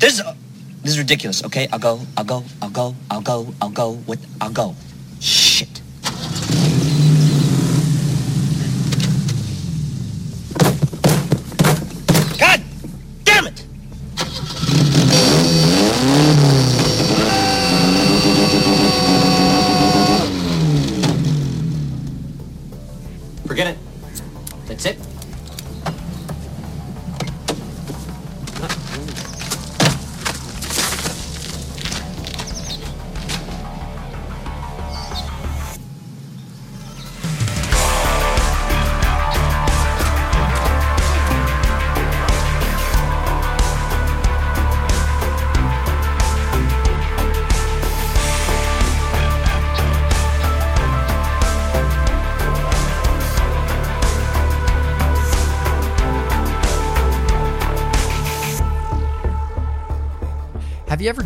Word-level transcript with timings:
This 0.00 0.18
is, 0.18 0.24
this 0.80 0.92
is 0.92 0.98
ridiculous, 0.98 1.44
okay? 1.44 1.68
I'll 1.70 1.78
go, 1.78 2.00
I'll 2.16 2.24
go, 2.24 2.42
I'll 2.62 2.70
go, 2.70 2.96
I'll 3.10 3.20
go, 3.20 3.52
I'll 3.60 3.68
go, 3.68 3.90
with, 4.06 4.24
I'll 4.40 4.48
go. 4.50 4.74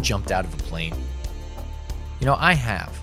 Jumped 0.04 0.30
out 0.30 0.44
of 0.44 0.54
a 0.54 0.56
plane? 0.58 0.94
You 2.20 2.27
know, 2.27 2.36
I 2.38 2.52
have. 2.52 2.97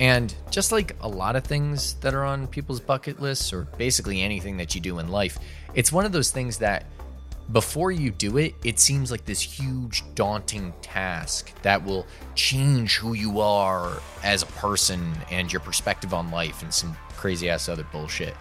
And 0.00 0.34
just 0.50 0.72
like 0.72 0.96
a 1.00 1.08
lot 1.08 1.36
of 1.36 1.44
things 1.44 1.94
that 1.94 2.14
are 2.14 2.24
on 2.24 2.46
people's 2.46 2.80
bucket 2.80 3.20
lists, 3.20 3.52
or 3.52 3.62
basically 3.78 4.22
anything 4.22 4.56
that 4.56 4.74
you 4.74 4.80
do 4.80 4.98
in 4.98 5.08
life, 5.08 5.38
it's 5.74 5.92
one 5.92 6.04
of 6.04 6.12
those 6.12 6.30
things 6.30 6.58
that 6.58 6.86
before 7.52 7.90
you 7.90 8.10
do 8.10 8.36
it, 8.36 8.54
it 8.62 8.78
seems 8.78 9.10
like 9.10 9.24
this 9.24 9.40
huge, 9.40 10.04
daunting 10.14 10.72
task 10.82 11.50
that 11.62 11.82
will 11.82 12.06
change 12.34 12.96
who 12.96 13.14
you 13.14 13.40
are 13.40 14.00
as 14.22 14.42
a 14.42 14.46
person 14.46 15.12
and 15.30 15.50
your 15.50 15.60
perspective 15.60 16.12
on 16.12 16.30
life 16.30 16.62
and 16.62 16.72
some 16.72 16.96
crazy 17.16 17.48
ass 17.48 17.68
other 17.68 17.86
bullshit. 17.90 18.36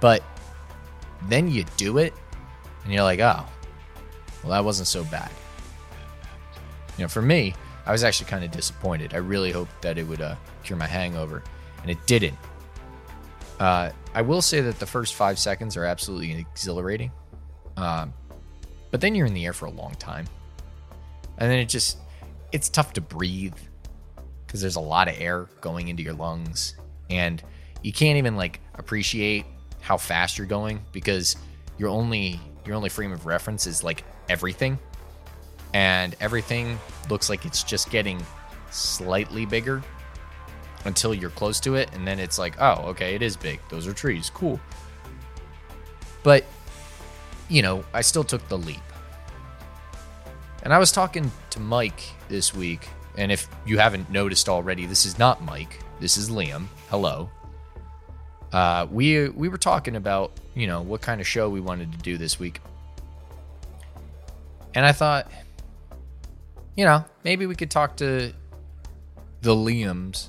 But 0.00 0.22
then 1.28 1.50
you 1.50 1.64
do 1.76 1.98
it, 1.98 2.14
and 2.84 2.92
you're 2.92 3.02
like, 3.02 3.20
oh, 3.20 3.44
well, 4.42 4.52
that 4.52 4.64
wasn't 4.64 4.88
so 4.88 5.04
bad. 5.04 5.30
You 6.96 7.04
know, 7.04 7.08
for 7.08 7.22
me, 7.22 7.54
I 7.86 7.92
was 7.92 8.04
actually 8.04 8.30
kind 8.30 8.44
of 8.44 8.50
disappointed. 8.50 9.14
I 9.14 9.18
really 9.18 9.52
hoped 9.52 9.82
that 9.82 9.98
it 9.98 10.04
would 10.04 10.20
uh, 10.20 10.36
cure 10.62 10.78
my 10.78 10.86
hangover, 10.86 11.42
and 11.82 11.90
it 11.90 11.98
didn't. 12.06 12.38
Uh, 13.60 13.90
I 14.14 14.22
will 14.22 14.42
say 14.42 14.60
that 14.60 14.78
the 14.78 14.86
first 14.86 15.14
five 15.14 15.38
seconds 15.38 15.76
are 15.76 15.84
absolutely 15.84 16.32
exhilarating, 16.32 17.10
um, 17.76 18.12
but 18.90 19.00
then 19.00 19.14
you're 19.14 19.26
in 19.26 19.34
the 19.34 19.44
air 19.44 19.52
for 19.52 19.66
a 19.66 19.70
long 19.70 19.94
time, 19.94 20.26
and 21.38 21.50
then 21.50 21.58
it 21.58 21.68
just 21.68 21.98
it's 22.52 22.68
tough 22.68 22.92
to 22.94 23.00
breathe 23.00 23.54
because 24.46 24.60
there's 24.60 24.76
a 24.76 24.80
lot 24.80 25.08
of 25.08 25.14
air 25.18 25.48
going 25.60 25.88
into 25.88 26.02
your 26.02 26.14
lungs, 26.14 26.74
and 27.10 27.42
you 27.82 27.92
can't 27.92 28.16
even 28.16 28.36
like 28.36 28.60
appreciate 28.74 29.44
how 29.80 29.96
fast 29.96 30.38
you're 30.38 30.46
going 30.46 30.80
because 30.92 31.36
your 31.76 31.90
only 31.90 32.40
your 32.64 32.74
only 32.74 32.88
frame 32.88 33.12
of 33.12 33.26
reference 33.26 33.66
is 33.66 33.84
like 33.84 34.04
everything 34.28 34.78
and 35.74 36.14
everything 36.20 36.78
looks 37.10 37.28
like 37.28 37.44
it's 37.44 37.62
just 37.62 37.90
getting 37.90 38.24
slightly 38.70 39.44
bigger 39.44 39.82
until 40.86 41.12
you're 41.12 41.30
close 41.30 41.60
to 41.60 41.74
it 41.74 41.90
and 41.92 42.06
then 42.06 42.18
it's 42.18 42.38
like 42.38 42.54
oh 42.60 42.86
okay 42.86 43.14
it 43.14 43.20
is 43.20 43.36
big. 43.36 43.60
Those 43.68 43.86
are 43.86 43.92
trees. 43.92 44.30
Cool. 44.30 44.58
But 46.22 46.44
you 47.50 47.60
know 47.60 47.84
i 47.92 48.00
still 48.00 48.24
took 48.24 48.46
the 48.48 48.56
leap. 48.56 48.80
And 50.62 50.72
i 50.72 50.78
was 50.78 50.92
talking 50.92 51.30
to 51.50 51.60
mike 51.60 52.02
this 52.28 52.54
week 52.54 52.88
and 53.18 53.30
if 53.30 53.48
you 53.66 53.78
haven't 53.78 54.10
noticed 54.10 54.48
already 54.48 54.86
this 54.86 55.04
is 55.04 55.18
not 55.18 55.42
mike. 55.42 55.80
This 56.00 56.16
is 56.16 56.30
liam. 56.30 56.66
Hello. 56.88 57.30
Uh, 58.52 58.86
we 58.90 59.28
we 59.30 59.48
were 59.48 59.58
talking 59.58 59.96
about 59.96 60.32
you 60.54 60.68
know 60.68 60.82
what 60.82 61.00
kind 61.00 61.20
of 61.20 61.26
show 61.26 61.48
we 61.48 61.60
wanted 61.60 61.90
to 61.92 61.98
do 61.98 62.16
this 62.16 62.38
week. 62.38 62.60
And 64.76 64.84
i 64.84 64.92
thought 64.92 65.30
you 66.76 66.84
know, 66.84 67.04
maybe 67.22 67.46
we 67.46 67.54
could 67.54 67.70
talk 67.70 67.96
to 67.96 68.32
the 69.42 69.54
Liams 69.54 70.28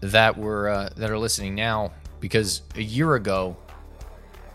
that 0.00 0.38
were 0.38 0.68
uh, 0.68 0.90
that 0.96 1.10
are 1.10 1.18
listening 1.18 1.54
now 1.54 1.92
because 2.20 2.62
a 2.74 2.82
year 2.82 3.14
ago 3.14 3.56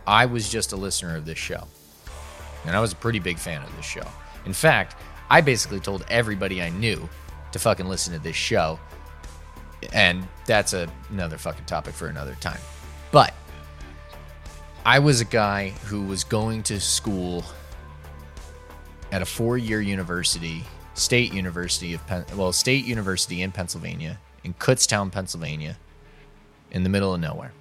I 0.05 0.25
was 0.25 0.49
just 0.49 0.73
a 0.73 0.75
listener 0.75 1.15
of 1.15 1.25
this 1.25 1.37
show. 1.37 1.67
And 2.65 2.75
I 2.75 2.79
was 2.79 2.93
a 2.93 2.95
pretty 2.95 3.19
big 3.19 3.37
fan 3.37 3.61
of 3.61 3.75
this 3.75 3.85
show. 3.85 4.05
In 4.45 4.53
fact, 4.53 4.95
I 5.29 5.41
basically 5.41 5.79
told 5.79 6.05
everybody 6.09 6.61
I 6.61 6.69
knew 6.69 7.09
to 7.51 7.59
fucking 7.59 7.87
listen 7.87 8.13
to 8.13 8.19
this 8.19 8.35
show. 8.35 8.79
And 9.91 10.27
that's 10.45 10.73
a, 10.73 10.89
another 11.09 11.37
fucking 11.37 11.65
topic 11.65 11.93
for 11.93 12.07
another 12.07 12.35
time. 12.39 12.59
But 13.11 13.33
I 14.85 14.99
was 14.99 15.21
a 15.21 15.25
guy 15.25 15.69
who 15.85 16.03
was 16.03 16.23
going 16.23 16.63
to 16.63 16.79
school 16.79 17.43
at 19.13 19.21
a 19.21 19.25
four-year 19.27 19.79
university, 19.79 20.63
State 20.95 21.31
University 21.31 21.93
of 21.93 22.05
Pen- 22.07 22.25
well, 22.35 22.51
State 22.51 22.83
University 22.83 23.43
in 23.43 23.51
Pennsylvania, 23.51 24.19
in 24.43 24.55
Kutztown, 24.55 25.11
Pennsylvania, 25.11 25.77
in 26.71 26.81
the 26.81 26.89
middle 26.89 27.13
of 27.13 27.21
nowhere. 27.21 27.53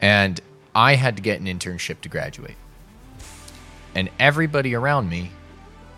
And 0.00 0.40
I 0.74 0.94
had 0.94 1.16
to 1.16 1.22
get 1.22 1.38
an 1.40 1.46
internship 1.46 2.00
to 2.00 2.08
graduate. 2.08 2.56
And 3.94 4.08
everybody 4.18 4.74
around 4.74 5.10
me 5.10 5.30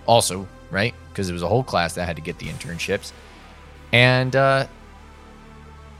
also, 0.04 0.48
right? 0.72 0.92
Because 1.10 1.30
it 1.30 1.32
was 1.32 1.42
a 1.42 1.48
whole 1.48 1.62
class 1.62 1.94
that 1.94 2.04
had 2.04 2.16
to 2.16 2.22
get 2.22 2.40
the 2.40 2.46
internships. 2.46 3.12
And 3.92 4.34
uh, 4.34 4.66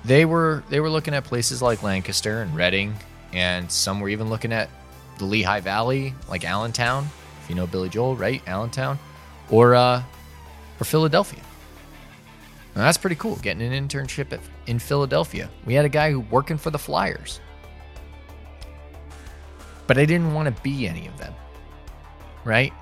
they 0.04 0.24
were 0.24 0.64
they 0.68 0.80
were 0.80 0.90
looking 0.90 1.14
at 1.14 1.22
places 1.22 1.62
like 1.62 1.84
Lancaster 1.84 2.42
and 2.42 2.56
Reading, 2.56 2.96
and 3.32 3.70
some 3.70 4.00
were 4.00 4.08
even 4.08 4.28
looking 4.28 4.52
at 4.52 4.68
the 5.18 5.24
Lehigh 5.24 5.60
Valley, 5.60 6.14
like 6.28 6.44
Allentown, 6.44 7.08
if 7.42 7.50
you 7.50 7.56
know 7.56 7.66
Billy 7.66 7.88
Joel, 7.88 8.16
right? 8.16 8.42
Allentown, 8.46 8.98
or 9.50 9.74
uh, 9.74 10.02
or 10.80 10.84
Philadelphia. 10.84 11.40
Now, 12.74 12.82
that's 12.82 12.98
pretty 12.98 13.16
cool. 13.16 13.36
Getting 13.36 13.72
an 13.72 13.88
internship 13.88 14.32
at, 14.32 14.40
in 14.66 14.78
Philadelphia. 14.78 15.50
We 15.66 15.74
had 15.74 15.84
a 15.84 15.88
guy 15.88 16.12
who 16.12 16.20
working 16.20 16.58
for 16.58 16.70
the 16.70 16.78
Flyers, 16.78 17.40
but 19.86 19.98
I 19.98 20.04
didn't 20.04 20.32
want 20.32 20.54
to 20.54 20.62
be 20.62 20.86
any 20.86 21.08
of 21.08 21.18
them, 21.18 21.34
right? 22.44 22.72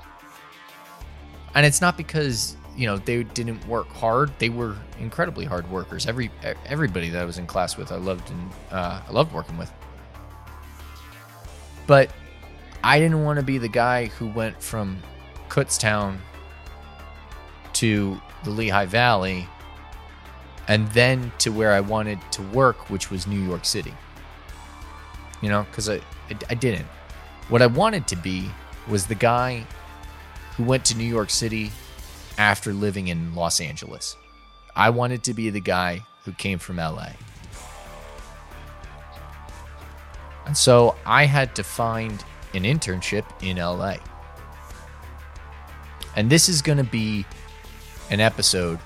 And 1.55 1.65
it's 1.65 1.81
not 1.81 1.97
because 1.97 2.57
you 2.77 2.87
know 2.87 2.99
they 2.99 3.23
didn't 3.23 3.67
work 3.67 3.89
hard; 3.89 4.31
they 4.39 4.51
were 4.51 4.77
incredibly 4.99 5.47
hard 5.47 5.71
workers. 5.71 6.07
Every 6.07 6.31
everybody 6.67 7.09
that 7.11 7.23
I 7.23 7.25
was 7.25 7.39
in 7.39 7.47
class 7.47 7.77
with, 7.77 7.91
I 7.91 7.97
loved 7.97 8.31
and 8.31 8.51
uh, 8.71 9.01
I 9.09 9.13
loved 9.13 9.33
working 9.33 9.57
with. 9.57 9.73
But 11.87 12.11
I 12.87 13.01
didn't 13.01 13.25
want 13.25 13.41
to 13.41 13.45
be 13.45 13.59
the 13.59 13.67
guy 13.67 14.05
who 14.05 14.29
went 14.29 14.63
from 14.63 15.03
Kutztown 15.49 16.19
to 17.73 18.21
the 18.45 18.51
Lehigh 18.51 18.87
Valley 18.87 19.49
and 20.69 20.87
then 20.93 21.33
to 21.39 21.51
where 21.51 21.73
I 21.73 21.81
wanted 21.81 22.21
to 22.31 22.43
work, 22.43 22.89
which 22.89 23.11
was 23.11 23.27
New 23.27 23.41
York 23.41 23.65
City. 23.65 23.93
You 25.41 25.49
know, 25.49 25.65
because 25.65 25.89
I, 25.89 25.97
I, 25.97 26.39
I 26.51 26.55
didn't. 26.55 26.87
What 27.49 27.61
I 27.61 27.67
wanted 27.67 28.07
to 28.07 28.15
be 28.15 28.49
was 28.87 29.09
the 29.09 29.17
guy 29.17 29.67
who 30.57 30.63
went 30.63 30.85
to 30.85 30.97
New 30.97 31.03
York 31.03 31.31
City 31.31 31.73
after 32.39 32.73
living 32.73 33.09
in 33.09 33.35
Los 33.35 33.59
Angeles. 33.59 34.17
I 34.77 34.91
wanted 34.91 35.25
to 35.25 35.35
be 35.35 35.51
the 35.51 35.59
guy 35.59 36.03
who 36.25 36.31
came 36.31 36.61
from 36.61 36.77
LA. 36.77 37.09
And 40.47 40.57
so 40.57 40.95
I 41.05 41.25
had 41.25 41.57
to 41.57 41.65
find 41.65 42.25
an 42.57 42.65
internship 42.65 43.25
in 43.43 43.59
LA. 43.59 43.97
And 46.17 46.31
this 46.31 46.49
is 46.49 46.63
going 46.63 46.79
to 46.79 46.85
be 46.85 47.27
an 48.11 48.21
episode 48.21 48.79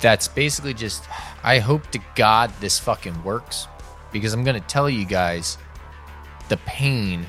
that's 0.00 0.28
basically 0.28 0.74
just 0.74 1.04
I 1.44 1.58
hope 1.58 1.90
to 1.92 2.00
God 2.14 2.52
this 2.60 2.78
fucking 2.78 3.22
works 3.24 3.66
because 4.12 4.32
I'm 4.32 4.44
going 4.44 4.60
to 4.60 4.68
tell 4.68 4.90
you 4.90 5.04
guys 5.04 5.58
the 6.48 6.56
pain, 6.58 7.26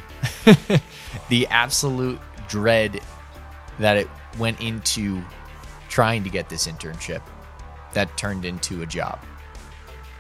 the 1.30 1.48
absolute 1.48 2.20
dread 2.48 3.00
that 3.80 3.98
it 3.98 4.08
went 4.38 4.60
into 4.62 5.22
trying 5.90 6.24
to 6.24 6.30
get 6.30 6.50
this 6.50 6.68
internship 6.68 7.22
that 7.94 8.16
turned 8.18 8.46
into 8.46 8.82
a 8.82 8.86
job. 8.86 9.20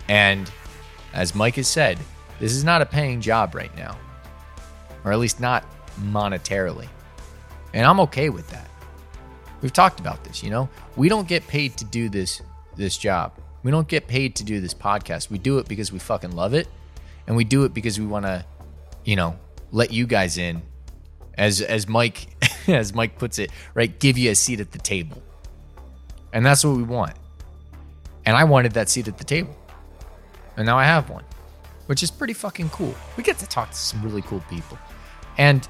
And 0.07 0.49
as 1.13 1.35
Mike 1.35 1.55
has 1.55 1.67
said, 1.67 1.99
this 2.39 2.53
is 2.53 2.63
not 2.63 2.81
a 2.81 2.85
paying 2.85 3.21
job 3.21 3.55
right 3.55 3.75
now, 3.75 3.97
or 5.03 5.11
at 5.11 5.19
least 5.19 5.39
not 5.39 5.65
monetarily. 5.99 6.87
And 7.73 7.85
I'm 7.85 7.99
okay 8.01 8.29
with 8.29 8.49
that. 8.49 8.69
We've 9.61 9.73
talked 9.73 9.99
about 9.99 10.23
this, 10.23 10.43
you 10.43 10.49
know? 10.49 10.69
We 10.95 11.09
don't 11.09 11.27
get 11.27 11.47
paid 11.47 11.77
to 11.77 11.85
do 11.85 12.09
this 12.09 12.41
this 12.75 12.97
job. 12.97 13.33
We 13.63 13.71
don't 13.71 13.87
get 13.87 14.07
paid 14.07 14.35
to 14.37 14.43
do 14.43 14.59
this 14.59 14.73
podcast. 14.73 15.29
We 15.29 15.37
do 15.37 15.59
it 15.59 15.67
because 15.67 15.91
we 15.91 15.99
fucking 15.99 16.35
love 16.35 16.53
it 16.53 16.67
and 17.27 17.35
we 17.35 17.43
do 17.43 17.63
it 17.63 17.73
because 17.73 17.99
we 17.99 18.05
want 18.05 18.25
to, 18.25 18.45
you 19.05 19.15
know, 19.15 19.37
let 19.71 19.91
you 19.91 20.05
guys 20.05 20.37
in 20.37 20.61
as 21.37 21.61
as 21.61 21.87
Mike 21.87 22.27
as 22.67 22.93
Mike 22.93 23.17
puts 23.17 23.39
it, 23.39 23.51
right? 23.73 23.97
Give 23.99 24.17
you 24.17 24.31
a 24.31 24.35
seat 24.35 24.59
at 24.59 24.71
the 24.71 24.79
table. 24.79 25.21
And 26.33 26.45
that's 26.45 26.65
what 26.65 26.75
we 26.75 26.83
want. 26.83 27.13
And 28.25 28.35
I 28.35 28.43
wanted 28.43 28.73
that 28.73 28.89
seat 28.89 29.07
at 29.07 29.17
the 29.17 29.23
table. 29.23 29.55
And 30.57 30.65
now 30.65 30.77
I 30.77 30.85
have 30.85 31.09
one, 31.09 31.23
which 31.87 32.03
is 32.03 32.11
pretty 32.11 32.33
fucking 32.33 32.69
cool. 32.69 32.93
We 33.17 33.23
get 33.23 33.37
to 33.39 33.47
talk 33.47 33.71
to 33.71 33.77
some 33.77 34.01
really 34.03 34.21
cool 34.21 34.43
people. 34.49 34.77
And 35.37 35.67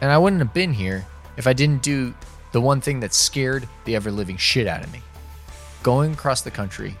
and 0.00 0.10
I 0.10 0.18
wouldn't 0.18 0.40
have 0.40 0.52
been 0.52 0.72
here 0.72 1.06
if 1.36 1.46
I 1.46 1.52
didn't 1.52 1.82
do 1.82 2.14
the 2.52 2.60
one 2.60 2.80
thing 2.80 3.00
that 3.00 3.14
scared 3.14 3.68
the 3.84 3.96
ever 3.96 4.10
living 4.10 4.36
shit 4.36 4.66
out 4.66 4.84
of 4.84 4.92
me. 4.92 5.02
Going 5.82 6.12
across 6.12 6.42
the 6.42 6.50
country, 6.50 6.96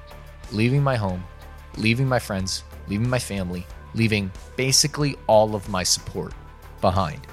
leaving 0.52 0.82
my 0.82 0.96
home, 0.96 1.24
leaving 1.76 2.08
my 2.08 2.18
friends, 2.18 2.64
leaving 2.88 3.08
my 3.08 3.18
family, 3.18 3.66
leaving 3.94 4.30
basically 4.56 5.16
all 5.26 5.54
of 5.54 5.68
my 5.68 5.82
support 5.82 6.32
behind. 6.80 7.26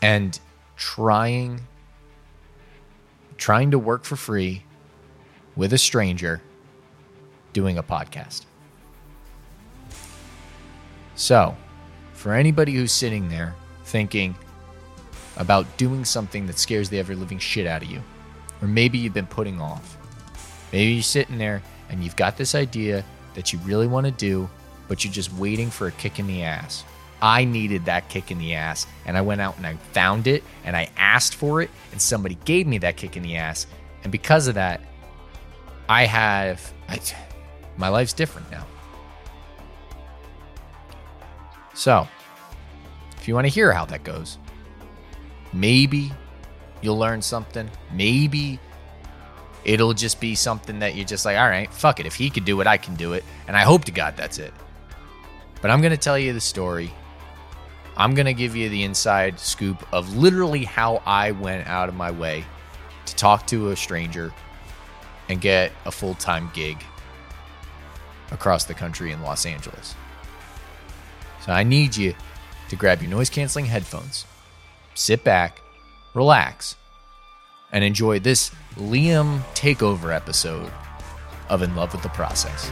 And 0.00 0.38
trying 0.76 1.60
trying 3.36 3.70
to 3.72 3.78
work 3.78 4.04
for 4.04 4.16
free 4.16 4.62
with 5.56 5.72
a 5.72 5.78
stranger 5.78 6.40
doing 7.52 7.76
a 7.76 7.82
podcast. 7.82 8.46
So, 11.14 11.56
for 12.14 12.34
anybody 12.34 12.72
who's 12.72 12.92
sitting 12.92 13.28
there 13.28 13.54
thinking 13.84 14.34
about 15.36 15.76
doing 15.76 16.04
something 16.04 16.46
that 16.46 16.58
scares 16.58 16.88
the 16.88 16.98
ever 16.98 17.14
living 17.14 17.38
shit 17.38 17.66
out 17.66 17.82
of 17.82 17.90
you, 17.90 18.00
or 18.60 18.68
maybe 18.68 18.98
you've 18.98 19.14
been 19.14 19.26
putting 19.26 19.60
off, 19.60 19.96
maybe 20.72 20.92
you're 20.92 21.02
sitting 21.02 21.38
there 21.38 21.62
and 21.90 22.02
you've 22.02 22.16
got 22.16 22.36
this 22.36 22.54
idea 22.54 23.04
that 23.34 23.52
you 23.52 23.58
really 23.60 23.86
want 23.86 24.06
to 24.06 24.12
do, 24.12 24.48
but 24.88 25.04
you're 25.04 25.12
just 25.12 25.32
waiting 25.34 25.70
for 25.70 25.86
a 25.86 25.92
kick 25.92 26.18
in 26.18 26.26
the 26.26 26.42
ass. 26.42 26.84
I 27.20 27.44
needed 27.44 27.84
that 27.84 28.08
kick 28.08 28.30
in 28.30 28.38
the 28.38 28.54
ass, 28.54 28.86
and 29.06 29.16
I 29.16 29.20
went 29.20 29.40
out 29.40 29.56
and 29.56 29.66
I 29.66 29.76
found 29.92 30.26
it 30.26 30.42
and 30.64 30.76
I 30.76 30.90
asked 30.96 31.34
for 31.34 31.62
it, 31.62 31.70
and 31.92 32.00
somebody 32.00 32.36
gave 32.44 32.66
me 32.66 32.78
that 32.78 32.96
kick 32.96 33.16
in 33.16 33.22
the 33.22 33.36
ass. 33.36 33.66
And 34.02 34.10
because 34.10 34.48
of 34.48 34.54
that, 34.54 34.80
I 35.88 36.06
have, 36.06 36.72
I, 36.88 37.00
my 37.76 37.88
life's 37.88 38.12
different 38.12 38.50
now. 38.50 38.66
So, 41.74 42.06
if 43.16 43.28
you 43.28 43.34
want 43.34 43.46
to 43.46 43.52
hear 43.52 43.72
how 43.72 43.84
that 43.86 44.04
goes, 44.04 44.38
maybe 45.52 46.12
you'll 46.80 46.98
learn 46.98 47.22
something. 47.22 47.70
Maybe 47.92 48.58
it'll 49.64 49.94
just 49.94 50.20
be 50.20 50.34
something 50.34 50.80
that 50.80 50.96
you're 50.96 51.06
just 51.06 51.24
like, 51.24 51.38
all 51.38 51.48
right, 51.48 51.72
fuck 51.72 52.00
it. 52.00 52.06
If 52.06 52.14
he 52.14 52.30
could 52.30 52.44
do 52.44 52.60
it, 52.60 52.66
I 52.66 52.76
can 52.76 52.94
do 52.94 53.12
it. 53.12 53.24
And 53.46 53.56
I 53.56 53.60
hope 53.60 53.84
to 53.86 53.92
God 53.92 54.16
that's 54.16 54.38
it. 54.38 54.52
But 55.60 55.70
I'm 55.70 55.80
going 55.80 55.92
to 55.92 55.96
tell 55.96 56.18
you 56.18 56.32
the 56.32 56.40
story. 56.40 56.92
I'm 57.96 58.14
going 58.14 58.26
to 58.26 58.34
give 58.34 58.56
you 58.56 58.68
the 58.68 58.82
inside 58.82 59.38
scoop 59.38 59.86
of 59.92 60.16
literally 60.16 60.64
how 60.64 61.02
I 61.06 61.32
went 61.32 61.66
out 61.68 61.88
of 61.88 61.94
my 61.94 62.10
way 62.10 62.44
to 63.06 63.16
talk 63.16 63.46
to 63.48 63.70
a 63.70 63.76
stranger 63.76 64.32
and 65.28 65.40
get 65.40 65.72
a 65.84 65.92
full 65.92 66.14
time 66.14 66.50
gig 66.54 66.82
across 68.30 68.64
the 68.64 68.74
country 68.74 69.12
in 69.12 69.22
Los 69.22 69.46
Angeles. 69.46 69.94
So 71.44 71.52
I 71.52 71.64
need 71.64 71.96
you 71.96 72.14
to 72.68 72.76
grab 72.76 73.02
your 73.02 73.10
noise 73.10 73.28
canceling 73.28 73.64
headphones, 73.66 74.26
sit 74.94 75.24
back, 75.24 75.60
relax, 76.14 76.76
and 77.72 77.82
enjoy 77.82 78.20
this 78.20 78.52
Liam 78.76 79.40
takeover 79.54 80.14
episode 80.14 80.70
of 81.48 81.62
In 81.62 81.74
Love 81.74 81.92
with 81.92 82.02
the 82.02 82.08
Process. 82.10 82.70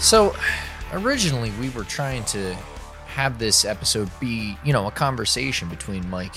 So, 0.00 0.34
originally, 0.92 1.52
we 1.60 1.70
were 1.70 1.84
trying 1.84 2.24
to 2.26 2.56
have 3.12 3.38
this 3.38 3.64
episode 3.64 4.10
be, 4.20 4.56
you 4.64 4.72
know, 4.72 4.86
a 4.86 4.90
conversation 4.90 5.68
between 5.68 6.08
Mike 6.08 6.34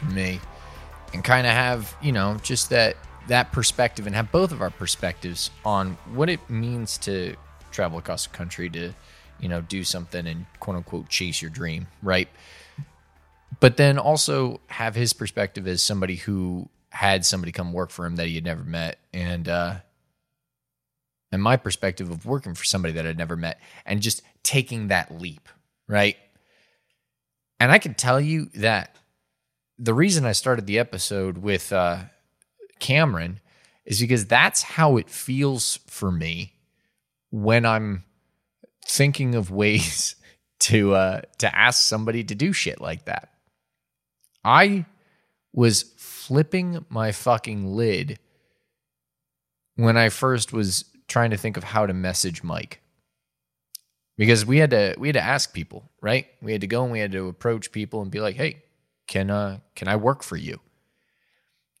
and 0.00 0.14
me 0.14 0.40
and 1.12 1.22
kind 1.22 1.46
of 1.46 1.52
have, 1.52 1.94
you 2.00 2.12
know, 2.12 2.38
just 2.42 2.70
that 2.70 2.96
that 3.28 3.52
perspective 3.52 4.06
and 4.06 4.16
have 4.16 4.32
both 4.32 4.52
of 4.52 4.60
our 4.60 4.70
perspectives 4.70 5.50
on 5.64 5.92
what 6.12 6.28
it 6.28 6.40
means 6.48 6.98
to 6.98 7.36
travel 7.70 7.98
across 7.98 8.26
the 8.26 8.34
country 8.34 8.68
to, 8.70 8.92
you 9.40 9.48
know, 9.48 9.60
do 9.60 9.84
something 9.84 10.26
and 10.26 10.46
quote 10.60 10.76
unquote 10.76 11.08
chase 11.08 11.42
your 11.42 11.50
dream, 11.50 11.86
right? 12.02 12.28
But 13.60 13.76
then 13.76 13.98
also 13.98 14.60
have 14.68 14.94
his 14.94 15.12
perspective 15.12 15.66
as 15.66 15.82
somebody 15.82 16.16
who 16.16 16.68
had 16.90 17.24
somebody 17.24 17.52
come 17.52 17.72
work 17.72 17.90
for 17.90 18.06
him 18.06 18.16
that 18.16 18.26
he 18.28 18.34
had 18.34 18.44
never 18.44 18.64
met 18.64 18.98
and 19.14 19.48
uh 19.48 19.76
and 21.32 21.42
my 21.42 21.56
perspective 21.56 22.10
of 22.10 22.26
working 22.26 22.54
for 22.54 22.64
somebody 22.64 22.92
that 22.94 23.06
I'd 23.06 23.16
never 23.16 23.36
met 23.36 23.58
and 23.86 24.02
just 24.02 24.22
taking 24.42 24.88
that 24.88 25.20
leap, 25.20 25.48
right? 25.92 26.16
And 27.60 27.70
I 27.70 27.78
can 27.78 27.94
tell 27.94 28.20
you 28.20 28.46
that 28.54 28.96
the 29.78 29.94
reason 29.94 30.24
I 30.24 30.32
started 30.32 30.66
the 30.66 30.78
episode 30.78 31.38
with 31.38 31.72
uh, 31.72 32.04
Cameron 32.80 33.40
is 33.84 34.00
because 34.00 34.26
that's 34.26 34.62
how 34.62 34.96
it 34.96 35.10
feels 35.10 35.78
for 35.86 36.10
me 36.10 36.54
when 37.30 37.66
I'm 37.66 38.04
thinking 38.86 39.34
of 39.34 39.50
ways 39.50 40.16
to 40.60 40.94
uh, 40.94 41.20
to 41.38 41.54
ask 41.54 41.82
somebody 41.82 42.24
to 42.24 42.34
do 42.34 42.52
shit 42.52 42.80
like 42.80 43.04
that. 43.04 43.28
I 44.44 44.86
was 45.52 45.82
flipping 45.98 46.84
my 46.88 47.12
fucking 47.12 47.66
lid 47.66 48.18
when 49.76 49.96
I 49.96 50.08
first 50.08 50.52
was 50.52 50.86
trying 51.06 51.30
to 51.30 51.36
think 51.36 51.56
of 51.56 51.64
how 51.64 51.86
to 51.86 51.92
message 51.92 52.42
Mike. 52.42 52.81
Because 54.16 54.44
we 54.44 54.58
had 54.58 54.70
to 54.70 54.94
we 54.98 55.08
had 55.08 55.14
to 55.14 55.22
ask 55.22 55.52
people, 55.52 55.90
right? 56.00 56.26
We 56.40 56.52
had 56.52 56.60
to 56.60 56.66
go 56.66 56.82
and 56.82 56.92
we 56.92 57.00
had 57.00 57.12
to 57.12 57.28
approach 57.28 57.72
people 57.72 58.02
and 58.02 58.10
be 58.10 58.20
like, 58.20 58.36
"Hey, 58.36 58.62
can 59.06 59.30
uh 59.30 59.58
can 59.74 59.88
I 59.88 59.96
work 59.96 60.22
for 60.22 60.36
you?" 60.36 60.60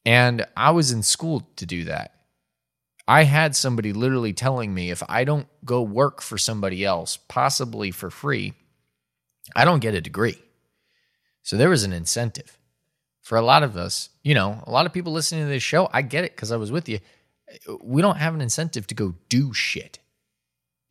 And 0.04 0.46
I 0.56 0.70
was 0.70 0.90
in 0.90 1.02
school 1.02 1.48
to 1.56 1.66
do 1.66 1.84
that. 1.84 2.14
I 3.06 3.24
had 3.24 3.54
somebody 3.54 3.92
literally 3.92 4.32
telling 4.32 4.72
me 4.72 4.90
if 4.90 5.02
I 5.08 5.24
don't 5.24 5.46
go 5.64 5.82
work 5.82 6.22
for 6.22 6.38
somebody 6.38 6.84
else, 6.84 7.16
possibly 7.16 7.90
for 7.90 8.10
free, 8.10 8.54
I 9.54 9.64
don't 9.64 9.80
get 9.80 9.94
a 9.94 10.00
degree. 10.00 10.38
So 11.42 11.56
there 11.56 11.70
was 11.70 11.84
an 11.84 11.92
incentive. 11.92 12.58
For 13.20 13.36
a 13.38 13.42
lot 13.42 13.62
of 13.62 13.76
us, 13.76 14.08
you 14.24 14.34
know, 14.34 14.64
a 14.66 14.70
lot 14.70 14.86
of 14.86 14.92
people 14.92 15.12
listening 15.12 15.44
to 15.44 15.48
this 15.48 15.62
show, 15.62 15.88
I 15.92 16.02
get 16.02 16.24
it 16.24 16.34
because 16.34 16.50
I 16.50 16.56
was 16.56 16.72
with 16.72 16.88
you 16.88 16.98
we 17.82 18.02
don't 18.02 18.16
have 18.16 18.34
an 18.34 18.40
incentive 18.40 18.86
to 18.88 18.94
go 18.94 19.14
do 19.28 19.52
shit. 19.52 19.98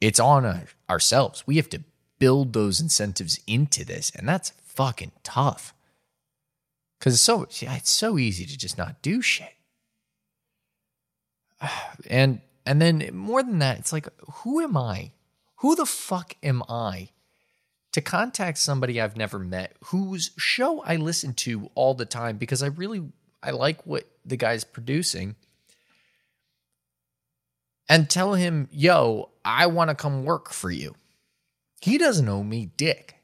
It's 0.01 0.19
on 0.19 0.45
uh, 0.45 0.65
ourselves. 0.89 1.45
We 1.45 1.57
have 1.57 1.69
to 1.69 1.83
build 2.19 2.53
those 2.53 2.81
incentives 2.81 3.39
into 3.47 3.85
this, 3.85 4.11
and 4.15 4.27
that's 4.27 4.51
fucking 4.65 5.11
tough. 5.23 5.73
Because 6.99 7.13
it's 7.13 7.23
so 7.23 7.43
it's 7.43 7.89
so 7.89 8.17
easy 8.17 8.45
to 8.45 8.57
just 8.57 8.77
not 8.77 9.01
do 9.01 9.21
shit. 9.21 9.53
And 12.09 12.41
and 12.65 12.81
then 12.81 13.09
more 13.13 13.43
than 13.43 13.59
that, 13.59 13.79
it's 13.79 13.93
like, 13.93 14.07
who 14.43 14.61
am 14.61 14.77
I? 14.77 15.11
Who 15.57 15.75
the 15.75 15.85
fuck 15.85 16.35
am 16.43 16.63
I 16.69 17.09
to 17.91 18.01
contact 18.01 18.57
somebody 18.57 19.01
I've 19.01 19.17
never 19.17 19.39
met 19.39 19.75
whose 19.85 20.31
show 20.37 20.81
I 20.83 20.95
listen 20.95 21.33
to 21.35 21.69
all 21.75 21.93
the 21.93 22.05
time 22.05 22.37
because 22.37 22.63
I 22.63 22.67
really 22.67 23.03
I 23.43 23.51
like 23.51 23.85
what 23.85 24.05
the 24.25 24.37
guy's 24.37 24.63
producing 24.63 25.35
and 27.89 28.09
tell 28.09 28.35
him, 28.35 28.69
yo, 28.71 29.30
I 29.43 29.67
want 29.67 29.89
to 29.89 29.95
come 29.95 30.23
work 30.23 30.51
for 30.51 30.69
you. 30.71 30.95
He 31.81 31.97
doesn't 31.97 32.27
owe 32.29 32.43
me 32.43 32.71
dick. 32.77 33.15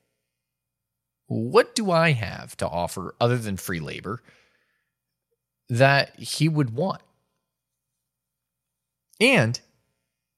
What 1.27 1.75
do 1.75 1.91
I 1.91 2.11
have 2.11 2.55
to 2.57 2.67
offer 2.67 3.13
other 3.19 3.37
than 3.37 3.57
free 3.57 3.79
labor 3.79 4.21
that 5.69 6.17
he 6.19 6.47
would 6.47 6.73
want? 6.73 7.01
And 9.19 9.59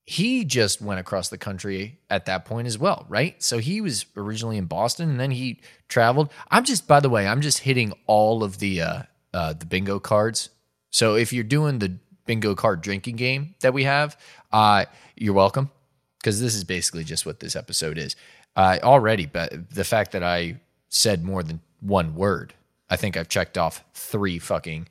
he 0.06 0.44
just 0.44 0.82
went 0.82 1.00
across 1.00 1.30
the 1.30 1.38
country 1.38 2.00
at 2.10 2.26
that 2.26 2.44
point 2.44 2.66
as 2.68 2.80
well, 2.80 3.06
right? 3.08 3.42
So 3.44 3.60
he 3.60 3.80
was 3.80 4.08
originally 4.18 4.58
in 4.58 4.66
Boston 4.66 5.10
and 5.10 5.20
then 5.20 5.30
he 5.30 5.62
traveled. 5.88 6.32
I'm 6.50 6.64
just, 6.64 6.88
by 6.88 7.00
the 7.00 7.10
way, 7.10 7.28
I'm 7.28 7.42
just 7.42 7.60
hitting 7.60 7.94
all 8.08 8.44
of 8.44 8.58
the 8.58 8.82
uh, 8.82 9.02
uh, 9.34 9.54
the 9.54 9.68
bingo 9.68 10.00
cards. 10.00 10.50
So 10.90 11.14
if 11.14 11.32
you're 11.32 11.44
doing 11.44 11.78
the 11.78 12.00
bingo 12.30 12.54
card 12.54 12.80
drinking 12.80 13.16
game 13.16 13.56
that 13.62 13.74
we 13.74 13.86
have, 13.86 14.16
uh, 14.52 14.86
you're 15.16 15.34
welcome. 15.34 15.72
Because 16.20 16.40
this 16.40 16.54
is 16.54 16.64
basically 16.64 17.04
just 17.04 17.26
what 17.26 17.40
this 17.40 17.56
episode 17.56 17.98
is. 17.98 18.16
Uh, 18.56 18.78
already, 18.84 19.26
but 19.26 19.52
the 19.72 19.84
fact 19.84 20.12
that 20.12 20.22
I 20.22 20.60
said 20.90 21.24
more 21.24 21.42
than 21.42 21.60
one 21.80 22.14
word. 22.14 22.54
I 22.88 22.98
think 22.98 23.18
I've 23.18 23.30
checked 23.30 23.58
off 23.58 23.84
three 23.96 24.38
fucking. 24.38 24.90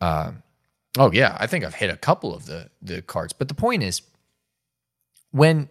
Uh, 0.00 0.32
oh 0.96 1.10
yeah, 1.10 1.36
I 1.40 1.48
think 1.48 1.64
I've 1.64 1.74
hit 1.74 1.90
a 1.90 1.96
couple 1.96 2.32
of 2.32 2.46
the 2.46 2.70
the 2.80 3.02
cards. 3.02 3.32
But 3.32 3.48
the 3.48 3.54
point 3.54 3.82
is, 3.82 4.02
when 5.32 5.68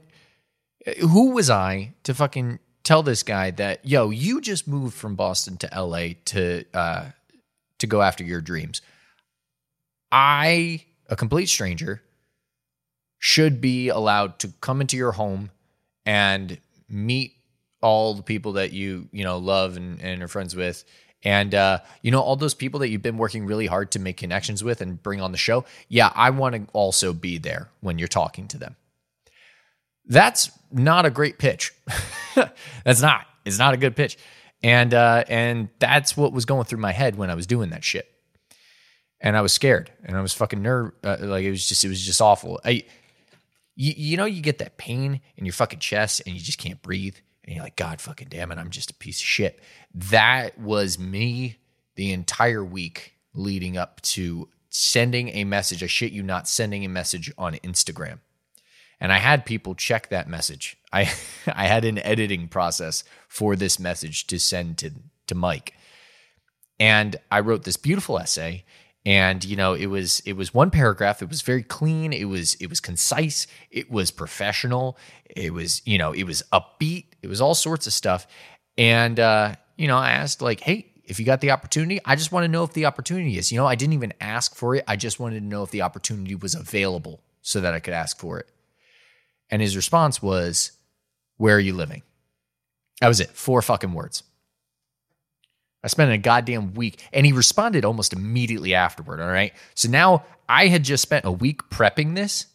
who 0.99 1.31
was 1.31 1.49
I 1.49 1.93
to 2.03 2.13
fucking 2.13 2.59
tell 2.83 3.03
this 3.03 3.23
guy 3.23 3.51
that 3.51 3.85
yo, 3.85 4.09
you 4.09 4.41
just 4.41 4.67
moved 4.67 4.95
from 4.95 5.15
Boston 5.15 5.55
to 5.57 5.73
L.A. 5.73 6.15
to 6.25 6.65
uh, 6.73 7.05
to 7.77 7.87
go 7.87 8.01
after 8.01 8.23
your 8.23 8.41
dreams? 8.41 8.81
I, 10.11 10.85
a 11.09 11.15
complete 11.15 11.47
stranger, 11.47 12.01
should 13.19 13.59
be 13.59 13.89
allowed 13.89 14.39
to 14.39 14.53
come 14.61 14.81
into 14.81 14.95
your 14.95 15.11
home 15.11 15.51
and 16.05 16.57
meet 16.87 17.33
all 17.81 18.13
the 18.13 18.23
people 18.23 18.53
that 18.53 18.71
you 18.71 19.07
you 19.11 19.23
know 19.23 19.37
love 19.37 19.77
and, 19.77 20.01
and 20.01 20.21
are 20.23 20.27
friends 20.27 20.55
with. 20.55 20.83
And 21.21 21.53
uh, 21.53 21.79
you 22.01 22.11
know 22.11 22.21
all 22.21 22.37
those 22.37 22.53
people 22.53 22.79
that 22.79 22.89
you've 22.89 23.01
been 23.01 23.17
working 23.17 23.45
really 23.45 23.67
hard 23.67 23.91
to 23.91 23.99
make 23.99 24.17
connections 24.17 24.63
with 24.63 24.81
and 24.81 25.01
bring 25.01 25.19
on 25.19 25.33
the 25.33 25.37
show 25.37 25.65
yeah 25.89 26.13
i 26.15 26.29
want 26.29 26.55
to 26.55 26.65
also 26.71 27.11
be 27.11 27.37
there 27.37 27.69
when 27.81 27.99
you're 27.99 28.07
talking 28.07 28.47
to 28.49 28.57
them. 28.57 28.75
That's 30.05 30.49
not 30.71 31.05
a 31.05 31.09
great 31.09 31.37
pitch. 31.37 31.73
That's 32.83 33.01
not. 33.01 33.25
It's 33.45 33.59
not 33.59 33.73
a 33.73 33.77
good 33.77 33.95
pitch. 33.95 34.17
And 34.63 34.93
uh, 34.93 35.23
and 35.27 35.69
that's 35.79 36.17
what 36.17 36.33
was 36.33 36.45
going 36.45 36.65
through 36.65 36.79
my 36.79 36.91
head 36.91 37.15
when 37.15 37.29
i 37.29 37.35
was 37.35 37.47
doing 37.47 37.69
that 37.69 37.83
shit 37.83 38.11
and 39.21 39.37
i 39.37 39.41
was 39.41 39.53
scared 39.53 39.91
and 40.03 40.17
i 40.17 40.21
was 40.21 40.33
fucking 40.33 40.61
nerve 40.61 40.91
uh, 41.03 41.17
like 41.21 41.43
it 41.43 41.49
was 41.49 41.67
just 41.67 41.83
it 41.83 41.89
was 41.89 42.01
just 42.01 42.21
awful 42.21 42.59
i 42.65 42.83
you, 43.75 43.93
you 43.95 44.17
know 44.17 44.25
you 44.25 44.41
get 44.41 44.57
that 44.59 44.77
pain 44.77 45.21
in 45.37 45.45
your 45.45 45.53
fucking 45.53 45.79
chest 45.79 46.21
and 46.25 46.35
you 46.35 46.41
just 46.41 46.57
can't 46.57 46.81
breathe 46.81 47.15
and 47.49 47.55
you're 47.55 47.65
like, 47.65 47.77
God 47.77 47.99
fucking 47.99 48.27
damn 48.29 48.51
it, 48.51 48.59
I'm 48.59 48.69
just 48.69 48.91
a 48.91 48.93
piece 48.93 49.19
of 49.19 49.25
shit. 49.25 49.59
That 49.91 50.59
was 50.59 50.99
me 50.99 51.57
the 51.95 52.13
entire 52.13 52.63
week 52.63 53.15
leading 53.33 53.75
up 53.75 53.99
to 54.01 54.49
sending 54.69 55.29
a 55.29 55.45
message. 55.45 55.81
I 55.81 55.87
shit 55.87 56.11
you 56.11 56.21
not, 56.21 56.47
sending 56.47 56.85
a 56.85 56.89
message 56.89 57.31
on 57.39 57.55
Instagram. 57.55 58.19
And 58.99 59.11
I 59.11 59.17
had 59.17 59.47
people 59.47 59.73
check 59.73 60.09
that 60.09 60.29
message. 60.29 60.77
I 60.93 61.11
I 61.47 61.65
had 61.65 61.85
an 61.85 61.97
editing 61.97 62.49
process 62.49 63.03
for 63.27 63.55
this 63.55 63.79
message 63.79 64.27
to 64.27 64.39
send 64.39 64.77
to 64.77 64.91
to 65.25 65.33
Mike. 65.33 65.73
And 66.79 67.15
I 67.31 67.39
wrote 67.39 67.63
this 67.63 67.77
beautiful 67.77 68.19
essay 68.19 68.63
and 69.09 69.43
you 69.43 69.55
know 69.55 69.73
it 69.73 69.87
was 69.87 70.19
it 70.19 70.33
was 70.33 70.53
one 70.53 70.69
paragraph. 70.69 71.23
It 71.23 71.29
was 71.29 71.41
very 71.41 71.63
clean. 71.63 72.13
It 72.13 72.25
was 72.25 72.53
it 72.55 72.69
was 72.69 72.79
concise. 72.79 73.47
It 73.71 73.89
was 73.89 74.11
professional. 74.11 74.99
It 75.25 75.51
was 75.51 75.81
you 75.83 75.97
know 75.97 76.11
it 76.11 76.25
was 76.25 76.43
upbeat. 76.53 77.05
It 77.23 77.27
was 77.27 77.41
all 77.41 77.55
sorts 77.55 77.87
of 77.87 77.93
stuff. 77.93 78.27
And 78.77 79.19
uh 79.19 79.55
you 79.77 79.87
know 79.87 79.97
i 79.97 80.11
asked 80.11 80.41
like 80.41 80.59
hey 80.59 80.91
if 81.05 81.19
you 81.19 81.25
got 81.25 81.41
the 81.41 81.49
opportunity 81.51 81.99
i 82.05 82.15
just 82.15 82.31
want 82.33 82.43
to 82.43 82.47
know 82.47 82.63
if 82.63 82.73
the 82.73 82.85
opportunity 82.85 83.39
is. 83.39 83.51
You 83.51 83.57
know 83.57 83.65
i 83.65 83.73
didn't 83.73 83.93
even 83.93 84.13
ask 84.21 84.53
for 84.53 84.75
it. 84.75 84.83
I 84.87 84.95
just 84.95 85.19
wanted 85.19 85.39
to 85.39 85.45
know 85.45 85.63
if 85.63 85.71
the 85.71 85.81
opportunity 85.81 86.35
was 86.35 86.53
available 86.53 87.23
so 87.41 87.61
that 87.61 87.73
i 87.73 87.79
could 87.79 87.95
ask 87.95 88.19
for 88.19 88.39
it. 88.39 88.47
And 89.49 89.59
his 89.59 89.75
response 89.75 90.21
was 90.21 90.73
where 91.37 91.55
are 91.55 91.59
you 91.59 91.73
living? 91.73 92.03
That 93.01 93.07
was 93.07 93.21
it. 93.21 93.31
Four 93.31 93.63
fucking 93.63 93.93
words 93.93 94.21
I 95.83 95.87
spent 95.87 96.11
a 96.11 96.17
goddamn 96.17 96.73
week. 96.73 97.01
And 97.13 97.25
he 97.25 97.31
responded 97.31 97.85
almost 97.85 98.13
immediately 98.13 98.73
afterward. 98.73 99.21
All 99.21 99.29
right. 99.29 99.53
So 99.75 99.89
now 99.89 100.25
I 100.47 100.67
had 100.67 100.83
just 100.83 101.01
spent 101.01 101.25
a 101.25 101.31
week 101.31 101.69
prepping 101.69 102.15
this. 102.15 102.47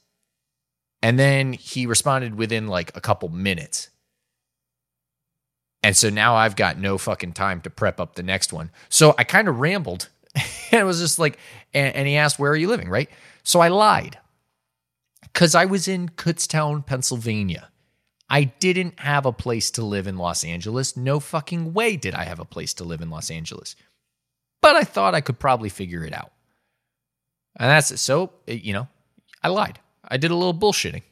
And 1.03 1.19
then 1.19 1.53
he 1.53 1.87
responded 1.87 2.35
within 2.35 2.67
like 2.67 2.97
a 2.97 3.01
couple 3.01 3.29
minutes. 3.29 3.91
And 5.83 5.95
so 5.95 6.09
now 6.09 6.35
I've 6.35 6.57
got 6.57 6.79
no 6.79 6.97
fucking 6.97 7.35
time 7.35 7.61
to 7.63 7.71
prep 7.71 8.01
up 8.01 8.15
the 8.15 8.23
next 8.23 8.53
one. 8.55 8.71
So 8.89 9.15
I 9.19 9.25
kind 9.25 9.49
of 9.49 9.61
rambled. 9.61 10.09
and 10.35 10.81
it 10.81 10.85
was 10.85 11.01
just 11.01 11.19
like, 11.19 11.39
and, 11.75 11.95
and 11.95 12.09
he 12.09 12.17
asked, 12.17 12.39
Where 12.39 12.51
are 12.51 12.57
you 12.57 12.69
living? 12.69 12.89
Right. 12.89 13.11
So 13.43 13.61
I 13.61 13.69
lied 13.69 14.19
because 15.21 15.55
I 15.55 15.67
was 15.67 15.87
in 15.87 16.09
Kutztown, 16.09 16.87
Pennsylvania. 16.87 17.69
I 18.29 18.45
didn't 18.45 18.99
have 19.01 19.27
a 19.27 19.33
place 19.33 19.71
to 19.73 19.85
live 19.85 20.07
in 20.07 20.17
Los 20.17 20.45
Angeles. 20.45 20.97
No 20.97 21.21
fucking 21.21 21.75
way 21.75 21.97
did 21.97 22.15
I 22.15 22.25
have 22.25 22.41
a 22.41 22.45
place 22.45 22.75
to 22.75 22.85
live 22.85 23.01
in 23.01 23.11
Los 23.11 23.31
Angeles. 23.31 23.77
But 24.63 24.77
I 24.77 24.83
thought 24.83 25.15
I 25.15 25.21
could 25.21 25.39
probably 25.39 25.69
figure 25.69 26.05
it 26.05 26.15
out. 26.15 26.33
And 27.57 27.71
that's 27.71 27.91
it. 27.91 27.99
So, 27.99 28.33
you 28.47 28.73
know, 28.73 28.89
I 29.43 29.49
lied. 29.49 29.79
I 30.07 30.17
did 30.17 30.31
a 30.31 30.35
little 30.35 30.55
bullshitting. 30.55 31.03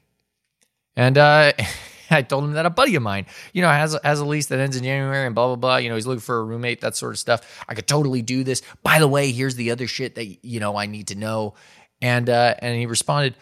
And 0.97 1.19
uh, 1.19 1.53
I 2.11 2.23
told 2.23 2.45
him 2.45 2.53
that 2.53 2.67
a 2.67 2.71
buddy 2.71 2.95
of 2.95 3.03
mine, 3.03 3.27
you 3.53 3.63
know, 3.63 3.69
has, 3.69 3.97
has 4.03 4.21
a 4.21 4.25
lease 4.25 4.47
that 4.47 4.59
ends 4.59 4.77
in 4.77 4.83
January 4.83 5.27
and 5.27 5.35
blah, 5.35 5.49
blah, 5.49 5.57
blah. 5.57 5.77
You 5.77 5.91
know, 5.91 5.95
he's 5.95 6.07
looking 6.07 6.21
for 6.21 6.39
a 6.39 6.45
roommate, 6.45 6.81
that 6.81 6.97
sort 6.97 7.13
of 7.13 7.19
stuff. 7.19 7.65
I 7.69 7.75
could 7.75 7.87
totally 7.87 8.23
do 8.23 8.43
this. 8.43 8.63
By 8.83 8.99
the 8.99 9.09
way, 9.09 9.33
here's 9.33 9.55
the 9.55 9.71
other 9.71 9.87
shit 9.87 10.15
that, 10.15 10.45
you 10.45 10.61
know, 10.61 10.77
I 10.77 10.87
need 10.87 11.09
to 11.09 11.15
know. 11.15 11.55
And, 12.01 12.29
uh, 12.29 12.55
and 12.59 12.77
he 12.77 12.87
responded, 12.87 13.37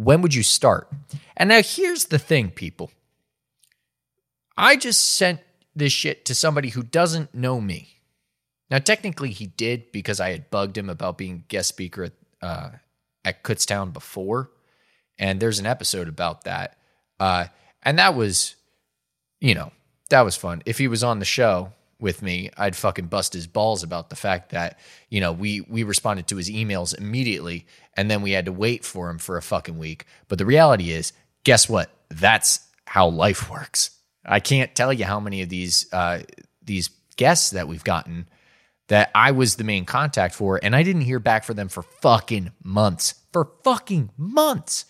when 0.00 0.22
would 0.22 0.34
you 0.34 0.42
start? 0.42 0.88
And 1.36 1.50
now 1.50 1.60
here's 1.62 2.06
the 2.06 2.18
thing, 2.18 2.50
people. 2.50 2.90
I 4.56 4.76
just 4.76 5.16
sent 5.16 5.40
this 5.76 5.92
shit 5.92 6.24
to 6.24 6.34
somebody 6.34 6.70
who 6.70 6.82
doesn't 6.82 7.34
know 7.34 7.60
me. 7.60 8.00
Now, 8.70 8.78
technically, 8.78 9.30
he 9.30 9.46
did 9.46 9.92
because 9.92 10.18
I 10.18 10.30
had 10.30 10.50
bugged 10.50 10.78
him 10.78 10.88
about 10.88 11.18
being 11.18 11.44
guest 11.48 11.68
speaker 11.68 12.04
at, 12.04 12.12
uh, 12.40 12.70
at 13.26 13.42
Kutztown 13.42 13.92
before. 13.92 14.50
And 15.18 15.38
there's 15.38 15.58
an 15.58 15.66
episode 15.66 16.08
about 16.08 16.44
that. 16.44 16.78
Uh, 17.18 17.46
and 17.82 17.98
that 17.98 18.14
was, 18.14 18.54
you 19.38 19.54
know, 19.54 19.70
that 20.08 20.22
was 20.22 20.34
fun. 20.34 20.62
If 20.64 20.78
he 20.78 20.88
was 20.88 21.04
on 21.04 21.18
the 21.18 21.26
show, 21.26 21.72
with 22.00 22.22
me, 22.22 22.50
I'd 22.56 22.76
fucking 22.76 23.06
bust 23.06 23.32
his 23.32 23.46
balls 23.46 23.82
about 23.82 24.10
the 24.10 24.16
fact 24.16 24.50
that, 24.50 24.78
you 25.08 25.20
know, 25.20 25.32
we 25.32 25.60
we 25.62 25.82
responded 25.82 26.26
to 26.28 26.36
his 26.36 26.50
emails 26.50 26.96
immediately 26.96 27.66
and 27.96 28.10
then 28.10 28.22
we 28.22 28.32
had 28.32 28.46
to 28.46 28.52
wait 28.52 28.84
for 28.84 29.10
him 29.10 29.18
for 29.18 29.36
a 29.36 29.42
fucking 29.42 29.78
week. 29.78 30.06
But 30.28 30.38
the 30.38 30.46
reality 30.46 30.90
is, 30.90 31.12
guess 31.44 31.68
what? 31.68 31.90
That's 32.08 32.60
how 32.86 33.08
life 33.08 33.50
works. 33.50 33.90
I 34.24 34.40
can't 34.40 34.74
tell 34.74 34.92
you 34.92 35.04
how 35.04 35.20
many 35.20 35.42
of 35.42 35.48
these 35.48 35.92
uh, 35.92 36.22
these 36.62 36.90
guests 37.16 37.50
that 37.50 37.68
we've 37.68 37.84
gotten 37.84 38.28
that 38.88 39.10
I 39.14 39.30
was 39.30 39.56
the 39.56 39.64
main 39.64 39.84
contact 39.84 40.34
for, 40.34 40.58
and 40.62 40.74
I 40.74 40.82
didn't 40.82 41.02
hear 41.02 41.20
back 41.20 41.44
from 41.44 41.56
them 41.56 41.68
for 41.68 41.82
fucking 41.82 42.50
months. 42.62 43.14
For 43.32 43.52
fucking 43.62 44.10
months. 44.16 44.84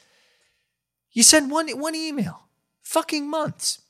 You 1.12 1.22
send 1.22 1.50
one 1.50 1.68
one 1.78 1.94
email. 1.94 2.48
Fucking 2.82 3.28
months. 3.28 3.80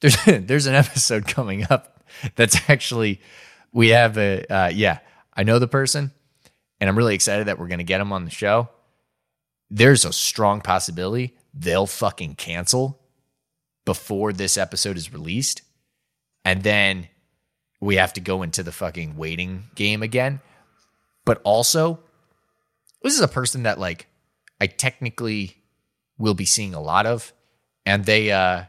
There's 0.00 0.16
there's 0.26 0.66
an 0.66 0.74
episode 0.74 1.26
coming 1.26 1.66
up 1.68 1.95
that's 2.34 2.58
actually 2.68 3.20
we 3.72 3.88
have 3.88 4.16
a 4.18 4.44
uh, 4.52 4.70
yeah. 4.74 4.98
I 5.34 5.42
know 5.42 5.58
the 5.58 5.68
person, 5.68 6.12
and 6.80 6.88
I'm 6.88 6.96
really 6.96 7.14
excited 7.14 7.46
that 7.46 7.58
we're 7.58 7.68
to 7.68 7.84
get 7.84 7.98
them 7.98 8.12
on 8.12 8.24
the 8.24 8.30
show. 8.30 8.70
There's 9.70 10.04
a 10.04 10.12
strong 10.12 10.62
possibility 10.62 11.36
they'll 11.52 11.86
fucking 11.86 12.36
cancel 12.36 13.00
before 13.84 14.32
this 14.32 14.56
episode 14.56 14.96
is 14.96 15.12
released, 15.12 15.62
and 16.44 16.62
then 16.62 17.08
we 17.80 17.96
have 17.96 18.14
to 18.14 18.20
go 18.20 18.42
into 18.42 18.62
the 18.62 18.72
fucking 18.72 19.16
waiting 19.16 19.64
game 19.74 20.02
again. 20.02 20.40
But 21.26 21.40
also, 21.44 22.00
this 23.02 23.14
is 23.14 23.20
a 23.20 23.28
person 23.28 23.64
that 23.64 23.78
like 23.78 24.06
I 24.60 24.68
technically 24.68 25.62
will 26.18 26.34
be 26.34 26.46
seeing 26.46 26.72
a 26.72 26.80
lot 26.80 27.04
of, 27.04 27.32
and 27.84 28.04
they 28.04 28.32
uh 28.32 28.64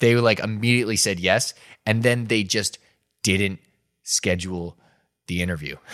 they 0.00 0.16
like 0.16 0.40
immediately 0.40 0.96
said 0.96 1.20
yes 1.20 1.54
and 1.86 2.02
then 2.02 2.26
they 2.26 2.42
just 2.42 2.78
didn't 3.22 3.58
schedule 4.02 4.78
the 5.26 5.42
interview. 5.42 5.76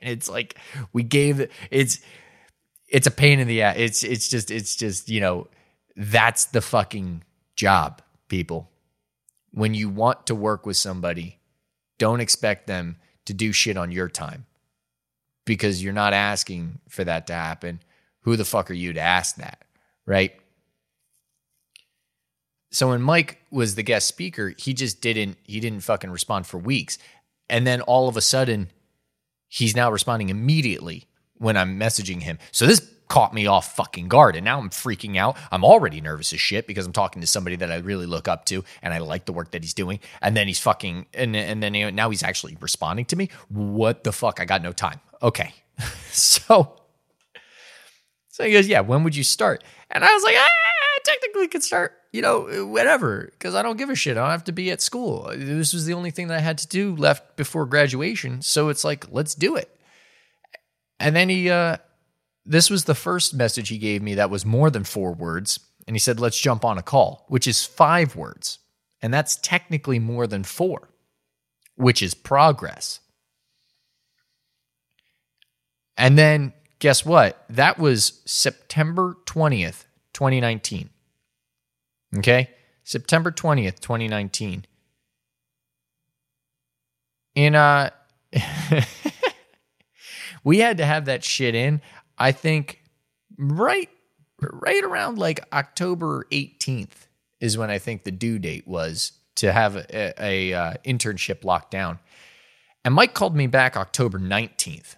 It's 0.00 0.28
like 0.28 0.58
we 0.92 1.02
gave 1.02 1.50
it's 1.70 2.00
it's 2.88 3.06
a 3.06 3.10
pain 3.10 3.40
in 3.40 3.48
the 3.48 3.62
ass 3.62 3.76
it's 3.78 4.04
it's 4.04 4.28
just 4.28 4.50
it's 4.50 4.76
just 4.76 5.08
you 5.08 5.20
know 5.20 5.48
that's 5.96 6.46
the 6.46 6.60
fucking 6.60 7.22
job 7.56 8.02
people. 8.28 8.70
When 9.52 9.72
you 9.72 9.88
want 9.88 10.26
to 10.26 10.34
work 10.34 10.66
with 10.66 10.76
somebody 10.76 11.40
don't 11.98 12.20
expect 12.20 12.66
them 12.66 12.96
to 13.24 13.32
do 13.32 13.52
shit 13.52 13.76
on 13.78 13.92
your 13.92 14.08
time 14.08 14.44
because 15.46 15.82
you're 15.82 15.92
not 15.92 16.12
asking 16.12 16.80
for 16.88 17.04
that 17.04 17.26
to 17.28 17.32
happen. 17.32 17.80
Who 18.22 18.36
the 18.36 18.44
fuck 18.44 18.70
are 18.70 18.74
you 18.74 18.92
to 18.92 19.00
ask 19.00 19.36
that 19.36 19.64
right 20.06 20.32
so 22.74 22.88
when 22.88 23.00
Mike 23.00 23.40
was 23.52 23.76
the 23.76 23.84
guest 23.84 24.08
speaker, 24.08 24.52
he 24.58 24.74
just 24.74 25.00
didn't 25.00 25.38
he 25.44 25.60
didn't 25.60 25.80
fucking 25.80 26.10
respond 26.10 26.46
for 26.46 26.58
weeks. 26.58 26.98
And 27.48 27.64
then 27.64 27.80
all 27.82 28.08
of 28.08 28.16
a 28.16 28.20
sudden, 28.20 28.68
he's 29.46 29.76
now 29.76 29.92
responding 29.92 30.28
immediately 30.28 31.04
when 31.38 31.56
I'm 31.56 31.78
messaging 31.78 32.22
him. 32.22 32.38
So 32.50 32.66
this 32.66 32.90
caught 33.06 33.32
me 33.32 33.46
off 33.46 33.76
fucking 33.76 34.08
guard. 34.08 34.34
And 34.34 34.44
now 34.44 34.58
I'm 34.58 34.70
freaking 34.70 35.16
out. 35.16 35.36
I'm 35.52 35.64
already 35.64 36.00
nervous 36.00 36.32
as 36.32 36.40
shit 36.40 36.66
because 36.66 36.84
I'm 36.84 36.92
talking 36.92 37.20
to 37.20 37.28
somebody 37.28 37.54
that 37.56 37.70
I 37.70 37.76
really 37.76 38.06
look 38.06 38.26
up 38.26 38.44
to 38.46 38.64
and 38.82 38.92
I 38.92 38.98
like 38.98 39.26
the 39.26 39.32
work 39.32 39.52
that 39.52 39.62
he's 39.62 39.74
doing. 39.74 40.00
And 40.20 40.36
then 40.36 40.48
he's 40.48 40.58
fucking 40.58 41.06
and 41.14 41.36
and 41.36 41.62
then 41.62 41.74
you 41.74 41.84
know, 41.84 41.90
now 41.90 42.10
he's 42.10 42.24
actually 42.24 42.56
responding 42.60 43.04
to 43.06 43.14
me. 43.14 43.30
What 43.48 44.02
the 44.02 44.10
fuck? 44.10 44.40
I 44.40 44.46
got 44.46 44.62
no 44.62 44.72
time. 44.72 45.00
Okay. 45.22 45.54
so 46.10 46.80
so 48.30 48.42
he 48.42 48.50
goes, 48.50 48.66
Yeah, 48.66 48.80
when 48.80 49.04
would 49.04 49.14
you 49.14 49.22
start? 49.22 49.62
And 49.90 50.02
I 50.02 50.12
was 50.12 50.24
like, 50.24 50.34
ah, 50.36 50.63
technically 51.04 51.48
could 51.48 51.62
start, 51.62 51.92
you 52.12 52.22
know, 52.22 52.66
whatever, 52.66 53.28
because 53.32 53.54
I 53.54 53.62
don't 53.62 53.76
give 53.76 53.90
a 53.90 53.94
shit. 53.94 54.16
I 54.16 54.20
don't 54.20 54.30
have 54.30 54.44
to 54.44 54.52
be 54.52 54.70
at 54.70 54.80
school. 54.80 55.30
This 55.34 55.72
was 55.72 55.86
the 55.86 55.94
only 55.94 56.10
thing 56.10 56.28
that 56.28 56.38
I 56.38 56.40
had 56.40 56.58
to 56.58 56.68
do 56.68 56.96
left 56.96 57.36
before 57.36 57.66
graduation. 57.66 58.42
So 58.42 58.68
it's 58.68 58.84
like, 58.84 59.06
let's 59.10 59.34
do 59.34 59.56
it. 59.56 59.70
And 60.98 61.14
then 61.14 61.28
he, 61.28 61.50
uh, 61.50 61.76
this 62.46 62.70
was 62.70 62.84
the 62.84 62.94
first 62.94 63.34
message 63.34 63.68
he 63.68 63.78
gave 63.78 64.02
me 64.02 64.14
that 64.14 64.30
was 64.30 64.46
more 64.46 64.70
than 64.70 64.84
four 64.84 65.12
words. 65.12 65.60
And 65.86 65.94
he 65.94 66.00
said, 66.00 66.20
let's 66.20 66.40
jump 66.40 66.64
on 66.64 66.78
a 66.78 66.82
call, 66.82 67.26
which 67.28 67.46
is 67.46 67.64
five 67.64 68.16
words. 68.16 68.58
And 69.02 69.12
that's 69.12 69.36
technically 69.36 69.98
more 69.98 70.26
than 70.26 70.44
four, 70.44 70.88
which 71.76 72.02
is 72.02 72.14
progress. 72.14 73.00
And 75.96 76.18
then 76.18 76.52
guess 76.78 77.04
what? 77.04 77.44
That 77.48 77.78
was 77.78 78.22
September 78.24 79.16
20th, 79.26 79.84
2019. 80.12 80.90
Okay? 82.16 82.50
September 82.84 83.30
20th, 83.30 83.80
2019. 83.80 84.66
In 87.34 87.54
uh 87.54 87.90
we 90.44 90.58
had 90.58 90.78
to 90.78 90.86
have 90.86 91.06
that 91.06 91.24
shit 91.24 91.54
in, 91.54 91.80
I 92.18 92.32
think 92.32 92.82
right 93.38 93.88
right 94.40 94.84
around 94.84 95.18
like 95.18 95.40
October 95.52 96.26
18th 96.30 97.06
is 97.40 97.58
when 97.58 97.70
I 97.70 97.78
think 97.78 98.04
the 98.04 98.10
due 98.10 98.38
date 98.38 98.66
was 98.66 99.12
to 99.36 99.52
have 99.52 99.76
a, 99.76 99.86
a, 99.92 100.52
a 100.52 100.52
uh, 100.58 100.74
internship 100.84 101.44
locked 101.44 101.70
down. 101.70 101.98
And 102.84 102.94
Mike 102.94 103.14
called 103.14 103.34
me 103.34 103.46
back 103.46 103.76
October 103.76 104.18
19th. 104.18 104.96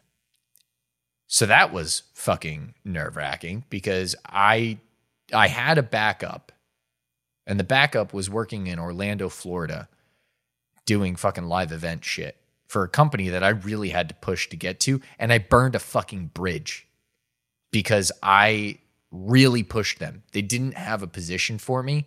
So 1.28 1.46
that 1.46 1.73
was 1.73 2.02
fucking 2.14 2.75
nerve 2.85 3.16
wracking 3.16 3.64
because 3.70 4.14
I 4.26 4.78
I 5.32 5.49
had 5.49 5.78
a 5.78 5.82
backup, 5.82 6.52
and 7.47 7.61
the 7.61 7.65
backup 7.65 8.12
was 8.12 8.29
working 8.29 8.67
in 8.67 8.79
Orlando, 8.79 9.29
Florida, 9.29 9.88
doing 10.85 11.17
fucking 11.17 11.47
live 11.47 11.73
event 11.73 12.05
shit 12.05 12.37
for 12.67 12.83
a 12.83 12.88
company 12.88 13.29
that 13.29 13.45
I 13.45 13.50
really 13.50 13.91
had 13.91 14.09
to 14.09 14.15
push 14.15 14.49
to 14.49 14.57
get 14.57 14.81
to, 14.81 15.00
and 15.19 15.33
I 15.33 15.38
burned 15.38 15.75
a 15.75 15.81
fucking 15.81 16.33
bridge 16.35 16.87
because 17.71 18.11
I 18.23 18.79
really 19.11 19.62
pushed 19.62 19.99
them. 19.99 20.23
They 20.33 20.43
didn't 20.43 20.75
have 20.75 21.03
a 21.03 21.07
position 21.07 21.59
for 21.59 21.83
me, 21.83 22.07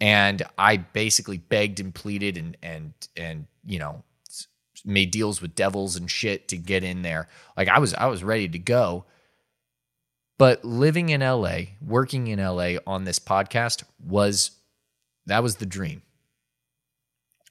and 0.00 0.42
I 0.58 0.76
basically 0.76 1.38
begged 1.38 1.80
and 1.80 1.94
pleaded 1.94 2.36
and 2.36 2.56
and 2.62 2.92
and 3.16 3.46
you 3.64 3.78
know 3.78 4.04
made 4.84 5.10
deals 5.10 5.42
with 5.42 5.54
devils 5.54 5.96
and 5.96 6.10
shit 6.10 6.48
to 6.48 6.56
get 6.56 6.84
in 6.84 7.02
there. 7.02 7.28
Like 7.56 7.68
I 7.68 7.78
was 7.78 7.94
I 7.94 8.06
was 8.06 8.22
ready 8.22 8.48
to 8.48 8.58
go. 8.58 9.04
But 10.38 10.64
living 10.64 11.08
in 11.08 11.20
LA, 11.20 11.58
working 11.84 12.28
in 12.28 12.38
LA 12.38 12.74
on 12.86 13.02
this 13.02 13.18
podcast 13.18 13.82
was 13.98 14.52
that 15.28 15.42
was 15.42 15.56
the 15.56 15.66
dream. 15.66 16.02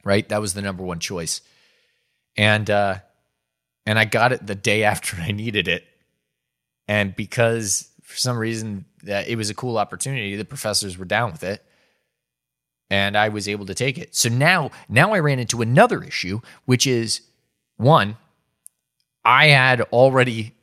Right? 0.04 0.28
That 0.30 0.42
was 0.42 0.54
the 0.54 0.62
number 0.62 0.84
one 0.84 1.00
choice. 1.00 1.42
And 2.36 2.70
uh 2.70 3.00
and 3.86 3.98
I 3.98 4.06
got 4.06 4.34
it 4.34 4.46
the 4.46 4.56
day 4.56 4.84
after 4.92 5.18
I 5.18 5.32
needed 5.32 5.68
it. 5.68 5.84
And 6.88 7.16
because 7.16 7.90
for 8.04 8.18
some 8.18 8.38
reason 8.38 8.86
that 9.04 9.28
it 9.28 9.36
was 9.36 9.50
a 9.50 9.56
cool 9.56 9.78
opportunity, 9.78 10.36
the 10.36 10.46
professors 10.46 10.98
were 10.98 11.06
down 11.06 11.32
with 11.32 11.44
it 11.44 11.64
and 12.90 13.18
I 13.18 13.30
was 13.30 13.48
able 13.48 13.66
to 13.66 13.74
take 13.74 13.98
it. 13.98 14.16
So 14.16 14.30
now, 14.30 14.72
now 14.88 15.14
I 15.14 15.20
ran 15.20 15.40
into 15.40 15.62
another 15.62 16.02
issue, 16.04 16.40
which 16.66 16.88
is 16.88 17.22
one, 17.76 18.18
I 19.26 19.48
had 19.48 19.82
already 19.82 20.56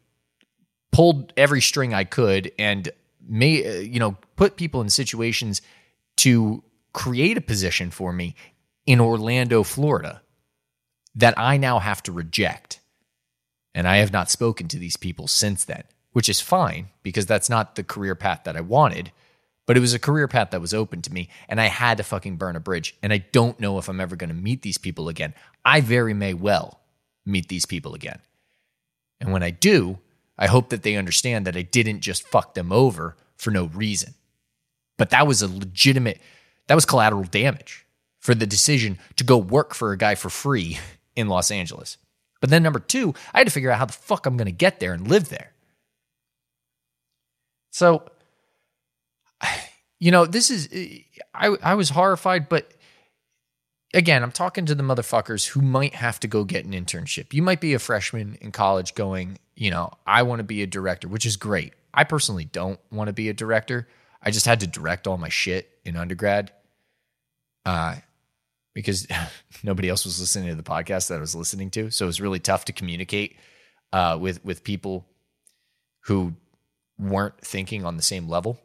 pulled 0.91 1.33
every 1.37 1.61
string 1.61 1.93
I 1.93 2.05
could 2.05 2.53
and 2.59 2.89
may 3.27 3.83
you 3.83 3.99
know 3.99 4.17
put 4.37 4.57
people 4.57 4.81
in 4.81 4.89
situations 4.89 5.61
to 6.19 6.63
create 6.95 7.37
a 7.37 7.43
position 7.43 7.91
for 7.91 8.11
me 8.11 8.35
in 8.87 9.01
Orlando, 9.01 9.63
Florida 9.63 10.23
that 11.15 11.39
I 11.39 11.59
now 11.59 11.79
have 11.79 12.03
to 12.05 12.13
reject. 12.13 12.81
And 13.75 13.87
I 13.87 13.99
have 13.99 14.13
not 14.13 14.31
spoken 14.31 14.69
to 14.69 14.79
these 14.79 14.97
people 14.97 15.29
since 15.29 15.65
then, 15.65 15.85
which 16.13 16.31
is 16.31 16.41
fine 16.41 16.89
because 17.03 17.27
that's 17.27 17.51
not 17.51 17.75
the 17.75 17.85
career 17.85 18.15
path 18.15 18.45
that 18.45 18.57
I 18.57 18.63
wanted 18.63 19.13
but 19.67 19.77
it 19.77 19.81
was 19.81 19.95
a 19.95 19.99
career 19.99 20.29
path 20.29 20.51
that 20.51 20.61
was 20.61 20.75
open 20.75 21.03
to 21.03 21.13
me 21.13 21.29
and 21.49 21.61
I 21.61 21.67
had 21.67 21.97
to 21.99 22.05
fucking 22.05 22.37
burn 22.37 22.57
a 22.57 22.61
bridge. 22.61 22.97
And 23.03 23.13
I 23.13 23.19
don't 23.19 23.59
know 23.59 23.79
if 23.79 23.89
I'm 23.89 24.01
ever 24.01 24.17
going 24.17 24.29
to 24.29 24.35
meet 24.35 24.63
these 24.63 24.79
people 24.79 25.09
again. 25.09 25.35
I 25.65 25.81
very 25.81 26.15
may 26.15 26.35
well 26.35 26.81
meet 27.25 27.49
these 27.49 27.67
people 27.67 27.95
again. 27.95 28.21
And 29.21 29.33
when 29.33 29.43
I 29.43 29.51
do, 29.51 29.99
I 30.37 30.49
hope 30.49 30.69
that 30.71 30.83
they 30.83 30.97
understand 30.97 31.47
that 31.47 31.57
I 31.57 31.63
didn't 31.63 32.01
just 32.01 32.27
fuck 32.27 32.55
them 32.55 32.73
over 32.73 33.17
for 33.37 33.51
no 33.51 33.67
reason. 33.67 34.15
But 34.99 35.11
that 35.11 35.27
was 35.27 35.41
a 35.41 35.49
legitimate, 35.49 36.21
that 36.67 36.75
was 36.75 36.87
collateral 36.87 37.25
damage 37.25 37.87
for 38.21 38.35
the 38.35 38.47
decision 38.47 38.99
to 39.17 39.25
go 39.25 39.37
work 39.37 39.75
for 39.75 39.93
a 39.93 39.99
guy 39.99 40.15
for 40.15 40.31
free 40.31 40.79
in 41.17 41.29
Los 41.29 41.51
Angeles. 41.51 41.99
But 42.41 42.51
then 42.51 42.63
number 42.63 42.81
two, 42.81 43.15
I 43.33 43.39
had 43.39 43.47
to 43.47 43.53
figure 43.53 43.71
out 43.71 43.79
how 43.79 43.87
the 43.87 43.93
fuck 43.93 44.27
I'm 44.27 44.37
going 44.37 44.47
to 44.47 44.53
get 44.53 44.81
there 44.81 44.93
and 44.93 45.09
live 45.09 45.29
there. 45.29 45.53
So 47.71 48.07
you 50.01 50.11
know, 50.11 50.27
this 50.27 50.51
is 50.51 50.69
I 51.35 51.49
I 51.63 51.75
was 51.75 51.91
horrified, 51.91 52.49
but 52.49 52.73
again, 53.93 54.23
I'm 54.23 54.33
talking 54.33 54.67
to 54.67 54.75
the 54.75 54.83
motherfuckers 54.83 55.49
who 55.49 55.63
might 55.63 55.95
have 55.95 56.21
to 56.21 56.29
go 56.29 56.45
get 56.45 56.65
an 56.65 56.73
internship. 56.73 57.33
You 57.33 57.43
might 57.43 57.61
be 57.61 57.75
a 57.75 57.79
freshman 57.79 58.37
in 58.41 58.53
college 58.53 58.95
going, 58.95 59.39
you 59.55 59.71
know, 59.71 59.93
I 60.07 60.23
want 60.23 60.41
to 60.41 60.45
be 60.45 60.63
a 60.63 60.67
director, 60.67 61.09
which 61.09 61.25
is 61.25 61.37
great. 61.37 61.73
I 61.93 62.05
personally 62.05 62.45
don't 62.45 62.81
want 62.91 63.09
to 63.09 63.13
be 63.13 63.29
a 63.29 63.35
director. 63.35 63.89
I 64.25 64.31
just 64.31 64.47
had 64.47 64.61
to 64.61 64.67
direct 64.67 65.07
all 65.07 65.19
my 65.19 65.29
shit 65.29 65.71
in 65.85 65.97
undergrad. 65.97 66.51
Uh 67.65 67.97
because 68.75 69.07
nobody 69.63 69.89
else 69.89 70.05
was 70.05 70.19
listening 70.19 70.49
to 70.49 70.55
the 70.57 70.63
podcast 70.63 71.09
that 71.09 71.17
I 71.17 71.21
was 71.21 71.37
listening 71.37 71.71
to. 71.73 71.91
So 71.91 72.07
it 72.07 72.09
was 72.09 72.21
really 72.21 72.41
tough 72.41 72.65
to 72.65 72.73
communicate 72.73 73.37
uh, 73.93 74.19
with 74.21 74.45
with 74.45 74.65
people 74.65 75.07
who 76.07 76.35
weren't 76.99 77.41
thinking 77.41 77.85
on 77.85 77.97
the 77.97 78.03
same 78.03 78.29
level 78.29 78.59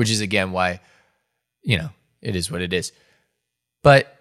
which 0.00 0.10
is 0.10 0.22
again 0.22 0.52
why, 0.52 0.80
you 1.62 1.76
know, 1.76 1.90
it 2.22 2.36
is 2.36 2.50
what 2.50 2.62
it 2.62 2.72
is. 2.72 2.92
But 3.82 4.16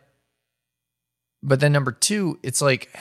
but 1.42 1.62
then 1.62 1.72
number 1.72 1.94
two, 1.94 2.38
it's 2.44 2.62
like, 2.62 2.94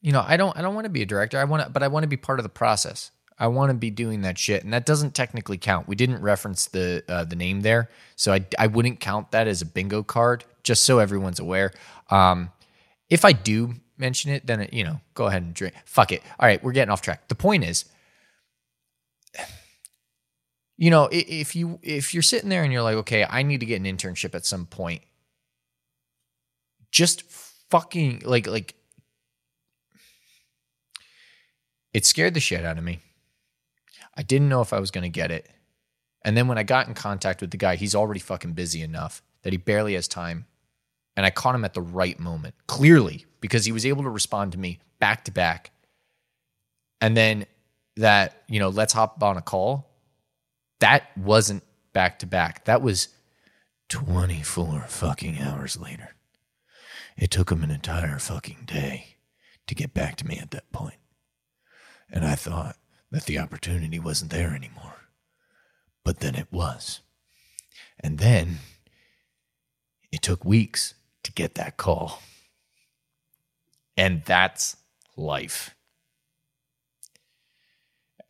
you 0.00 0.12
know, 0.12 0.24
I 0.26 0.38
don't 0.38 0.56
I 0.56 0.62
don't 0.62 0.74
want 0.74 0.86
to 0.86 0.90
be 0.90 1.02
a 1.02 1.06
director. 1.06 1.38
I 1.38 1.44
want 1.44 1.64
to, 1.64 1.70
but 1.70 1.82
I 1.82 1.88
want 1.88 2.04
to 2.04 2.08
be 2.08 2.16
part 2.16 2.38
of 2.38 2.42
the 2.42 2.48
process. 2.48 3.10
I 3.38 3.48
want 3.48 3.70
to 3.70 3.74
be 3.74 3.90
doing 3.90 4.22
that 4.22 4.38
shit, 4.38 4.64
and 4.64 4.72
that 4.72 4.86
doesn't 4.86 5.14
technically 5.14 5.58
count. 5.58 5.88
We 5.88 5.94
didn't 5.94 6.22
reference 6.22 6.66
the 6.66 7.04
uh, 7.08 7.24
the 7.24 7.36
name 7.36 7.60
there, 7.60 7.90
so 8.16 8.32
I 8.32 8.46
I 8.58 8.66
wouldn't 8.66 9.00
count 9.00 9.30
that 9.32 9.46
as 9.46 9.60
a 9.60 9.66
bingo 9.66 10.02
card. 10.02 10.44
Just 10.62 10.84
so 10.84 10.98
everyone's 10.98 11.38
aware. 11.38 11.72
Um, 12.10 12.50
if 13.08 13.24
I 13.24 13.32
do 13.32 13.74
mention 13.98 14.30
it, 14.30 14.46
then 14.46 14.60
it, 14.60 14.72
you 14.72 14.84
know, 14.84 15.00
go 15.14 15.26
ahead 15.26 15.42
and 15.42 15.54
drink. 15.54 15.74
Fuck 15.84 16.12
it. 16.12 16.22
All 16.38 16.46
right, 16.46 16.62
we're 16.62 16.72
getting 16.72 16.90
off 16.90 17.02
track. 17.02 17.28
The 17.28 17.34
point 17.34 17.64
is, 17.64 17.84
you 20.78 20.90
know, 20.90 21.08
if 21.12 21.54
you 21.54 21.78
if 21.82 22.14
you're 22.14 22.22
sitting 22.22 22.48
there 22.48 22.62
and 22.64 22.72
you're 22.72 22.82
like, 22.82 22.96
okay, 22.96 23.26
I 23.28 23.42
need 23.42 23.60
to 23.60 23.66
get 23.66 23.80
an 23.80 23.84
internship 23.84 24.34
at 24.34 24.46
some 24.46 24.66
point, 24.66 25.02
just 26.90 27.22
fucking 27.70 28.22
like 28.24 28.46
like 28.46 28.74
it 31.92 32.04
scared 32.04 32.34
the 32.34 32.40
shit 32.40 32.64
out 32.64 32.78
of 32.78 32.84
me. 32.84 33.00
I 34.16 34.22
didn't 34.22 34.48
know 34.48 34.60
if 34.60 34.72
I 34.72 34.80
was 34.80 34.90
going 34.90 35.02
to 35.02 35.08
get 35.08 35.30
it. 35.30 35.48
And 36.24 36.36
then 36.36 36.48
when 36.48 36.58
I 36.58 36.62
got 36.62 36.88
in 36.88 36.94
contact 36.94 37.40
with 37.40 37.50
the 37.50 37.56
guy, 37.56 37.76
he's 37.76 37.94
already 37.94 38.20
fucking 38.20 38.52
busy 38.52 38.82
enough 38.82 39.22
that 39.42 39.52
he 39.52 39.58
barely 39.58 39.94
has 39.94 40.08
time. 40.08 40.46
And 41.16 41.24
I 41.24 41.30
caught 41.30 41.54
him 41.54 41.64
at 41.64 41.74
the 41.74 41.80
right 41.80 42.18
moment, 42.18 42.54
clearly, 42.66 43.26
because 43.40 43.64
he 43.64 43.72
was 43.72 43.86
able 43.86 44.02
to 44.02 44.10
respond 44.10 44.52
to 44.52 44.58
me 44.58 44.80
back 44.98 45.24
to 45.24 45.30
back. 45.30 45.70
And 47.00 47.16
then 47.16 47.46
that, 47.96 48.42
you 48.48 48.58
know, 48.58 48.68
let's 48.68 48.92
hop 48.92 49.22
on 49.22 49.36
a 49.36 49.42
call 49.42 49.96
that 50.80 51.16
wasn't 51.16 51.62
back 51.92 52.18
to 52.20 52.26
back. 52.26 52.64
That 52.64 52.82
was 52.82 53.08
24 53.88 54.84
fucking 54.88 55.40
hours 55.40 55.78
later. 55.78 56.14
It 57.16 57.30
took 57.30 57.50
him 57.50 57.62
an 57.62 57.70
entire 57.70 58.18
fucking 58.18 58.64
day 58.66 59.16
to 59.66 59.74
get 59.74 59.94
back 59.94 60.16
to 60.16 60.26
me 60.26 60.38
at 60.38 60.50
that 60.50 60.70
point. 60.72 60.98
And 62.10 62.24
I 62.24 62.34
thought 62.34 62.76
that 63.16 63.24
the 63.24 63.38
opportunity 63.38 63.98
wasn't 63.98 64.30
there 64.30 64.54
anymore. 64.54 64.94
But 66.04 66.20
then 66.20 66.34
it 66.34 66.48
was. 66.50 67.00
And 67.98 68.18
then 68.18 68.58
it 70.12 70.22
took 70.22 70.44
weeks 70.44 70.94
to 71.24 71.32
get 71.32 71.54
that 71.56 71.76
call. 71.76 72.22
And 73.96 74.22
that's 74.24 74.76
life 75.16 75.76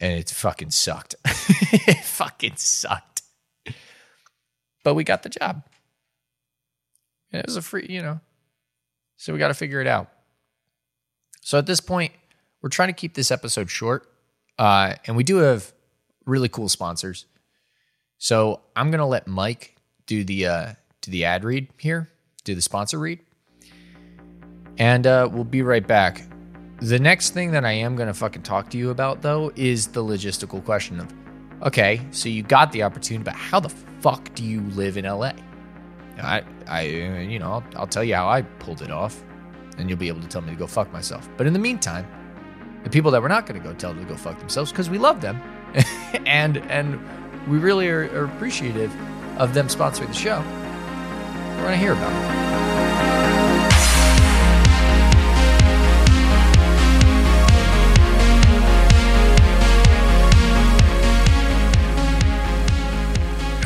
and 0.01 0.18
it 0.18 0.31
fucking 0.31 0.70
sucked. 0.70 1.14
it 1.25 2.05
fucking 2.05 2.57
sucked. 2.57 3.22
But 4.85 4.94
we 4.94 5.05
got 5.05 5.22
the 5.22 5.29
job. 5.29 5.62
And 7.33 7.40
it 7.40 7.46
was 7.46 7.57
a 7.57 7.62
free, 7.62 7.87
you 7.88 8.03
know. 8.03 8.20
So 9.16 9.33
we 9.33 9.38
got 9.38 9.49
to 9.49 9.55
figure 9.55 9.81
it 9.81 9.87
out. 9.87 10.11
So 11.40 11.59
at 11.59 11.66
this 11.66 11.81
point, 11.81 12.12
we're 12.61 12.68
trying 12.68 12.88
to 12.88 12.94
keep 12.94 13.14
this 13.14 13.31
episode 13.31 13.70
short. 13.70 14.09
Uh, 14.59 14.95
and 15.07 15.16
we 15.16 15.25
do 15.25 15.37
have 15.37 15.73
really 16.25 16.49
cool 16.49 16.69
sponsors. 16.69 17.27
So 18.19 18.61
I'm 18.75 18.90
gonna 18.90 19.07
let 19.07 19.27
Mike 19.27 19.77
do 20.07 20.25
the 20.25 20.47
uh, 20.47 20.73
do 21.03 21.11
the 21.11 21.25
ad 21.25 21.45
read 21.45 21.69
here, 21.79 22.09
do 22.45 22.55
the 22.55 22.62
sponsor 22.62 22.99
read, 22.99 23.21
and 24.79 25.07
uh, 25.07 25.29
we'll 25.31 25.45
be 25.45 25.62
right 25.62 25.87
back. 25.87 26.23
The 26.81 26.99
next 26.99 27.31
thing 27.31 27.53
that 27.53 27.64
I 27.64 27.73
am 27.73 27.97
gonna 27.97 28.14
fucking 28.14 28.42
talk 28.42 28.71
to 28.71 28.79
you 28.79 28.90
about 28.90 29.23
though 29.23 29.53
is 29.55 29.88
the 29.88 30.03
logistical 30.03 30.64
question 30.64 31.01
of, 31.01 31.12
okay, 31.62 32.01
so 32.11 32.29
you 32.29 32.42
got 32.42 32.73
the 32.73 32.83
opportunity, 32.83 33.25
but 33.25 33.35
how 33.35 33.61
the 33.61 33.71
fuck 34.01 34.35
do 34.35 34.45
you 34.45 34.62
live 34.71 34.97
in 34.97 35.05
LA? 35.05 35.33
I, 36.19 36.42
I, 36.66 36.83
you 36.83 37.38
know, 37.38 37.53
I'll, 37.53 37.64
I'll 37.77 37.87
tell 37.87 38.05
you 38.05 38.14
how 38.14 38.29
I 38.29 38.42
pulled 38.42 38.81
it 38.81 38.90
off, 38.90 39.23
and 39.77 39.88
you'll 39.90 39.99
be 39.99 40.09
able 40.09 40.23
to 40.23 40.29
tell 40.29 40.40
me 40.40 40.51
to 40.51 40.57
go 40.57 40.66
fuck 40.66 40.90
myself. 40.92 41.29
But 41.37 41.47
in 41.47 41.53
the 41.53 41.59
meantime, 41.59 42.07
the 42.87 42.90
people 42.90 43.11
that 43.11 43.20
we're 43.20 43.27
not 43.27 43.46
going 43.46 43.61
to 43.61 43.68
go 43.68 43.75
tell 43.75 43.92
to 43.92 44.05
go 44.05 44.14
fuck 44.14 44.38
themselves 44.38 44.70
because 44.70 44.88
we 44.88 44.96
love 44.96 45.20
them, 45.20 45.42
and 46.25 46.59
and 46.70 47.01
we 47.49 47.59
really 47.59 47.88
are, 47.88 48.05
are 48.16 48.27
appreciative 48.27 48.94
of 49.40 49.55
them 49.55 49.66
sponsoring 49.66 50.07
the 50.07 50.14
show. 50.14 50.38
we're 51.57 51.62
going 51.62 51.72
to 51.72 51.77
hear 51.79 51.94
about 51.94 52.12
it. 52.12 52.46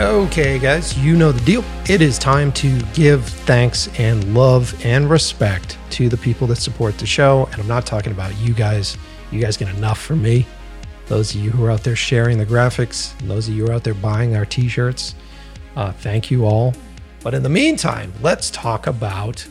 Okay, 0.00 0.58
guys, 0.58 0.98
you 0.98 1.14
know 1.14 1.30
the 1.30 1.44
deal. 1.44 1.62
It 1.90 2.00
is 2.00 2.18
time 2.18 2.52
to 2.52 2.80
give 2.94 3.26
thanks 3.26 3.90
and 3.98 4.32
love 4.32 4.74
and 4.82 5.10
respect 5.10 5.76
to 5.90 6.08
the 6.08 6.16
people 6.16 6.46
that 6.46 6.56
support 6.56 6.96
the 6.96 7.04
show. 7.04 7.50
And 7.52 7.60
I'm 7.60 7.68
not 7.68 7.84
talking 7.84 8.12
about 8.12 8.34
you 8.38 8.54
guys. 8.54 8.96
You 9.30 9.40
guys 9.40 9.56
get 9.56 9.68
enough 9.74 10.00
from 10.00 10.22
me. 10.22 10.46
Those 11.06 11.34
of 11.34 11.40
you 11.40 11.50
who 11.50 11.64
are 11.64 11.70
out 11.70 11.82
there 11.82 11.96
sharing 11.96 12.38
the 12.38 12.46
graphics, 12.46 13.18
and 13.20 13.30
those 13.30 13.48
of 13.48 13.54
you 13.54 13.64
who 13.64 13.70
are 13.70 13.74
out 13.74 13.84
there 13.84 13.94
buying 13.94 14.36
our 14.36 14.46
t 14.46 14.68
shirts, 14.68 15.14
uh, 15.76 15.92
thank 15.92 16.30
you 16.30 16.44
all. 16.44 16.74
But 17.22 17.34
in 17.34 17.42
the 17.42 17.48
meantime, 17.48 18.12
let's 18.22 18.50
talk 18.50 18.86
about 18.86 19.46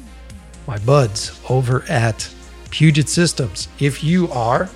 my 0.68 0.78
buds 0.80 1.40
over 1.50 1.84
at 1.90 2.30
Puget 2.72 3.10
Systems. 3.10 3.68
If 3.80 4.04
you 4.04 4.30
are 4.32 4.70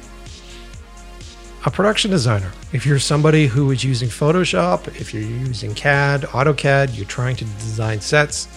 a 1.66 1.72
production 1.72 2.12
designer. 2.12 2.52
If 2.74 2.86
you're 2.86 3.00
somebody 3.00 3.48
who 3.48 3.72
is 3.72 3.84
using 3.84 4.10
Photoshop, 4.10 4.88
if 5.00 5.13
you're 5.13 5.24
using 5.24 5.74
CAD, 5.74 6.24
AutoCAD, 6.24 6.96
you're 6.96 7.06
trying 7.06 7.38
to 7.38 7.46
design 7.46 8.02
sets, 8.02 8.48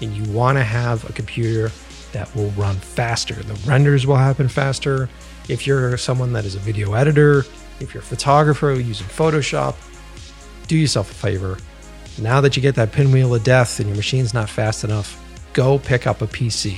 and 0.00 0.14
you 0.14 0.32
want 0.32 0.56
to 0.56 0.64
have 0.64 1.08
a 1.08 1.12
computer 1.12 1.70
that 2.12 2.34
will 2.34 2.50
run 2.52 2.76
faster, 2.76 3.34
the 3.34 3.54
renders 3.68 4.06
will 4.06 4.16
happen 4.16 4.48
faster. 4.48 5.10
If 5.48 5.66
you're 5.66 5.96
someone 5.96 6.32
that 6.32 6.44
is 6.44 6.54
a 6.54 6.58
video 6.58 6.94
editor, 6.94 7.44
if 7.80 7.92
you're 7.92 8.02
a 8.02 8.06
photographer 8.06 8.72
using 8.72 9.06
Photoshop, 9.08 9.76
do 10.66 10.76
yourself 10.76 11.10
a 11.10 11.14
favor. 11.14 11.58
Now 12.18 12.40
that 12.40 12.56
you 12.56 12.62
get 12.62 12.74
that 12.76 12.92
pinwheel 12.92 13.34
of 13.34 13.44
death 13.44 13.80
and 13.80 13.88
your 13.88 13.96
machine's 13.96 14.32
not 14.32 14.48
fast 14.48 14.84
enough, 14.84 15.20
go 15.52 15.78
pick 15.78 16.06
up 16.06 16.22
a 16.22 16.26
PC. 16.26 16.74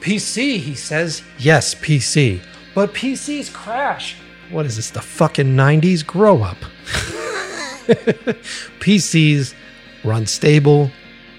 PC, 0.00 0.58
he 0.60 0.74
says. 0.74 1.22
Yes, 1.38 1.74
PC. 1.74 2.42
But 2.74 2.92
PCs 2.92 3.52
crash 3.52 4.16
what 4.50 4.66
is 4.66 4.76
this, 4.76 4.90
the 4.90 5.00
fucking 5.00 5.56
90s? 5.56 6.06
Grow 6.06 6.42
up. 6.42 6.56
PCs 8.80 9.54
run 10.04 10.26
stable. 10.26 10.90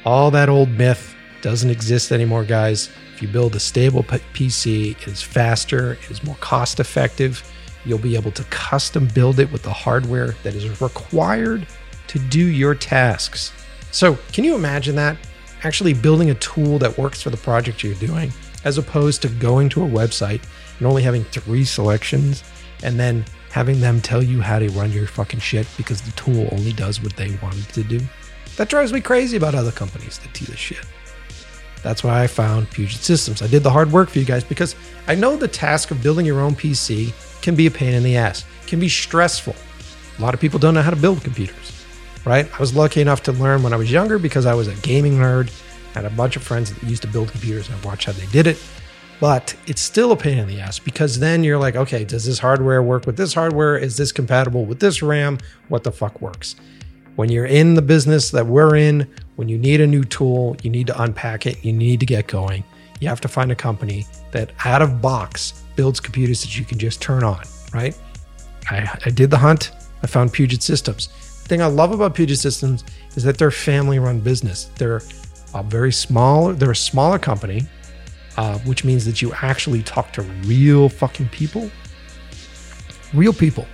All 0.05 0.31
that 0.31 0.49
old 0.49 0.69
myth 0.69 1.15
doesn't 1.41 1.69
exist 1.69 2.11
anymore, 2.11 2.43
guys. 2.43 2.89
If 3.13 3.21
you 3.21 3.27
build 3.27 3.55
a 3.55 3.59
stable 3.59 4.03
PC, 4.03 4.91
it 5.01 5.07
is 5.07 5.21
faster, 5.21 5.93
it 5.93 6.11
is 6.11 6.23
more 6.23 6.35
cost 6.35 6.79
effective. 6.79 7.43
You'll 7.85 7.99
be 7.99 8.15
able 8.15 8.31
to 8.31 8.43
custom 8.45 9.07
build 9.13 9.39
it 9.39 9.51
with 9.51 9.63
the 9.63 9.73
hardware 9.73 10.35
that 10.43 10.55
is 10.55 10.81
required 10.81 11.65
to 12.07 12.19
do 12.19 12.45
your 12.45 12.75
tasks. 12.75 13.53
So, 13.91 14.17
can 14.31 14.43
you 14.43 14.55
imagine 14.55 14.95
that? 14.95 15.17
Actually, 15.63 15.93
building 15.93 16.29
a 16.29 16.35
tool 16.35 16.79
that 16.79 16.97
works 16.97 17.21
for 17.21 17.29
the 17.29 17.37
project 17.37 17.83
you're 17.83 17.95
doing, 17.95 18.31
as 18.63 18.77
opposed 18.77 19.21
to 19.21 19.29
going 19.29 19.69
to 19.69 19.83
a 19.83 19.87
website 19.87 20.41
and 20.77 20.87
only 20.87 21.03
having 21.03 21.23
three 21.25 21.65
selections 21.65 22.43
and 22.83 22.99
then 22.99 23.25
having 23.51 23.81
them 23.81 23.99
tell 23.99 24.23
you 24.23 24.41
how 24.41 24.59
to 24.59 24.69
run 24.69 24.91
your 24.91 25.07
fucking 25.07 25.39
shit 25.39 25.67
because 25.75 26.01
the 26.01 26.11
tool 26.11 26.47
only 26.51 26.71
does 26.71 27.01
what 27.01 27.15
they 27.15 27.35
want 27.41 27.57
it 27.57 27.69
to 27.73 27.83
do. 27.83 27.99
That 28.57 28.69
drives 28.69 28.93
me 28.93 29.01
crazy 29.01 29.37
about 29.37 29.55
other 29.55 29.71
companies 29.71 30.19
that 30.19 30.33
do 30.33 30.45
this 30.45 30.59
shit. 30.59 30.85
That's 31.83 32.03
why 32.03 32.23
I 32.23 32.27
found 32.27 32.69
Puget 32.69 33.01
Systems. 33.01 33.41
I 33.41 33.47
did 33.47 33.63
the 33.63 33.69
hard 33.69 33.91
work 33.91 34.09
for 34.09 34.19
you 34.19 34.25
guys 34.25 34.43
because 34.43 34.75
I 35.07 35.15
know 35.15 35.35
the 35.35 35.47
task 35.47 35.91
of 35.91 36.03
building 36.03 36.25
your 36.25 36.41
own 36.41 36.55
PC 36.55 37.13
can 37.41 37.55
be 37.55 37.67
a 37.67 37.71
pain 37.71 37.93
in 37.93 38.03
the 38.03 38.17
ass, 38.17 38.45
can 38.67 38.79
be 38.79 38.89
stressful. 38.89 39.55
A 40.17 40.21
lot 40.21 40.33
of 40.33 40.39
people 40.39 40.59
don't 40.59 40.73
know 40.73 40.81
how 40.81 40.89
to 40.89 40.95
build 40.95 41.23
computers, 41.23 41.85
right? 42.25 42.49
I 42.53 42.57
was 42.57 42.75
lucky 42.75 43.01
enough 43.01 43.23
to 43.23 43.31
learn 43.31 43.63
when 43.63 43.73
I 43.73 43.77
was 43.77 43.91
younger 43.91 44.19
because 44.19 44.45
I 44.45 44.53
was 44.53 44.67
a 44.67 44.75
gaming 44.75 45.13
nerd. 45.13 45.51
Had 45.93 46.05
a 46.05 46.09
bunch 46.09 46.35
of 46.35 46.43
friends 46.43 46.73
that 46.73 46.83
used 46.83 47.01
to 47.01 47.07
build 47.07 47.29
computers 47.29 47.69
and 47.69 47.79
I 47.81 47.87
watched 47.87 48.05
how 48.05 48.11
they 48.11 48.25
did 48.27 48.45
it 48.45 48.61
but 49.19 49.55
it's 49.67 49.81
still 49.81 50.11
a 50.11 50.15
pain 50.15 50.37
in 50.37 50.47
the 50.47 50.59
ass 50.59 50.79
because 50.79 51.19
then 51.19 51.43
you're 51.43 51.57
like, 51.57 51.75
okay, 51.75 52.05
does 52.05 52.25
this 52.25 52.39
hardware 52.39 52.81
work 52.81 53.05
with 53.05 53.17
this 53.17 53.33
hardware? 53.33 53.77
Is 53.77 53.97
this 53.97 54.11
compatible 54.11 54.65
with 54.65 54.79
this 54.79 55.01
RAM? 55.01 55.39
What 55.67 55.83
the 55.83 55.91
fuck 55.91 56.21
works? 56.21 56.55
When 57.15 57.29
you're 57.29 57.45
in 57.45 57.73
the 57.73 57.81
business 57.81 58.31
that 58.31 58.45
we're 58.45 58.77
in, 58.77 59.09
when 59.39 59.47
you 59.47 59.57
need 59.57 59.79
a 59.79 59.87
new 59.87 60.03
tool, 60.03 60.57
you 60.63 60.69
need 60.69 60.85
to 60.87 61.01
unpack 61.01 61.45
it, 61.45 61.63
you 61.63 61.71
need 61.71 62.01
to 62.01 62.05
get 62.05 62.27
going. 62.27 62.61
You 62.99 63.07
have 63.07 63.21
to 63.21 63.29
find 63.29 63.53
a 63.53 63.55
company 63.55 64.05
that 64.31 64.51
out 64.65 64.81
of 64.81 65.01
box 65.01 65.63
builds 65.77 66.01
computers 66.01 66.41
that 66.41 66.59
you 66.59 66.65
can 66.65 66.77
just 66.77 67.01
turn 67.01 67.23
on, 67.23 67.43
right? 67.73 67.97
I, 68.69 68.99
I 69.05 69.09
did 69.09 69.29
the 69.31 69.37
hunt. 69.37 69.71
I 70.03 70.07
found 70.07 70.33
Puget 70.33 70.61
Systems. 70.61 71.07
The 71.43 71.47
thing 71.47 71.61
I 71.61 71.67
love 71.67 71.93
about 71.93 72.15
Puget 72.15 72.37
Systems 72.37 72.83
is 73.15 73.23
that 73.23 73.37
they're 73.37 73.49
family 73.49 73.97
run 73.97 74.19
business. 74.19 74.65
They're 74.75 75.01
a 75.55 75.63
very 75.63 75.93
small, 75.93 76.51
they're 76.51 76.71
a 76.71 76.75
smaller 76.75 77.17
company 77.17 77.65
uh, 78.35 78.57
which 78.59 78.83
means 78.83 79.05
that 79.05 79.21
you 79.21 79.33
actually 79.41 79.83
talk 79.83 80.11
to 80.13 80.21
real 80.43 80.89
fucking 80.89 81.29
people, 81.29 81.71
real 83.13 83.33
people, 83.33 83.65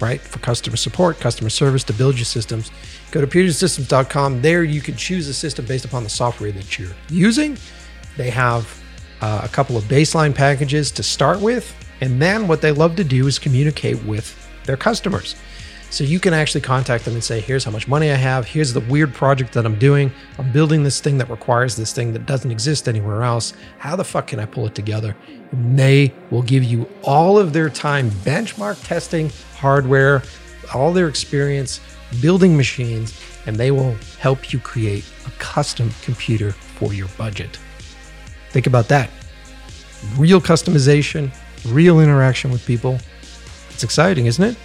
right? 0.00 0.20
For 0.20 0.38
customer 0.38 0.76
support, 0.76 1.18
customer 1.18 1.50
service, 1.50 1.82
to 1.84 1.92
build 1.92 2.16
your 2.16 2.24
systems. 2.24 2.70
Go 3.10 3.20
to 3.20 3.26
PugetSystems.com. 3.26 4.42
There 4.42 4.64
you 4.64 4.80
can 4.80 4.96
choose 4.96 5.28
a 5.28 5.34
system 5.34 5.64
based 5.64 5.84
upon 5.84 6.04
the 6.04 6.10
software 6.10 6.52
that 6.52 6.78
you're 6.78 6.94
using. 7.08 7.56
They 8.16 8.30
have 8.30 8.82
uh, 9.20 9.40
a 9.42 9.48
couple 9.48 9.76
of 9.76 9.84
baseline 9.84 10.34
packages 10.34 10.90
to 10.92 11.02
start 11.02 11.40
with. 11.40 11.74
And 12.00 12.20
then 12.20 12.46
what 12.46 12.60
they 12.60 12.70
love 12.70 12.96
to 12.96 13.04
do 13.04 13.26
is 13.26 13.38
communicate 13.38 14.02
with 14.04 14.36
their 14.64 14.76
customers. 14.76 15.34
So 15.90 16.04
you 16.04 16.20
can 16.20 16.34
actually 16.34 16.60
contact 16.60 17.06
them 17.06 17.14
and 17.14 17.24
say, 17.24 17.40
here's 17.40 17.64
how 17.64 17.70
much 17.70 17.88
money 17.88 18.10
I 18.10 18.14
have. 18.14 18.44
Here's 18.44 18.74
the 18.74 18.80
weird 18.80 19.14
project 19.14 19.54
that 19.54 19.64
I'm 19.64 19.78
doing. 19.78 20.12
I'm 20.36 20.52
building 20.52 20.82
this 20.82 21.00
thing 21.00 21.16
that 21.16 21.30
requires 21.30 21.76
this 21.76 21.94
thing 21.94 22.12
that 22.12 22.26
doesn't 22.26 22.50
exist 22.50 22.88
anywhere 22.88 23.22
else. 23.22 23.54
How 23.78 23.96
the 23.96 24.04
fuck 24.04 24.26
can 24.26 24.38
I 24.38 24.44
pull 24.44 24.66
it 24.66 24.74
together? 24.74 25.16
And 25.50 25.78
they 25.78 26.12
will 26.30 26.42
give 26.42 26.62
you 26.62 26.86
all 27.02 27.38
of 27.38 27.54
their 27.54 27.70
time 27.70 28.10
benchmark 28.10 28.86
testing 28.86 29.32
hardware, 29.56 30.22
all 30.74 30.92
their 30.92 31.08
experience 31.08 31.80
building 32.20 32.56
machines, 32.56 33.18
and 33.46 33.56
they 33.56 33.70
will 33.70 33.94
help 34.18 34.52
you 34.52 34.58
create 34.58 35.04
a 35.26 35.30
custom 35.38 35.90
computer 36.02 36.52
for 36.52 36.94
your 36.94 37.08
budget. 37.18 37.58
Think 38.50 38.66
about 38.66 38.88
that. 38.88 39.10
Real 40.16 40.40
customization, 40.40 41.30
real 41.66 42.00
interaction 42.00 42.50
with 42.50 42.64
people. 42.66 42.98
It's 43.70 43.84
exciting, 43.84 44.26
isn't 44.26 44.44
it? 44.44 44.56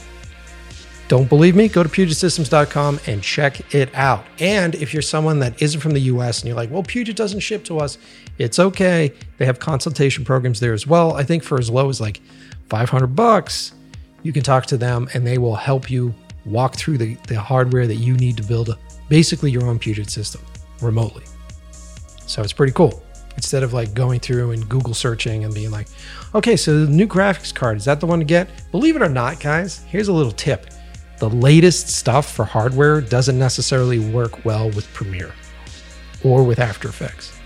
Don't 1.10 1.28
believe 1.28 1.56
me? 1.56 1.68
Go 1.68 1.84
to 1.84 1.90
PugetSystems.com 1.90 3.00
and 3.08 3.22
check 3.22 3.74
it 3.76 3.94
out. 3.94 4.26
And 4.40 4.74
if 4.76 4.94
you're 4.94 5.02
someone 5.02 5.40
that 5.40 5.62
isn't 5.62 5.82
from 5.82 5.92
the 5.92 6.00
US 6.02 6.40
and 6.40 6.48
you're 6.48 6.56
like, 6.56 6.72
well, 6.72 6.82
Puget 6.82 7.16
doesn't 7.16 7.42
ship 7.42 7.64
to 7.66 7.80
us, 7.80 7.98
it's 8.38 8.58
okay. 8.58 9.14
They 9.38 9.46
have 9.46 9.60
consultation 9.60 10.24
programs 10.24 10.60
there 10.60 10.74
as 10.74 10.88
well. 10.88 11.14
I 11.14 11.24
think 11.24 11.44
for 11.44 11.60
as 11.60 11.70
low 11.70 11.90
as 11.90 12.00
like 12.00 12.22
500 12.70 13.08
bucks, 13.08 13.74
you 14.24 14.34
can 14.34 14.44
talk 14.44 14.66
to 14.68 14.78
them 14.78 15.08
and 15.14 15.26
they 15.26 15.38
will 15.38 15.56
help 15.56 15.90
you 15.92 16.14
walk 16.46 16.76
through 16.76 16.98
the, 16.98 17.16
the 17.28 17.40
hardware 17.40 17.88
that 17.88 17.96
you 17.96 18.16
need 18.16 18.38
to 18.38 18.44
build 18.44 18.70
a, 18.70 18.78
basically 19.10 19.52
your 19.52 19.66
own 19.66 19.80
Puget 19.80 20.10
system 20.10 20.42
remotely. 20.82 21.24
So 22.26 22.42
it's 22.42 22.54
pretty 22.54 22.74
cool. 22.74 23.04
Instead 23.36 23.64
of 23.64 23.74
like 23.74 23.94
going 23.94 24.20
through 24.20 24.52
and 24.52 24.68
Google 24.70 24.94
searching 24.94 25.44
and 25.44 25.54
being 25.54 25.72
like, 25.72 25.88
okay, 26.36 26.56
so 26.56 26.86
the 26.86 26.92
new 26.92 27.08
graphics 27.08 27.54
card, 27.54 27.78
is 27.78 27.86
that 27.86 28.00
the 28.00 28.06
one 28.06 28.20
to 28.20 28.26
get? 28.26 28.50
Believe 28.72 28.96
it 28.96 29.02
or 29.02 29.10
not, 29.10 29.40
guys, 29.40 29.84
here's 29.84 30.08
a 30.08 30.14
little 30.14 30.32
tip 30.32 30.68
the 31.20 31.30
latest 31.30 31.88
stuff 31.88 32.30
for 32.30 32.44
hardware 32.44 33.00
doesn't 33.00 33.40
necessarily 33.40 33.98
work 33.98 34.44
well 34.44 34.70
with 34.72 34.92
Premiere 34.94 35.34
or 36.24 36.44
with 36.44 36.60
After 36.60 36.90
Effects. 36.90 37.40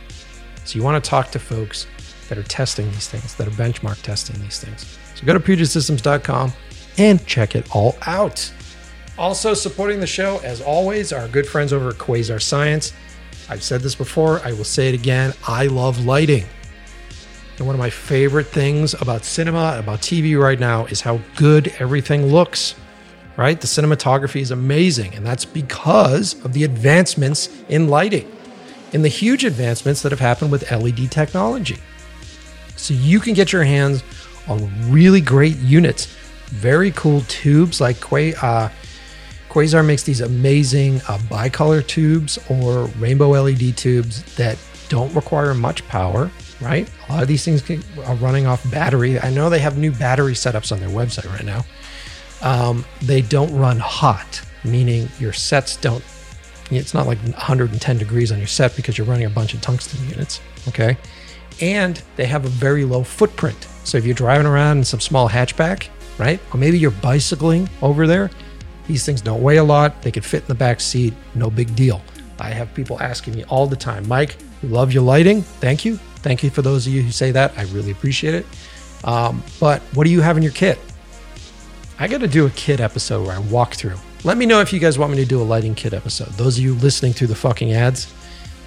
So 0.65 0.77
you 0.77 0.83
want 0.83 1.03
to 1.03 1.07
talk 1.07 1.29
to 1.31 1.39
folks 1.39 1.85
that 2.27 2.37
are 2.37 2.43
testing 2.43 2.89
these 2.91 3.07
things, 3.07 3.35
that 3.35 3.47
are 3.47 3.51
benchmark 3.51 4.01
testing 4.01 4.41
these 4.41 4.59
things. 4.59 4.97
So 5.15 5.25
go 5.25 5.33
to 5.33 5.39
PugetSystems.com 5.39 6.53
and 6.97 7.25
check 7.25 7.55
it 7.55 7.75
all 7.75 7.95
out. 8.05 8.51
Also 9.17 9.53
supporting 9.53 9.99
the 9.99 10.07
show, 10.07 10.39
as 10.43 10.61
always, 10.61 11.11
our 11.11 11.27
good 11.27 11.47
friends 11.47 11.73
over 11.73 11.89
at 11.89 11.95
Quasar 11.95 12.41
Science. 12.41 12.93
I've 13.49 13.63
said 13.63 13.81
this 13.81 13.95
before, 13.95 14.41
I 14.45 14.51
will 14.51 14.63
say 14.63 14.89
it 14.89 14.95
again. 14.95 15.33
I 15.47 15.67
love 15.67 16.05
lighting. 16.05 16.45
And 17.57 17.65
one 17.65 17.75
of 17.75 17.79
my 17.79 17.89
favorite 17.89 18.47
things 18.47 18.93
about 19.01 19.23
cinema, 19.23 19.77
about 19.79 20.01
TV 20.01 20.39
right 20.39 20.59
now, 20.59 20.85
is 20.85 21.01
how 21.01 21.19
good 21.35 21.73
everything 21.79 22.27
looks 22.27 22.75
right? 23.37 23.61
The 23.61 23.67
cinematography 23.67 24.41
is 24.41 24.51
amazing, 24.51 25.13
and 25.15 25.25
that's 25.25 25.45
because 25.45 26.43
of 26.43 26.53
the 26.53 26.63
advancements 26.65 27.49
in 27.69 27.87
lighting 27.87 28.29
and 28.93 29.05
the 29.05 29.09
huge 29.09 29.45
advancements 29.45 30.01
that 30.01 30.11
have 30.11 30.19
happened 30.19 30.51
with 30.51 30.69
LED 30.69 31.11
technology. 31.11 31.77
So 32.75 32.93
you 32.93 33.19
can 33.19 33.33
get 33.33 33.53
your 33.53 33.63
hands 33.63 34.03
on 34.47 34.91
really 34.91 35.21
great 35.21 35.57
units, 35.57 36.13
very 36.47 36.91
cool 36.91 37.21
tubes 37.27 37.79
like 37.81 37.97
uh, 38.11 38.69
Quasar 39.49 39.85
makes 39.85 40.03
these 40.03 40.21
amazing 40.21 40.97
uh, 41.07 41.17
bicolor 41.29 41.85
tubes 41.85 42.37
or 42.49 42.85
rainbow 42.99 43.29
LED 43.29 43.75
tubes 43.77 44.23
that 44.35 44.57
don't 44.89 45.13
require 45.13 45.53
much 45.53 45.87
power, 45.87 46.29
right? 46.61 46.89
A 47.07 47.11
lot 47.11 47.21
of 47.21 47.27
these 47.27 47.43
things 47.43 47.61
can, 47.61 47.83
are 48.05 48.15
running 48.15 48.45
off 48.45 48.69
battery. 48.71 49.19
I 49.19 49.29
know 49.29 49.49
they 49.49 49.59
have 49.59 49.77
new 49.77 49.91
battery 49.91 50.33
setups 50.33 50.71
on 50.71 50.79
their 50.79 50.89
website 50.89 51.31
right 51.33 51.45
now. 51.45 51.65
Um, 52.41 52.85
they 53.01 53.21
don't 53.21 53.53
run 53.55 53.79
hot, 53.79 54.41
meaning 54.63 55.09
your 55.19 55.33
sets 55.33 55.77
don't, 55.77 56.03
it's 56.69 56.93
not 56.93 57.07
like 57.07 57.19
110 57.19 57.97
degrees 57.97 58.31
on 58.31 58.37
your 58.37 58.47
set 58.47 58.75
because 58.75 58.97
you're 58.97 59.07
running 59.07 59.25
a 59.25 59.29
bunch 59.29 59.53
of 59.53 59.61
tungsten 59.61 60.07
units, 60.09 60.41
okay? 60.67 60.97
And 61.61 62.01
they 62.15 62.25
have 62.25 62.45
a 62.45 62.49
very 62.49 62.85
low 62.85 63.03
footprint. 63.03 63.67
So 63.83 63.97
if 63.97 64.05
you're 64.05 64.13
driving 64.13 64.45
around 64.45 64.79
in 64.79 64.83
some 64.83 64.99
small 64.99 65.29
hatchback, 65.29 65.87
right? 66.17 66.39
Or 66.53 66.57
maybe 66.57 66.79
you're 66.79 66.91
bicycling 66.91 67.69
over 67.81 68.07
there, 68.07 68.29
these 68.87 69.05
things 69.05 69.21
don't 69.21 69.43
weigh 69.43 69.57
a 69.57 69.63
lot. 69.63 70.01
They 70.01 70.11
can 70.11 70.23
fit 70.23 70.43
in 70.43 70.47
the 70.47 70.55
back 70.55 70.79
seat, 70.79 71.13
no 71.35 71.49
big 71.49 71.75
deal. 71.75 72.01
I 72.39 72.49
have 72.51 72.73
people 72.73 72.99
asking 73.01 73.35
me 73.35 73.43
all 73.45 73.67
the 73.67 73.75
time, 73.75 74.07
Mike, 74.07 74.37
we 74.63 74.69
love 74.69 74.91
your 74.93 75.03
lighting. 75.03 75.41
Thank 75.41 75.85
you. 75.85 75.97
Thank 75.97 76.43
you 76.43 76.49
for 76.49 76.61
those 76.61 76.87
of 76.87 76.93
you 76.93 77.01
who 77.01 77.11
say 77.11 77.31
that. 77.31 77.57
I 77.57 77.63
really 77.63 77.91
appreciate 77.91 78.33
it. 78.33 78.45
Um, 79.03 79.43
but 79.59 79.81
what 79.93 80.05
do 80.05 80.09
you 80.09 80.21
have 80.21 80.37
in 80.37 80.43
your 80.43 80.51
kit? 80.51 80.79
I 81.99 82.07
got 82.07 82.21
to 82.21 82.27
do 82.27 82.45
a 82.45 82.49
kit 82.51 82.79
episode 82.79 83.25
where 83.25 83.35
I 83.35 83.39
walk 83.39 83.73
through. 83.75 83.97
Let 84.23 84.37
me 84.37 84.45
know 84.45 84.61
if 84.61 84.71
you 84.71 84.79
guys 84.79 84.97
want 84.97 85.11
me 85.11 85.17
to 85.17 85.25
do 85.25 85.41
a 85.41 85.43
lighting 85.43 85.75
kit 85.75 85.93
episode. 85.93 86.29
Those 86.29 86.57
of 86.57 86.63
you 86.63 86.75
listening 86.75 87.13
through 87.13 87.27
the 87.27 87.35
fucking 87.35 87.73
ads, 87.73 88.13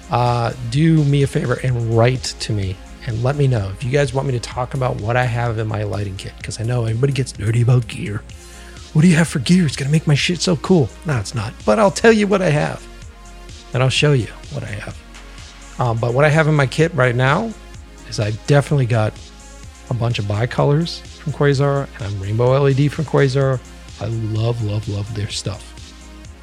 uh, 0.09 0.53
do 0.69 1.03
me 1.05 1.23
a 1.23 1.27
favor 1.27 1.59
and 1.63 1.97
write 1.97 2.23
to 2.23 2.53
me 2.53 2.75
and 3.07 3.23
let 3.23 3.35
me 3.35 3.47
know 3.47 3.69
if 3.69 3.83
you 3.83 3.91
guys 3.91 4.13
want 4.13 4.27
me 4.27 4.33
to 4.33 4.39
talk 4.39 4.73
about 4.73 5.01
what 5.01 5.15
I 5.15 5.25
have 5.25 5.57
in 5.57 5.67
my 5.67 5.83
lighting 5.83 6.17
kit 6.17 6.33
because 6.37 6.59
I 6.59 6.63
know 6.63 6.85
everybody 6.85 7.13
gets 7.13 7.33
nerdy 7.33 7.63
about 7.63 7.87
gear. 7.87 8.23
What 8.93 9.01
do 9.01 9.07
you 9.07 9.15
have 9.15 9.27
for 9.27 9.39
gear? 9.39 9.65
It's 9.65 9.75
gonna 9.75 9.91
make 9.91 10.07
my 10.07 10.15
shit 10.15 10.41
so 10.41 10.57
cool. 10.57 10.89
No, 11.05 11.17
it's 11.17 11.33
not. 11.33 11.53
But 11.65 11.79
I'll 11.79 11.91
tell 11.91 12.11
you 12.11 12.27
what 12.27 12.41
I 12.41 12.49
have, 12.49 12.85
and 13.73 13.81
I'll 13.81 13.89
show 13.89 14.13
you 14.13 14.27
what 14.51 14.63
I 14.63 14.67
have. 14.67 14.97
Um, 15.79 15.97
but 15.97 16.13
what 16.13 16.25
I 16.25 16.29
have 16.29 16.47
in 16.47 16.55
my 16.55 16.67
kit 16.67 16.93
right 16.93 17.15
now 17.15 17.51
is 18.09 18.19
I 18.19 18.31
definitely 18.47 18.85
got 18.85 19.13
a 19.89 19.93
bunch 19.93 20.19
of 20.19 20.25
bicolors 20.25 21.01
from 21.01 21.33
Quasar 21.33 21.87
and 21.99 22.21
rainbow 22.21 22.61
LED 22.61 22.91
from 22.91 23.05
Quasar. 23.05 23.59
I 23.99 24.05
love, 24.05 24.63
love, 24.63 24.87
love 24.89 25.13
their 25.15 25.29
stuff. 25.29 25.67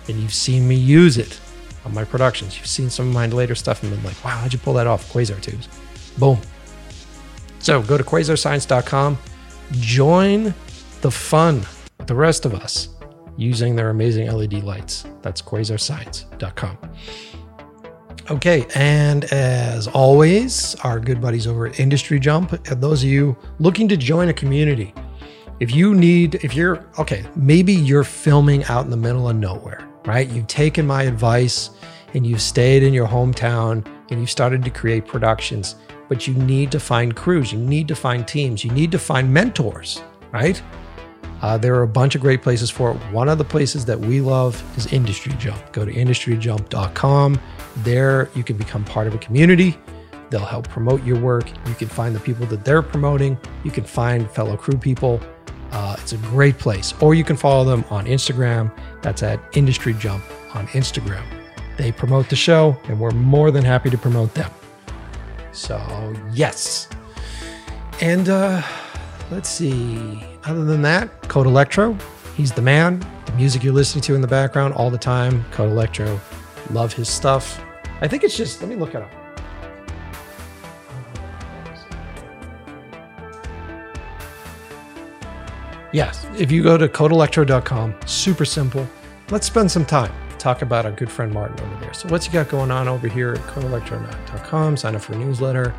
And 0.08 0.18
you've 0.18 0.34
seen 0.34 0.66
me 0.66 0.74
use 0.74 1.18
it 1.18 1.40
on 1.84 1.92
my 1.92 2.04
productions. 2.04 2.56
You've 2.56 2.66
seen 2.66 2.88
some 2.90 3.08
of 3.08 3.14
my 3.14 3.26
later 3.26 3.54
stuff 3.54 3.82
and 3.82 3.92
been 3.92 4.02
like, 4.02 4.22
wow, 4.24 4.38
how'd 4.38 4.52
you 4.52 4.58
pull 4.58 4.74
that 4.74 4.86
off? 4.86 5.12
Quasar 5.12 5.40
tubes. 5.40 5.68
Boom. 6.18 6.38
So 7.58 7.82
go 7.82 7.98
to 7.98 8.04
quasarscience.com, 8.04 9.18
join 9.72 10.54
the 11.00 11.10
fun 11.10 11.62
the 12.06 12.14
rest 12.14 12.46
of 12.46 12.54
us 12.54 12.88
using 13.36 13.76
their 13.76 13.90
amazing 13.90 14.30
LED 14.30 14.64
lights. 14.64 15.04
That's 15.22 15.40
quasarscience.com. 15.40 16.78
Okay, 18.30 18.66
and 18.74 19.24
as 19.26 19.86
always, 19.88 20.74
our 20.76 21.00
good 21.00 21.20
buddies 21.20 21.46
over 21.46 21.66
at 21.66 21.80
Industry 21.80 22.18
Jump, 22.20 22.52
and 22.52 22.82
those 22.82 23.02
of 23.02 23.08
you 23.08 23.36
looking 23.58 23.88
to 23.88 23.96
join 23.96 24.28
a 24.28 24.34
community, 24.34 24.92
if 25.60 25.74
you 25.74 25.94
need, 25.94 26.34
if 26.36 26.54
you're, 26.54 26.84
okay, 26.98 27.24
maybe 27.36 27.72
you're 27.72 28.04
filming 28.04 28.64
out 28.64 28.84
in 28.84 28.90
the 28.90 28.96
middle 28.96 29.28
of 29.28 29.36
nowhere, 29.36 29.88
right? 30.04 30.28
You've 30.28 30.46
taken 30.46 30.86
my 30.86 31.04
advice 31.04 31.70
and 32.14 32.26
you've 32.26 32.42
stayed 32.42 32.82
in 32.82 32.92
your 32.92 33.06
hometown 33.06 33.86
and 34.10 34.20
you've 34.20 34.30
started 34.30 34.62
to 34.64 34.70
create 34.70 35.06
productions, 35.06 35.76
but 36.08 36.26
you 36.26 36.34
need 36.34 36.72
to 36.72 36.80
find 36.80 37.14
crews, 37.14 37.52
you 37.52 37.58
need 37.58 37.88
to 37.88 37.94
find 37.94 38.26
teams, 38.26 38.64
you 38.64 38.70
need 38.70 38.90
to 38.92 38.98
find 38.98 39.32
mentors, 39.32 40.02
right? 40.32 40.62
Uh, 41.40 41.56
there 41.56 41.74
are 41.76 41.82
a 41.82 41.88
bunch 41.88 42.14
of 42.14 42.20
great 42.20 42.42
places 42.42 42.70
for 42.70 42.90
it. 42.90 42.96
One 43.12 43.28
of 43.28 43.38
the 43.38 43.44
places 43.44 43.84
that 43.84 43.98
we 43.98 44.20
love 44.20 44.62
is 44.76 44.92
Industry 44.92 45.32
Jump. 45.38 45.72
Go 45.72 45.84
to 45.84 45.92
industryjump.com. 45.92 47.40
There, 47.76 48.28
you 48.34 48.42
can 48.42 48.56
become 48.56 48.84
part 48.84 49.06
of 49.06 49.14
a 49.14 49.18
community. 49.18 49.78
They'll 50.30 50.40
help 50.40 50.68
promote 50.68 51.04
your 51.04 51.18
work. 51.18 51.48
You 51.66 51.74
can 51.74 51.88
find 51.88 52.14
the 52.14 52.20
people 52.20 52.44
that 52.46 52.64
they're 52.64 52.82
promoting. 52.82 53.38
You 53.64 53.70
can 53.70 53.84
find 53.84 54.30
fellow 54.30 54.56
crew 54.56 54.76
people. 54.76 55.20
Uh, 55.70 55.96
it's 56.00 56.12
a 56.12 56.18
great 56.18 56.58
place. 56.58 56.92
Or 57.00 57.14
you 57.14 57.24
can 57.24 57.36
follow 57.36 57.64
them 57.64 57.84
on 57.90 58.06
Instagram. 58.06 58.72
That's 59.02 59.22
at 59.22 59.40
Industry 59.56 59.94
Jump 59.94 60.24
on 60.54 60.66
Instagram. 60.68 61.22
They 61.76 61.92
promote 61.92 62.28
the 62.28 62.36
show, 62.36 62.76
and 62.84 62.98
we're 62.98 63.12
more 63.12 63.50
than 63.50 63.64
happy 63.64 63.90
to 63.90 63.98
promote 63.98 64.34
them. 64.34 64.50
So, 65.58 66.14
yes. 66.32 66.88
And 68.00 68.28
uh, 68.28 68.62
let's 69.32 69.48
see. 69.48 70.24
Other 70.44 70.64
than 70.64 70.82
that, 70.82 71.28
Code 71.28 71.48
Elektro, 71.48 72.00
he's 72.36 72.52
the 72.52 72.62
man. 72.62 73.04
The 73.26 73.32
music 73.32 73.64
you're 73.64 73.74
listening 73.74 74.02
to 74.02 74.14
in 74.14 74.20
the 74.20 74.28
background 74.28 74.74
all 74.74 74.88
the 74.88 74.98
time, 74.98 75.44
Code 75.50 75.72
Elektro. 75.72 76.20
Love 76.70 76.92
his 76.92 77.08
stuff. 77.08 77.60
I 78.00 78.06
think 78.06 78.22
it's 78.22 78.36
just, 78.36 78.60
let 78.60 78.70
me 78.70 78.76
look 78.76 78.94
it 78.94 79.02
up. 79.02 79.10
Yes, 85.92 86.24
if 86.38 86.52
you 86.52 86.62
go 86.62 86.78
to 86.78 86.88
codeelektro.com, 86.88 87.96
super 88.06 88.44
simple. 88.44 88.86
Let's 89.30 89.48
spend 89.48 89.70
some 89.72 89.84
time 89.84 90.12
talk 90.48 90.62
about 90.62 90.86
our 90.86 90.92
good 90.92 91.10
friend 91.10 91.30
Martin 91.32 91.60
over 91.60 91.80
there. 91.80 91.92
So, 91.92 92.08
what's 92.08 92.24
he 92.24 92.32
got 92.32 92.48
going 92.48 92.70
on 92.70 92.88
over 92.88 93.06
here 93.06 93.34
at 93.34 93.40
codeelektro.com? 93.40 94.78
Sign 94.78 94.96
up 94.96 95.02
for 95.02 95.12
a 95.12 95.18
newsletter. 95.18 95.74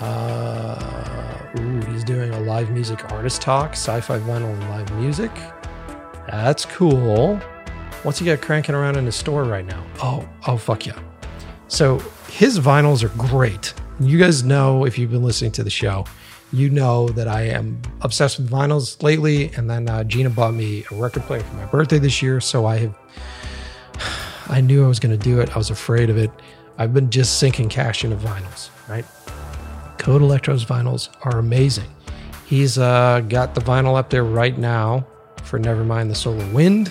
Uh, 0.00 1.38
ooh, 1.60 1.80
he's 1.92 2.02
doing 2.02 2.30
a 2.30 2.40
live 2.40 2.70
music 2.70 3.12
artist 3.12 3.40
talk, 3.40 3.72
sci-fi 3.72 4.18
vinyl 4.18 4.52
and 4.52 4.68
live 4.70 4.92
music. 4.98 5.30
That's 6.26 6.64
cool. 6.66 7.36
What's 8.02 8.18
he 8.18 8.26
got 8.26 8.40
cranking 8.40 8.74
around 8.74 8.96
in 8.96 9.06
his 9.06 9.14
store 9.14 9.44
right 9.44 9.64
now? 9.64 9.84
Oh, 10.02 10.28
oh, 10.48 10.56
fuck 10.56 10.84
yeah. 10.84 10.98
So 11.68 12.00
his 12.28 12.58
vinyls 12.58 13.04
are 13.04 13.16
great. 13.16 13.72
You 14.00 14.18
guys 14.18 14.42
know 14.42 14.84
if 14.84 14.98
you've 14.98 15.12
been 15.12 15.22
listening 15.22 15.52
to 15.52 15.62
the 15.62 15.70
show, 15.70 16.04
you 16.52 16.70
know 16.70 17.08
that 17.10 17.28
I 17.28 17.42
am 17.42 17.80
obsessed 18.00 18.38
with 18.38 18.50
vinyls 18.50 19.00
lately. 19.02 19.52
And 19.54 19.70
then 19.70 19.88
uh, 19.88 20.02
Gina 20.02 20.30
bought 20.30 20.54
me 20.54 20.84
a 20.90 20.94
record 20.96 21.22
player 21.22 21.40
for 21.40 21.54
my 21.54 21.66
birthday 21.66 22.00
this 22.00 22.20
year, 22.20 22.40
so 22.40 22.66
I 22.66 22.78
have. 22.78 22.98
I 24.48 24.60
knew 24.60 24.84
I 24.84 24.88
was 24.88 25.00
going 25.00 25.16
to 25.16 25.22
do 25.22 25.40
it. 25.40 25.54
I 25.54 25.58
was 25.58 25.70
afraid 25.70 26.10
of 26.10 26.16
it. 26.16 26.30
I've 26.78 26.92
been 26.92 27.10
just 27.10 27.38
sinking 27.38 27.68
cash 27.68 28.04
into 28.04 28.16
vinyls, 28.16 28.70
right? 28.88 29.04
Code 29.98 30.22
Elektro's 30.22 30.64
vinyls 30.64 31.08
are 31.22 31.38
amazing. 31.38 31.88
He's 32.46 32.78
uh, 32.78 33.22
got 33.28 33.54
the 33.54 33.60
vinyl 33.60 33.96
up 33.96 34.10
there 34.10 34.24
right 34.24 34.56
now 34.56 35.06
for 35.42 35.58
Nevermind 35.58 36.08
the 36.08 36.14
Solar 36.14 36.46
Wind, 36.52 36.88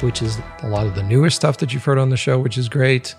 which 0.00 0.22
is 0.22 0.38
a 0.62 0.68
lot 0.68 0.86
of 0.86 0.94
the 0.94 1.02
newer 1.02 1.30
stuff 1.30 1.58
that 1.58 1.72
you've 1.72 1.84
heard 1.84 1.98
on 1.98 2.10
the 2.10 2.16
show, 2.16 2.38
which 2.38 2.56
is 2.56 2.68
great. 2.68 3.14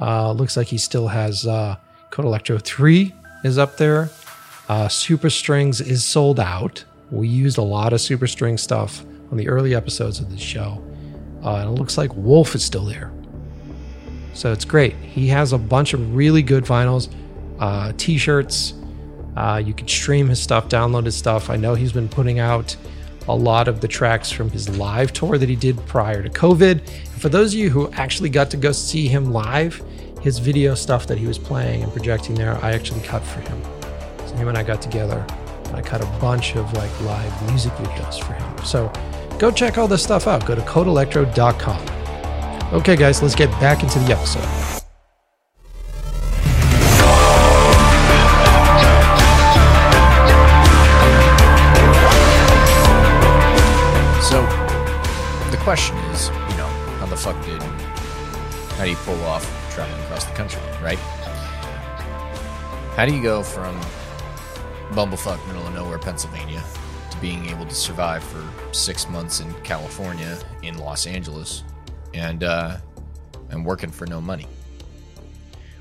Uh, 0.00 0.30
looks 0.32 0.56
like 0.56 0.68
he 0.68 0.78
still 0.78 1.08
has 1.08 1.46
uh, 1.46 1.76
Code 2.10 2.26
Elektro 2.26 2.62
3 2.62 3.12
is 3.44 3.58
up 3.58 3.76
there. 3.78 4.10
Uh, 4.68 4.86
Super 4.88 5.30
Strings 5.30 5.80
is 5.80 6.04
sold 6.04 6.38
out. 6.38 6.84
We 7.10 7.26
used 7.26 7.58
a 7.58 7.62
lot 7.62 7.92
of 7.92 8.00
Super 8.00 8.26
String 8.26 8.58
stuff 8.58 9.04
on 9.30 9.38
the 9.38 9.48
early 9.48 9.74
episodes 9.74 10.20
of 10.20 10.30
the 10.30 10.38
show. 10.38 10.82
Uh, 11.42 11.56
and 11.56 11.70
it 11.70 11.72
looks 11.78 11.96
like 11.96 12.14
Wolf 12.14 12.54
is 12.54 12.64
still 12.64 12.84
there. 12.84 13.12
So 14.34 14.52
it's 14.52 14.64
great. 14.64 14.94
He 14.94 15.28
has 15.28 15.52
a 15.52 15.58
bunch 15.58 15.94
of 15.94 16.14
really 16.14 16.42
good 16.42 16.64
vinyls, 16.64 17.12
uh, 17.58 17.92
t 17.96 18.18
shirts. 18.18 18.74
Uh, 19.36 19.62
you 19.64 19.72
can 19.72 19.86
stream 19.88 20.28
his 20.28 20.40
stuff, 20.40 20.68
download 20.68 21.04
his 21.04 21.16
stuff. 21.16 21.50
I 21.50 21.56
know 21.56 21.74
he's 21.74 21.92
been 21.92 22.08
putting 22.08 22.38
out 22.38 22.76
a 23.28 23.34
lot 23.34 23.68
of 23.68 23.80
the 23.80 23.88
tracks 23.88 24.30
from 24.30 24.50
his 24.50 24.68
live 24.78 25.12
tour 25.12 25.38
that 25.38 25.48
he 25.48 25.56
did 25.56 25.76
prior 25.86 26.22
to 26.22 26.30
COVID. 26.30 26.80
And 26.80 27.20
for 27.20 27.28
those 27.28 27.52
of 27.52 27.60
you 27.60 27.70
who 27.70 27.90
actually 27.92 28.30
got 28.30 28.50
to 28.50 28.56
go 28.56 28.72
see 28.72 29.06
him 29.06 29.32
live, 29.32 29.82
his 30.22 30.38
video 30.38 30.74
stuff 30.74 31.06
that 31.06 31.18
he 31.18 31.26
was 31.26 31.38
playing 31.38 31.82
and 31.82 31.92
projecting 31.92 32.34
there, 32.34 32.56
I 32.64 32.72
actually 32.72 33.00
cut 33.02 33.22
for 33.22 33.40
him. 33.40 33.62
So 34.26 34.34
him 34.34 34.48
and 34.48 34.56
I 34.56 34.62
got 34.62 34.80
together 34.80 35.24
and 35.66 35.76
I 35.76 35.82
cut 35.82 36.00
a 36.00 36.06
bunch 36.20 36.56
of 36.56 36.72
like 36.72 37.00
live 37.02 37.50
music 37.50 37.72
videos 37.72 38.18
for 38.20 38.32
him. 38.32 38.64
So 38.64 38.92
go 39.38 39.50
check 39.50 39.78
all 39.78 39.88
this 39.88 40.02
stuff 40.02 40.26
out. 40.26 40.44
Go 40.46 40.54
to 40.54 40.60
codeelektro.com. 40.62 41.98
Okay, 42.74 42.96
guys, 42.96 43.22
let's 43.22 43.34
get 43.34 43.50
back 43.52 43.82
into 43.82 43.98
the 44.00 44.12
episode. 44.12 44.44
So, 54.22 54.42
the 55.50 55.56
question 55.62 55.96
is, 56.12 56.28
you 56.28 56.56
know, 56.58 56.68
how 56.98 57.06
the 57.06 57.16
fuck 57.16 57.42
did, 57.46 57.62
how 57.62 58.84
do 58.84 58.90
you 58.90 58.96
pull 58.96 59.18
off 59.24 59.46
traveling 59.72 60.02
across 60.04 60.24
the 60.24 60.34
country, 60.34 60.60
right? 60.82 60.98
How 62.94 63.06
do 63.06 63.14
you 63.14 63.22
go 63.22 63.42
from 63.42 63.80
bumblefuck 64.90 65.46
middle 65.46 65.66
of 65.66 65.72
nowhere, 65.72 65.98
Pennsylvania, 65.98 66.62
being 67.20 67.46
able 67.46 67.66
to 67.66 67.74
survive 67.74 68.22
for 68.22 68.44
six 68.72 69.08
months 69.08 69.40
in 69.40 69.52
California, 69.62 70.38
in 70.62 70.78
Los 70.78 71.06
Angeles, 71.06 71.64
and 72.14 72.44
uh, 72.44 72.78
and 73.50 73.64
working 73.64 73.90
for 73.90 74.06
no 74.06 74.20
money? 74.20 74.46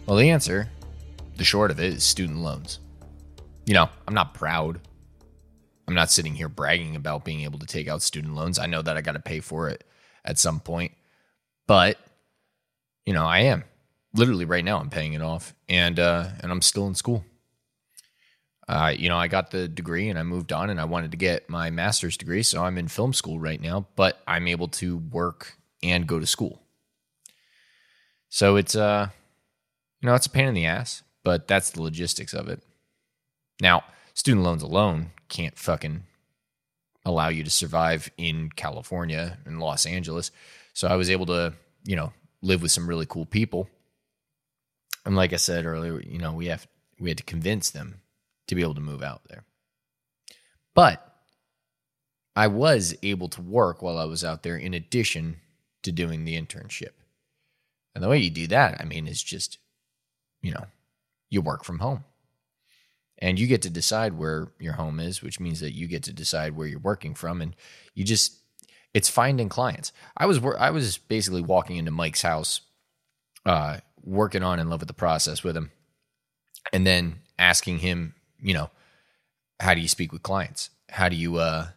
Well, 0.05 0.17
the 0.17 0.29
answer, 0.29 0.69
the 1.35 1.43
short 1.43 1.71
of 1.71 1.79
it, 1.79 1.93
is 1.93 2.03
student 2.03 2.39
loans. 2.39 2.79
You 3.65 3.73
know, 3.73 3.89
I'm 4.07 4.13
not 4.13 4.33
proud. 4.33 4.79
I'm 5.87 5.93
not 5.93 6.11
sitting 6.11 6.35
here 6.35 6.49
bragging 6.49 6.95
about 6.95 7.25
being 7.25 7.41
able 7.41 7.59
to 7.59 7.65
take 7.65 7.87
out 7.87 8.01
student 8.01 8.35
loans. 8.35 8.59
I 8.59 8.65
know 8.65 8.81
that 8.81 8.97
I 8.97 9.01
got 9.01 9.13
to 9.13 9.19
pay 9.19 9.39
for 9.39 9.69
it 9.69 9.83
at 10.25 10.37
some 10.37 10.59
point, 10.59 10.93
but 11.65 11.97
you 13.05 13.13
know, 13.13 13.25
I 13.25 13.39
am 13.39 13.63
literally 14.13 14.45
right 14.45 14.65
now. 14.65 14.79
I'm 14.79 14.89
paying 14.89 15.13
it 15.13 15.21
off, 15.21 15.53
and 15.69 15.99
uh, 15.99 16.27
and 16.41 16.51
I'm 16.51 16.61
still 16.61 16.87
in 16.87 16.95
school. 16.95 17.23
Uh, 18.67 18.93
you 18.97 19.07
know, 19.07 19.17
I 19.17 19.27
got 19.27 19.51
the 19.51 19.67
degree 19.67 20.09
and 20.09 20.19
I 20.19 20.23
moved 20.23 20.51
on, 20.51 20.69
and 20.69 20.79
I 20.79 20.85
wanted 20.85 21.11
to 21.11 21.17
get 21.17 21.49
my 21.49 21.69
master's 21.69 22.17
degree, 22.17 22.43
so 22.43 22.63
I'm 22.63 22.77
in 22.77 22.87
film 22.87 23.13
school 23.13 23.39
right 23.39 23.61
now. 23.61 23.87
But 23.95 24.21
I'm 24.27 24.47
able 24.47 24.67
to 24.69 24.97
work 24.97 25.57
and 25.81 26.07
go 26.07 26.19
to 26.19 26.25
school. 26.25 26.61
So 28.29 28.57
it's 28.57 28.75
uh, 28.75 29.07
you 30.01 30.07
know, 30.07 30.15
it's 30.15 30.25
a 30.25 30.29
pain 30.29 30.47
in 30.47 30.53
the 30.53 30.65
ass, 30.65 31.03
but 31.23 31.47
that's 31.47 31.71
the 31.71 31.81
logistics 31.81 32.33
of 32.33 32.49
it. 32.49 32.61
Now, 33.61 33.83
student 34.13 34.43
loans 34.43 34.63
alone 34.63 35.11
can't 35.29 35.57
fucking 35.57 36.03
allow 37.05 37.29
you 37.29 37.43
to 37.43 37.49
survive 37.49 38.11
in 38.17 38.49
California 38.49 39.37
and 39.45 39.59
Los 39.59 39.85
Angeles. 39.85 40.29
So 40.73 40.87
I 40.87 40.95
was 40.95 41.09
able 41.09 41.25
to, 41.27 41.53
you 41.85 41.95
know, 41.95 42.11
live 42.41 42.61
with 42.61 42.71
some 42.71 42.87
really 42.87 43.05
cool 43.05 43.25
people. 43.25 43.69
And 45.05 45.15
like 45.15 45.33
I 45.33 45.37
said 45.37 45.65
earlier, 45.65 46.01
you 46.01 46.19
know, 46.19 46.33
we 46.33 46.47
have 46.47 46.67
we 46.99 47.09
had 47.09 47.17
to 47.17 47.23
convince 47.23 47.69
them 47.69 48.01
to 48.47 48.55
be 48.55 48.61
able 48.61 48.75
to 48.75 48.81
move 48.81 49.03
out 49.03 49.21
there. 49.29 49.43
But 50.73 51.03
I 52.35 52.47
was 52.47 52.95
able 53.03 53.29
to 53.29 53.41
work 53.41 53.81
while 53.81 53.97
I 53.97 54.05
was 54.05 54.23
out 54.23 54.43
there 54.43 54.57
in 54.57 54.73
addition 54.73 55.37
to 55.83 55.91
doing 55.91 56.23
the 56.23 56.39
internship. 56.39 56.91
And 57.95 58.03
the 58.03 58.09
way 58.09 58.19
you 58.19 58.29
do 58.29 58.47
that, 58.47 58.79
I 58.79 58.85
mean, 58.85 59.07
is 59.07 59.23
just, 59.23 59.57
you 60.41 60.51
know, 60.51 60.65
you 61.29 61.41
work 61.41 61.63
from 61.63 61.79
home 61.79 62.03
and 63.19 63.39
you 63.39 63.47
get 63.47 63.61
to 63.63 63.69
decide 63.69 64.13
where 64.13 64.51
your 64.59 64.73
home 64.73 64.99
is 64.99 65.21
which 65.21 65.39
means 65.39 65.59
that 65.59 65.73
you 65.73 65.87
get 65.87 66.03
to 66.03 66.13
decide 66.13 66.55
where 66.55 66.67
you're 66.67 66.79
working 66.79 67.13
from 67.13 67.41
and 67.41 67.55
you 67.93 68.03
just 68.03 68.37
it's 68.93 69.09
finding 69.09 69.49
clients 69.49 69.91
i 70.15 70.25
was 70.25 70.39
i 70.59 70.69
was 70.69 70.97
basically 70.97 71.41
walking 71.41 71.77
into 71.77 71.91
mike's 71.91 72.21
house 72.21 72.61
uh 73.45 73.77
working 74.03 74.43
on 74.43 74.59
in 74.59 74.69
love 74.69 74.79
with 74.79 74.87
the 74.87 74.93
process 74.93 75.43
with 75.43 75.57
him 75.57 75.71
and 76.71 76.85
then 76.85 77.19
asking 77.39 77.79
him 77.79 78.13
you 78.41 78.53
know 78.53 78.69
how 79.59 79.73
do 79.73 79.81
you 79.81 79.87
speak 79.87 80.11
with 80.11 80.23
clients? 80.23 80.69
How 80.89 81.09
do 81.09 81.15
you 81.15 81.37
uh 81.37 81.67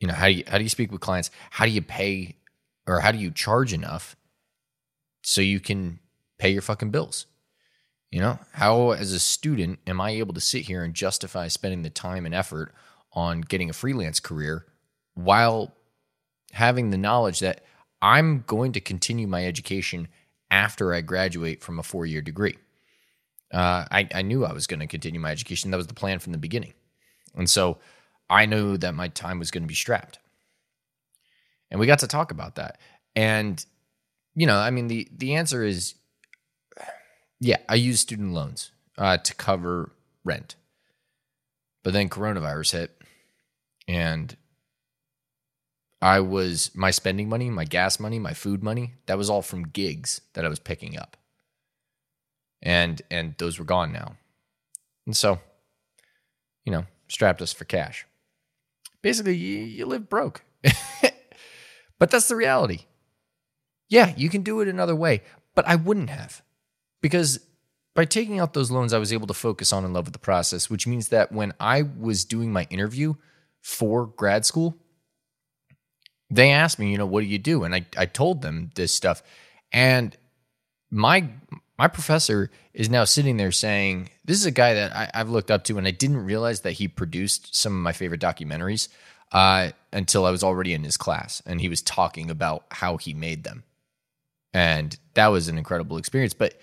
you 0.00 0.08
know 0.08 0.14
how 0.14 0.26
do 0.26 0.32
you 0.32 0.44
how 0.46 0.58
do 0.58 0.64
you 0.64 0.70
speak 0.70 0.92
with 0.92 1.00
clients? 1.00 1.30
How 1.50 1.64
do 1.64 1.70
you 1.70 1.82
pay 1.82 2.36
or 2.86 3.00
how 3.00 3.12
do 3.12 3.18
you 3.18 3.30
charge 3.30 3.72
enough 3.72 4.16
so 5.22 5.40
you 5.40 5.60
can 5.60 5.98
pay 6.38 6.50
your 6.50 6.62
fucking 6.62 6.90
bills? 6.90 7.26
You 8.10 8.20
know, 8.20 8.38
how 8.52 8.92
as 8.92 9.12
a 9.12 9.18
student 9.18 9.80
am 9.86 10.00
I 10.00 10.10
able 10.10 10.34
to 10.34 10.40
sit 10.40 10.62
here 10.62 10.84
and 10.84 10.94
justify 10.94 11.48
spending 11.48 11.82
the 11.82 11.90
time 11.90 12.26
and 12.26 12.34
effort 12.34 12.72
on 13.12 13.40
getting 13.40 13.70
a 13.70 13.72
freelance 13.72 14.20
career 14.20 14.66
while 15.14 15.74
having 16.52 16.90
the 16.90 16.98
knowledge 16.98 17.40
that 17.40 17.64
I'm 18.00 18.44
going 18.46 18.72
to 18.72 18.80
continue 18.80 19.26
my 19.26 19.44
education 19.44 20.08
after 20.50 20.94
I 20.94 21.00
graduate 21.00 21.62
from 21.62 21.78
a 21.78 21.82
four 21.82 22.06
year 22.06 22.20
degree? 22.20 22.56
Uh, 23.52 23.84
I, 23.90 24.08
I 24.14 24.22
knew 24.22 24.44
I 24.44 24.52
was 24.52 24.66
going 24.66 24.80
to 24.80 24.86
continue 24.86 25.20
my 25.20 25.30
education. 25.30 25.70
That 25.70 25.76
was 25.76 25.86
the 25.86 25.94
plan 25.94 26.18
from 26.18 26.32
the 26.32 26.38
beginning. 26.38 26.74
And 27.34 27.48
so 27.48 27.78
I 28.28 28.46
knew 28.46 28.76
that 28.78 28.94
my 28.94 29.08
time 29.08 29.38
was 29.38 29.50
going 29.50 29.62
to 29.62 29.68
be 29.68 29.74
strapped. 29.74 30.18
And 31.70 31.78
we 31.78 31.86
got 31.86 32.00
to 32.00 32.06
talk 32.06 32.30
about 32.30 32.56
that. 32.56 32.78
And, 33.14 33.64
you 34.34 34.46
know, 34.46 34.56
I 34.56 34.70
mean, 34.70 34.88
the, 34.88 35.08
the 35.16 35.34
answer 35.34 35.62
is 35.62 35.94
yeah, 37.40 37.58
I 37.68 37.74
use 37.74 38.00
student 38.00 38.32
loans 38.32 38.70
uh, 38.96 39.18
to 39.18 39.34
cover 39.34 39.92
rent. 40.24 40.56
But 41.82 41.92
then 41.92 42.08
coronavirus 42.08 42.72
hit 42.72 43.02
and 43.86 44.34
I 46.00 46.20
was 46.20 46.70
my 46.74 46.90
spending 46.90 47.28
money, 47.28 47.50
my 47.50 47.64
gas 47.64 48.00
money, 48.00 48.18
my 48.18 48.32
food 48.32 48.62
money, 48.62 48.94
that 49.06 49.18
was 49.18 49.28
all 49.28 49.42
from 49.42 49.68
gigs 49.68 50.22
that 50.32 50.44
I 50.44 50.48
was 50.48 50.58
picking 50.58 50.98
up. 50.98 51.16
And 52.64 53.00
and 53.10 53.34
those 53.38 53.58
were 53.58 53.64
gone 53.64 53.92
now. 53.92 54.16
And 55.06 55.16
so, 55.16 55.38
you 56.64 56.72
know, 56.72 56.86
strapped 57.08 57.42
us 57.42 57.52
for 57.52 57.64
cash. 57.64 58.06
Basically, 59.02 59.36
you, 59.36 59.58
you 59.58 59.86
live 59.86 60.08
broke. 60.08 60.42
but 61.98 62.10
that's 62.10 62.28
the 62.28 62.36
reality. 62.36 62.86
Yeah, 63.90 64.14
you 64.16 64.30
can 64.30 64.42
do 64.42 64.60
it 64.60 64.68
another 64.68 64.96
way, 64.96 65.20
but 65.54 65.68
I 65.68 65.76
wouldn't 65.76 66.08
have 66.08 66.42
because 67.02 67.38
by 67.94 68.04
taking 68.04 68.40
out 68.40 68.54
those 68.54 68.70
loans, 68.70 68.92
I 68.92 68.98
was 68.98 69.12
able 69.12 69.26
to 69.28 69.34
focus 69.34 69.72
on 69.72 69.84
and 69.84 69.94
love 69.94 70.06
with 70.06 70.14
the 70.14 70.18
process, 70.18 70.68
which 70.68 70.86
means 70.86 71.08
that 71.08 71.30
when 71.30 71.52
I 71.60 71.82
was 71.82 72.24
doing 72.24 72.52
my 72.52 72.66
interview 72.70 73.14
for 73.60 74.06
grad 74.06 74.44
school, 74.44 74.76
they 76.30 76.50
asked 76.50 76.78
me, 76.78 76.90
you 76.90 76.98
know, 76.98 77.06
what 77.06 77.20
do 77.20 77.26
you 77.26 77.38
do? 77.38 77.62
And 77.62 77.74
I, 77.74 77.86
I 77.96 78.06
told 78.06 78.42
them 78.42 78.70
this 78.74 78.92
stuff. 78.92 79.22
And 79.70 80.16
my 80.90 81.28
my 81.78 81.88
professor 81.88 82.50
is 82.72 82.88
now 82.88 83.04
sitting 83.04 83.36
there 83.36 83.52
saying, 83.52 84.10
This 84.24 84.38
is 84.38 84.46
a 84.46 84.50
guy 84.50 84.74
that 84.74 84.94
I, 84.94 85.10
have 85.18 85.30
looked 85.30 85.50
up 85.50 85.64
to, 85.64 85.78
and 85.78 85.86
I 85.86 85.90
didn't 85.90 86.24
realize 86.24 86.60
that 86.60 86.72
he 86.72 86.88
produced 86.88 87.54
some 87.54 87.72
of 87.72 87.82
my 87.82 87.92
favorite 87.92 88.20
documentaries 88.20 88.88
uh, 89.32 89.70
until 89.92 90.24
I 90.24 90.30
was 90.30 90.44
already 90.44 90.72
in 90.72 90.84
his 90.84 90.96
class. 90.96 91.42
And 91.44 91.60
he 91.60 91.68
was 91.68 91.82
talking 91.82 92.30
about 92.30 92.64
how 92.70 92.96
he 92.96 93.14
made 93.14 93.44
them. 93.44 93.64
And 94.52 94.96
that 95.14 95.28
was 95.28 95.48
an 95.48 95.58
incredible 95.58 95.96
experience. 95.96 96.34
But 96.34 96.60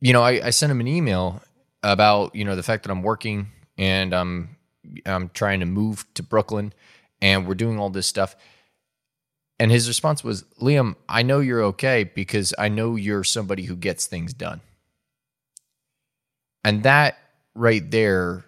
you 0.00 0.12
know, 0.12 0.22
I, 0.22 0.46
I 0.46 0.50
sent 0.50 0.70
him 0.70 0.80
an 0.80 0.88
email 0.88 1.40
about 1.82 2.34
you 2.34 2.44
know 2.44 2.56
the 2.56 2.62
fact 2.62 2.82
that 2.82 2.90
I'm 2.92 3.02
working 3.02 3.48
and 3.78 4.12
I'm 4.12 4.56
I'm 5.06 5.30
trying 5.30 5.60
to 5.60 5.66
move 5.66 6.04
to 6.14 6.22
Brooklyn 6.22 6.72
and 7.22 7.46
we're 7.46 7.54
doing 7.54 7.78
all 7.78 7.88
this 7.88 8.06
stuff. 8.06 8.36
And 9.62 9.70
his 9.70 9.86
response 9.86 10.24
was, 10.24 10.42
Liam, 10.60 10.96
I 11.08 11.22
know 11.22 11.38
you're 11.38 11.62
okay 11.62 12.02
because 12.02 12.52
I 12.58 12.68
know 12.68 12.96
you're 12.96 13.22
somebody 13.22 13.62
who 13.62 13.76
gets 13.76 14.08
things 14.08 14.34
done. 14.34 14.60
And 16.64 16.82
that 16.82 17.16
right 17.54 17.88
there, 17.88 18.44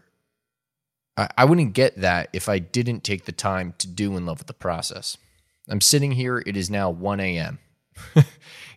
I, 1.16 1.28
I 1.38 1.44
wouldn't 1.44 1.72
get 1.72 2.00
that 2.00 2.30
if 2.32 2.48
I 2.48 2.58
didn't 2.58 3.04
take 3.04 3.26
the 3.26 3.32
time 3.32 3.74
to 3.78 3.86
do 3.86 4.16
in 4.16 4.26
love 4.26 4.38
with 4.38 4.48
the 4.48 4.54
process. 4.54 5.16
I'm 5.68 5.80
sitting 5.80 6.10
here, 6.10 6.42
it 6.44 6.56
is 6.56 6.68
now 6.68 6.90
1 6.90 7.20
a.m. 7.20 7.60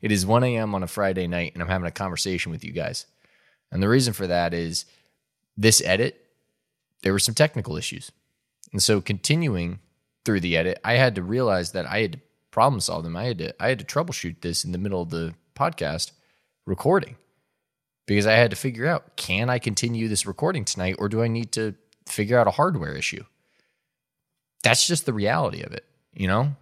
it 0.03 0.11
is 0.11 0.23
1 0.23 0.43
a.m. 0.43 0.75
on 0.75 0.83
a 0.83 0.87
Friday 0.87 1.25
night, 1.25 1.53
and 1.55 1.63
I'm 1.63 1.69
having 1.69 1.87
a 1.87 1.91
conversation 1.91 2.51
with 2.51 2.63
you 2.63 2.71
guys. 2.71 3.07
And 3.71 3.81
the 3.81 3.89
reason 3.89 4.13
for 4.13 4.27
that 4.27 4.53
is 4.53 4.85
this 5.57 5.81
edit, 5.83 6.23
there 7.01 7.13
were 7.13 7.17
some 7.17 7.33
technical 7.33 7.77
issues. 7.77 8.11
And 8.73 8.83
so 8.83 9.01
continuing 9.01 9.79
through 10.23 10.41
the 10.41 10.55
edit, 10.55 10.79
I 10.83 10.97
had 10.97 11.15
to 11.15 11.23
realize 11.23 11.71
that 11.71 11.87
I 11.87 12.01
had 12.01 12.11
to 12.11 12.19
problem 12.57 12.79
solve 12.79 13.03
them. 13.03 13.15
I 13.15 13.25
had 13.25 13.37
to 13.37 13.63
I 13.63 13.69
had 13.69 13.77
to 13.77 13.85
troubleshoot 13.85 14.41
this 14.41 14.65
in 14.65 14.71
the 14.71 14.79
middle 14.79 14.99
of 14.99 15.11
the 15.11 15.35
podcast 15.55 16.09
recording 16.65 17.15
because 18.07 18.25
I 18.25 18.33
had 18.33 18.49
to 18.49 18.57
figure 18.57 18.87
out 18.87 19.15
can 19.15 19.47
I 19.47 19.59
continue 19.59 20.07
this 20.07 20.25
recording 20.25 20.65
tonight 20.65 20.95
or 20.97 21.07
do 21.07 21.21
I 21.21 21.27
need 21.27 21.51
to 21.51 21.75
figure 22.07 22.39
out 22.39 22.47
a 22.47 22.51
hardware 22.51 22.95
issue? 22.95 23.23
That's 24.63 24.87
just 24.87 25.05
the 25.05 25.13
reality 25.13 25.61
of 25.61 25.71
it, 25.71 25.85
you 26.15 26.27
know? 26.27 26.55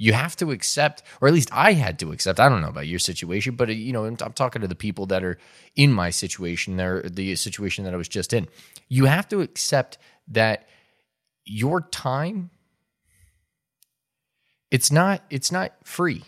you 0.00 0.12
have 0.12 0.36
to 0.36 0.52
accept, 0.52 1.02
or 1.20 1.28
at 1.28 1.34
least 1.34 1.48
I 1.50 1.72
had 1.72 1.98
to 2.00 2.12
accept. 2.12 2.38
I 2.38 2.50
don't 2.50 2.60
know 2.60 2.68
about 2.68 2.86
your 2.86 2.98
situation, 2.98 3.56
but 3.56 3.70
uh, 3.70 3.72
you 3.72 3.92
know, 3.92 4.04
I'm, 4.04 4.18
I'm 4.20 4.34
talking 4.34 4.60
to 4.60 4.68
the 4.68 4.74
people 4.74 5.06
that 5.06 5.24
are 5.24 5.38
in 5.76 5.94
my 5.94 6.10
situation, 6.10 6.76
they're 6.76 7.02
the 7.02 7.34
situation 7.36 7.84
that 7.84 7.94
I 7.94 7.96
was 7.96 8.06
just 8.06 8.34
in. 8.34 8.48
You 8.88 9.06
have 9.06 9.26
to 9.30 9.40
accept 9.40 9.96
that 10.28 10.68
your 11.46 11.80
time 11.80 12.50
it's 14.70 14.92
not 14.92 15.22
it's 15.30 15.50
not 15.52 15.72
free. 15.84 16.24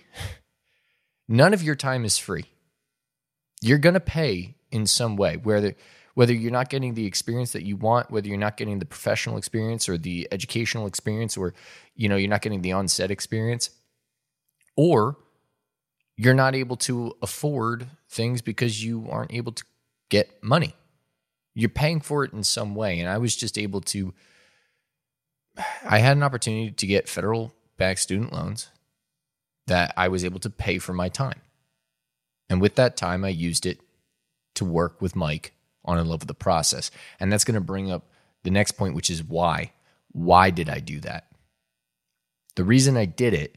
None 1.29 1.55
of 1.55 1.63
your 1.63 1.75
time 1.75 2.05
is 2.05 2.19
free. 2.19 2.47
You're 3.63 3.79
going 3.79 3.95
to 3.95 4.01
pay 4.01 4.57
in 4.71 4.87
some 4.87 5.17
way, 5.17 5.37
whether 5.37 5.75
whether 6.15 6.33
you're 6.33 6.51
not 6.51 6.69
getting 6.69 6.95
the 6.95 7.07
experience 7.07 7.53
that 7.53 7.63
you 7.63 7.77
want, 7.77 8.11
whether 8.11 8.29
you're 8.29 8.37
not 8.37 8.57
getting 8.57 8.79
the 8.79 8.87
professional 8.87 9.37
experience 9.37 9.89
or 9.89 9.97
the 9.97 10.29
educational 10.33 10.87
experience, 10.87 11.37
or 11.37 11.55
you 11.95 12.09
know 12.09 12.17
you're 12.17 12.31
not 12.31 12.43
getting 12.43 12.63
the 12.63 12.73
on-set 12.73 13.11
experience, 13.11 13.71
or 14.77 15.17
you're 16.17 16.35
not 16.35 16.55
able 16.55 16.77
to 16.77 17.15
afford 17.23 17.87
things 18.09 18.43
because 18.43 18.85
you 18.85 19.07
aren't 19.11 19.33
able 19.33 19.53
to 19.53 19.65
get 20.09 20.43
money. 20.43 20.75
You're 21.55 21.69
paying 21.69 22.01
for 22.01 22.25
it 22.25 22.33
in 22.33 22.45
some 22.45 22.75
way, 22.75 22.99
and 22.99 23.09
I 23.09 23.19
was 23.19 23.37
just 23.37 23.59
able 23.59 23.81
to. 23.83 24.15
I 25.85 25.99
had 25.99 26.17
an 26.17 26.23
opportunity 26.23 26.71
to 26.71 26.87
get 26.87 27.09
federal 27.09 27.55
backed 27.81 28.01
student 28.01 28.31
loans 28.31 28.69
that 29.67 29.95
I 29.97 30.09
was 30.09 30.23
able 30.23 30.39
to 30.41 30.51
pay 30.51 30.79
for 30.79 30.93
my 30.93 31.09
time. 31.09 31.41
And 32.51 32.61
with 32.61 32.75
that 32.75 32.97
time, 32.97 33.25
I 33.25 33.31
used 33.31 33.65
it 33.65 33.81
to 34.57 34.67
work 34.67 35.01
with 35.01 35.17
Mike 35.17 35.55
on 35.85 35.99
in 35.99 36.07
love 36.07 36.21
with 36.21 36.29
the 36.29 36.35
process. 36.35 36.91
And 37.19 37.33
that's 37.33 37.45
going 37.45 37.55
to 37.55 37.61
bring 37.61 37.91
up 37.91 38.05
the 38.43 38.51
next 38.51 38.73
point, 38.73 38.95
which 38.95 39.09
is 39.09 39.25
why. 39.25 39.73
Why 40.13 40.51
did 40.51 40.69
I 40.69 40.81
do 40.81 41.01
that? 41.01 41.29
The 42.57 42.65
reason 42.65 42.99
I 42.99 43.07
did 43.07 43.33
it 43.33 43.57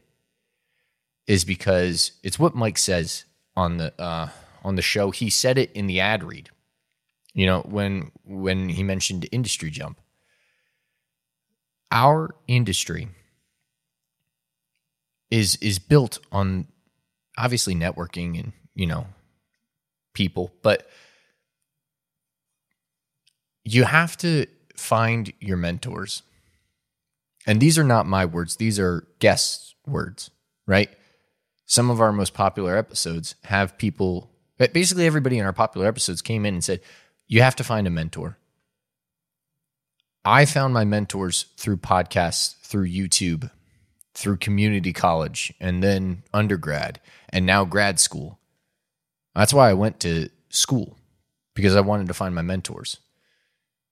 is 1.26 1.44
because 1.44 2.12
it's 2.22 2.38
what 2.38 2.54
Mike 2.54 2.78
says 2.78 3.24
on 3.56 3.76
the 3.76 3.92
uh, 4.00 4.28
on 4.62 4.76
the 4.76 4.82
show. 4.82 5.10
He 5.10 5.28
said 5.28 5.58
it 5.58 5.70
in 5.72 5.86
the 5.86 6.00
ad 6.00 6.24
read. 6.24 6.48
You 7.34 7.44
know, 7.46 7.60
when 7.62 8.10
when 8.24 8.70
he 8.70 8.82
mentioned 8.82 9.28
industry 9.32 9.68
jump. 9.68 10.00
Our 11.90 12.34
industry 12.48 13.08
is 15.34 15.56
is 15.56 15.80
built 15.80 16.20
on 16.30 16.64
obviously 17.36 17.74
networking 17.74 18.38
and, 18.38 18.52
you 18.76 18.86
know, 18.86 19.08
people, 20.14 20.52
but 20.62 20.88
you 23.64 23.82
have 23.82 24.16
to 24.16 24.46
find 24.76 25.32
your 25.40 25.56
mentors. 25.56 26.22
And 27.48 27.60
these 27.60 27.76
are 27.80 27.84
not 27.84 28.06
my 28.06 28.24
words, 28.24 28.56
these 28.56 28.78
are 28.78 29.08
guests' 29.18 29.74
words, 29.84 30.30
right? 30.68 30.88
Some 31.66 31.90
of 31.90 32.00
our 32.00 32.12
most 32.12 32.32
popular 32.32 32.76
episodes 32.76 33.34
have 33.44 33.76
people, 33.76 34.30
basically, 34.56 35.04
everybody 35.04 35.40
in 35.40 35.46
our 35.46 35.52
popular 35.52 35.88
episodes 35.88 36.22
came 36.22 36.46
in 36.46 36.54
and 36.54 36.62
said, 36.62 36.80
You 37.26 37.42
have 37.42 37.56
to 37.56 37.64
find 37.64 37.88
a 37.88 37.90
mentor. 37.90 38.38
I 40.24 40.44
found 40.44 40.72
my 40.72 40.84
mentors 40.84 41.46
through 41.56 41.78
podcasts, 41.78 42.56
through 42.60 42.86
YouTube, 42.86 43.50
through 44.14 44.36
community 44.36 44.92
college, 44.92 45.52
and 45.60 45.82
then 45.82 46.22
undergrad, 46.32 47.00
and 47.30 47.44
now 47.44 47.64
grad 47.64 47.98
school. 47.98 48.38
That's 49.34 49.52
why 49.52 49.70
I 49.70 49.74
went 49.74 50.00
to 50.00 50.30
school 50.48 50.96
because 51.54 51.74
I 51.76 51.80
wanted 51.80 52.08
to 52.08 52.14
find 52.14 52.34
my 52.34 52.42
mentors. 52.42 52.98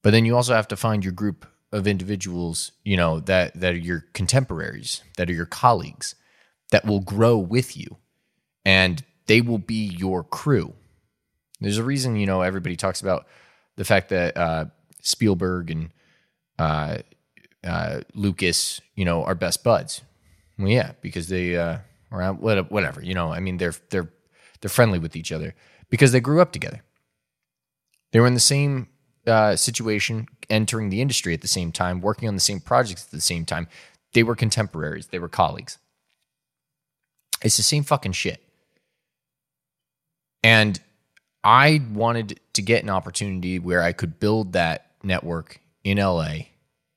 But 0.03 0.11
then 0.11 0.25
you 0.25 0.37
also 0.37 0.55
have 0.55 0.69
to 0.69 0.77
find 0.77 1.05
your 1.05 1.13
group 1.13 1.47
of 1.73 1.87
individuals, 1.87 2.73
you 2.85 2.97
know, 2.97 3.21
that 3.21 3.59
that 3.59 3.75
are 3.75 3.79
your 3.79 4.05
contemporaries, 4.13 5.03
that 5.17 5.29
are 5.29 5.35
your 5.35 5.47
colleagues, 5.47 6.15
that 6.71 6.85
will 6.85 7.01
grow 7.01 7.37
with 7.39 7.77
you, 7.77 7.97
and 8.65 9.05
they 9.27 9.41
will 9.41 9.59
be 9.59 9.87
your 9.87 10.23
crew. 10.23 10.75
There's 11.61 11.79
a 11.79 11.85
reason, 11.85 12.17
you 12.17 12.27
know, 12.27 12.43
everybody 12.43 12.77
talks 12.77 13.01
about 13.01 13.27
the 13.77 13.85
fact 13.85 14.09
that 14.11 14.37
uh, 14.37 14.67
Spielberg 15.01 15.71
and 15.71 15.91
uh, 16.59 16.99
uh, 17.65 18.01
Lucas, 18.15 18.81
you 18.97 19.05
know, 19.05 19.25
are 19.25 19.35
best 19.35 19.63
buds. 19.63 20.03
Well, 20.59 20.69
yeah, 20.69 20.93
because 21.01 21.29
they 21.29 21.57
uh, 21.57 21.79
or 22.11 22.23
whatever, 22.33 23.03
you 23.03 23.15
know. 23.15 23.33
I 23.33 23.41
mean, 23.41 23.57
they're 23.57 23.75
they're 23.91 24.11
they're 24.61 24.71
friendly 24.71 24.99
with 24.99 25.17
each 25.17 25.33
other 25.33 25.55
because 25.91 26.13
they 26.13 26.21
grew 26.21 26.41
up 26.41 26.53
together. 26.53 26.83
They 28.13 28.21
were 28.21 28.27
in 28.27 28.35
the 28.35 28.41
same 28.41 28.89
uh, 29.27 29.57
situation, 29.57 30.29
entering 30.51 30.91
the 30.91 31.01
industry 31.01 31.35
at 31.35 31.41
the 31.41 31.49
same 31.49 31.73
time, 31.73 32.01
working 32.01 32.29
on 32.29 32.35
the 32.35 32.41
same 32.41 32.61
projects 32.61 33.05
at 33.05 33.11
the 33.11 33.21
same 33.21 33.45
time. 33.45 33.69
They 34.13 34.23
were 34.23 34.37
contemporaries, 34.37 35.07
they 35.07 35.19
were 35.19 35.29
colleagues. 35.29 35.79
It's 37.43 37.57
the 37.57 37.63
same 37.63 37.83
fucking 37.83 38.13
shit. 38.13 38.43
And 40.43 40.81
I 41.43 41.83
wanted 41.93 42.41
to 42.53 42.63
get 42.63 42.83
an 42.83 42.91
opportunity 42.91 43.59
where 43.59 43.83
I 43.83 43.93
could 43.93 44.21
build 44.21 44.53
that 44.53 44.93
network 45.03 45.61
in 45.83 45.99
LA 45.99 46.35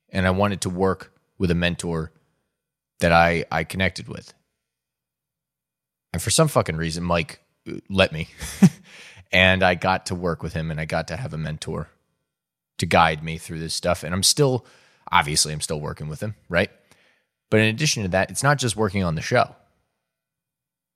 and 0.09 0.27
I 0.27 0.31
wanted 0.31 0.61
to 0.61 0.69
work 0.69 1.11
with 1.37 1.51
a 1.51 1.55
mentor 1.55 2.11
that 3.05 3.11
I 3.11 3.45
I 3.51 3.63
connected 3.63 4.07
with. 4.07 4.33
And 6.11 6.19
for 6.19 6.31
some 6.31 6.47
fucking 6.47 6.75
reason 6.75 7.03
Mike 7.03 7.39
uh, 7.69 7.75
let 7.87 8.11
me. 8.11 8.29
and 9.31 9.61
I 9.61 9.75
got 9.75 10.07
to 10.07 10.15
work 10.15 10.41
with 10.41 10.53
him 10.53 10.71
and 10.71 10.79
I 10.79 10.85
got 10.85 11.07
to 11.09 11.15
have 11.15 11.31
a 11.31 11.37
mentor 11.37 11.89
to 12.79 12.87
guide 12.87 13.23
me 13.23 13.37
through 13.37 13.59
this 13.59 13.75
stuff. 13.75 14.03
And 14.03 14.11
I'm 14.11 14.23
still, 14.23 14.65
obviously, 15.11 15.53
I'm 15.53 15.61
still 15.61 15.79
working 15.79 16.07
with 16.07 16.19
him, 16.19 16.33
right? 16.49 16.71
But 17.51 17.59
in 17.59 17.67
addition 17.67 18.01
to 18.01 18.09
that, 18.09 18.31
it's 18.31 18.41
not 18.41 18.57
just 18.57 18.75
working 18.75 19.03
on 19.03 19.13
the 19.13 19.21
show. 19.21 19.55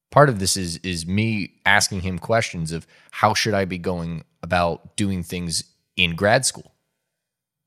Part 0.09 0.29
of 0.29 0.39
this 0.39 0.57
is 0.57 0.77
is 0.77 1.05
me 1.05 1.53
asking 1.67 2.01
him 2.01 2.17
questions 2.17 2.71
of 2.71 2.87
how 3.11 3.35
should 3.35 3.53
I 3.53 3.65
be 3.65 3.77
going 3.77 4.23
about 4.41 4.97
doing 4.97 5.21
things 5.21 5.63
in 5.95 6.15
grad 6.15 6.43
school, 6.47 6.73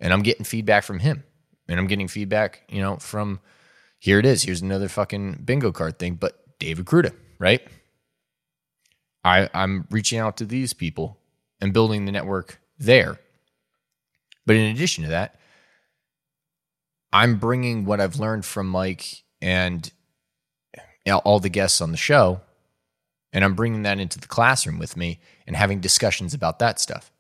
and 0.01 0.13
I'm 0.13 0.23
getting 0.23 0.45
feedback 0.45 0.83
from 0.83 0.99
him, 0.99 1.23
and 1.69 1.79
I'm 1.79 1.87
getting 1.87 2.09
feedback, 2.09 2.63
you 2.69 2.83
know, 2.83 2.97
from 2.97 3.39
here 4.03 4.19
it 4.19 4.27
is. 4.27 4.43
Here's 4.43 4.63
another 4.63 4.89
fucking 4.89 5.43
bingo 5.45 5.71
card 5.71 6.01
thing, 6.01 6.17
but 6.17 6.59
David 6.59 6.87
Kruta, 6.87 7.15
right? 7.39 7.63
I, 9.23 9.49
I'm 9.55 9.87
reaching 9.93 10.19
out 10.19 10.39
to 10.39 10.45
these 10.45 10.73
people 10.73 11.21
and 11.61 11.73
building 11.73 12.05
the 12.05 12.11
network 12.11 12.61
there. 12.81 13.21
But 14.45 14.57
in 14.57 14.75
addition 14.75 15.05
to 15.05 15.11
that, 15.11 15.39
I'm 17.13 17.37
bringing 17.37 17.85
what 17.85 18.01
I've 18.01 18.19
learned 18.19 18.45
from 18.45 18.67
Mike 18.67 19.23
and 19.41 19.89
all 21.25 21.39
the 21.39 21.49
guests 21.49 21.81
on 21.81 21.93
the 21.93 21.97
show, 21.97 22.41
and 23.33 23.45
I'm 23.45 23.55
bringing 23.55 23.83
that 23.85 24.01
into 24.01 24.19
the 24.19 24.27
classroom 24.27 24.81
with 24.81 24.97
me 24.97 25.21
and 25.47 25.55
having 25.55 25.79
discussions 25.79 26.35
about 26.35 26.59
that 26.59 26.81
stuff. 26.81 27.13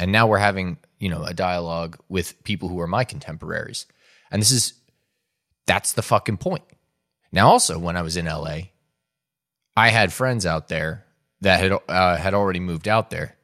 And 0.00 0.10
now 0.10 0.26
we're 0.26 0.38
having, 0.38 0.78
you 0.98 1.08
know, 1.08 1.22
a 1.22 1.32
dialogue 1.32 1.96
with 2.08 2.42
people 2.42 2.68
who 2.68 2.80
are 2.80 2.88
my 2.88 3.04
contemporaries. 3.04 3.86
And 4.32 4.42
this 4.42 4.50
is, 4.50 4.74
that's 5.66 5.92
the 5.92 6.02
fucking 6.02 6.38
point. 6.38 6.64
Now, 7.32 7.48
also, 7.48 7.78
when 7.78 7.96
I 7.96 8.02
was 8.02 8.16
in 8.16 8.26
LA, 8.26 8.58
I 9.76 9.88
had 9.88 10.12
friends 10.12 10.44
out 10.44 10.68
there 10.68 11.04
that 11.40 11.60
had 11.60 11.72
uh, 11.88 12.16
had 12.16 12.34
already 12.34 12.60
moved 12.60 12.86
out 12.86 13.10
there, 13.10 13.36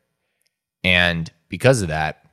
and 0.85 1.31
because 1.49 1.83
of 1.83 1.89
that, 1.89 2.25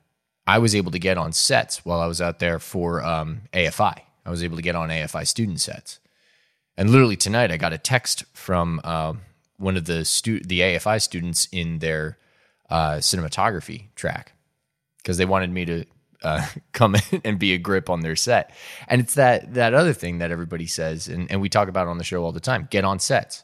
I 0.46 0.60
was 0.60 0.76
able 0.76 0.92
to 0.92 1.00
get 1.00 1.18
on 1.18 1.32
sets 1.32 1.86
while 1.86 2.02
I 2.02 2.08
was 2.08 2.22
out 2.22 2.40
there 2.40 2.60
for 2.60 3.04
um, 3.04 3.44
AFI. 3.54 4.02
I 4.26 4.30
was 4.30 4.44
able 4.44 4.58
to 4.58 4.62
get 4.62 4.76
on 4.76 4.90
AFI 4.90 5.26
student 5.28 5.62
sets, 5.62 6.00
and 6.76 6.90
literally 6.90 7.16
tonight 7.16 7.52
I 7.52 7.58
got 7.58 7.74
a 7.74 7.78
text 7.78 8.26
from 8.34 8.82
uh, 8.84 9.14
one 9.58 9.78
of 9.78 9.86
the 9.86 10.04
stu- 10.04 10.42
the 10.42 10.60
AFI 10.60 11.02
students 11.02 11.48
in 11.52 11.80
their 11.80 12.18
uh, 12.70 12.96
cinematography 12.96 13.86
track 13.96 14.34
because 14.98 15.18
they 15.18 15.26
wanted 15.26 15.52
me 15.52 15.66
to 15.66 15.86
uh, 16.26 16.46
come 16.74 16.96
in 16.96 17.22
and 17.24 17.40
be 17.40 17.54
a 17.54 17.58
grip 17.58 17.90
on 17.90 18.02
their 18.02 18.16
set. 18.16 18.52
And 18.88 19.00
it's 19.00 19.14
that 19.14 19.54
that 19.54 19.74
other 19.74 19.94
thing 19.94 20.18
that 20.18 20.32
everybody 20.32 20.68
says, 20.68 21.08
and, 21.08 21.32
and 21.32 21.40
we 21.40 21.50
talk 21.50 21.70
about 21.70 21.88
on 21.88 21.98
the 21.98 22.04
show 22.04 22.24
all 22.24 22.32
the 22.32 22.40
time: 22.40 22.68
get 22.70 22.84
on 22.84 23.00
sets, 23.00 23.44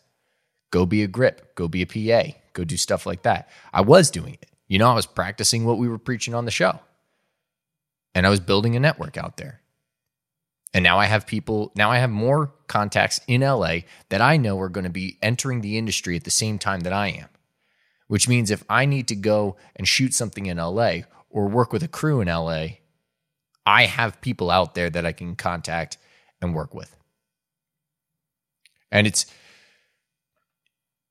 go 0.72 0.86
be 0.86 1.04
a 1.04 1.08
grip, 1.08 1.56
go 1.56 1.68
be 1.68 1.82
a 1.82 1.86
PA, 1.86 2.34
go 2.54 2.64
do 2.64 2.76
stuff 2.76 3.06
like 3.06 3.24
that. 3.24 3.50
I 3.72 3.82
was 3.82 4.12
doing 4.12 4.34
it. 4.34 4.50
You 4.68 4.80
know, 4.80 4.90
I 4.90 4.94
was 4.94 5.06
practicing 5.06 5.66
what 5.66 5.78
we 5.78 5.88
were 5.88 5.98
preaching 5.98 6.34
on 6.34 6.46
the 6.46 6.52
show 6.52 6.80
and 8.14 8.26
I 8.26 8.30
was 8.30 8.40
building 8.40 8.76
a 8.76 8.80
network 8.80 9.18
out 9.18 9.38
there. 9.38 9.62
And 10.74 10.84
now 10.84 11.00
I 11.00 11.06
have 11.06 11.28
people, 11.28 11.72
now 11.76 11.92
I 11.92 11.98
have 11.98 12.10
more 12.10 12.54
contacts 12.68 13.20
in 13.28 13.42
LA 13.42 13.80
that 14.10 14.22
I 14.22 14.38
know 14.38 14.60
are 14.60 14.70
going 14.70 14.86
to 14.86 14.90
be 14.90 15.18
entering 15.22 15.62
the 15.62 15.78
industry 15.78 16.16
at 16.16 16.24
the 16.24 16.32
same 16.32 16.58
time 16.58 16.82
that 16.82 16.94
I 16.94 17.10
am. 17.10 17.28
Which 18.08 18.28
means 18.28 18.52
if 18.52 18.64
I 18.70 18.86
need 18.86 19.08
to 19.10 19.16
go 19.16 19.58
and 19.76 19.88
shoot 19.88 20.14
something 20.14 20.46
in 20.46 20.58
LA 20.58 21.02
or 21.32 21.48
work 21.48 21.72
with 21.74 21.84
a 21.84 21.88
crew 21.88 22.22
in 22.22 22.28
LA, 22.28 22.68
I 23.66 23.86
have 23.86 24.22
people 24.22 24.52
out 24.52 24.76
there 24.76 24.90
that 24.90 25.06
I 25.06 25.12
can 25.12 25.36
contact 25.36 25.98
and 26.42 26.54
work 26.54 26.74
with. 26.74 26.96
And 28.92 29.08
it's, 29.08 29.26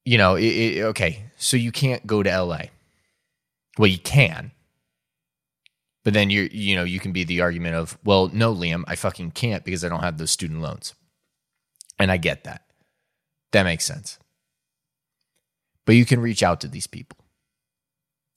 you 0.05 0.19
know, 0.19 0.35
it, 0.35 0.45
it, 0.45 0.83
okay, 0.83 1.25
so 1.37 1.57
you 1.57 1.73
can't 1.73 2.07
go 2.07 2.23
to 2.23 2.43
LA. 2.43 2.63
Well, 3.79 3.87
you 3.87 3.99
can, 3.99 4.53
but 6.05 6.15
then 6.15 6.31
you 6.31 6.49
you 6.51 6.77
know, 6.77 6.85
you 6.85 6.99
can 6.99 7.13
be 7.13 7.25
the 7.25 7.41
argument 7.41 7.77
of, 7.77 7.99
well, 8.05 8.29
no, 8.33 8.55
Liam, 8.55 8.85
I 8.87 8.97
fucking 8.97 9.33
can't 9.33 9.65
because 9.65 9.85
I 9.85 9.89
don't 9.89 10.03
have 10.03 10.19
those 10.19 10.31
student 10.31 10.61
loans. 10.61 10.95
And 11.99 12.11
I 12.11 12.17
get 12.17 12.45
that. 12.45 12.63
That 13.53 13.65
makes 13.65 13.85
sense. 13.85 14.19
But 15.85 15.97
you 15.97 16.07
can 16.07 16.21
reach 16.21 16.43
out 16.43 16.61
to 16.63 16.69
these 16.69 16.87
people. 16.87 17.19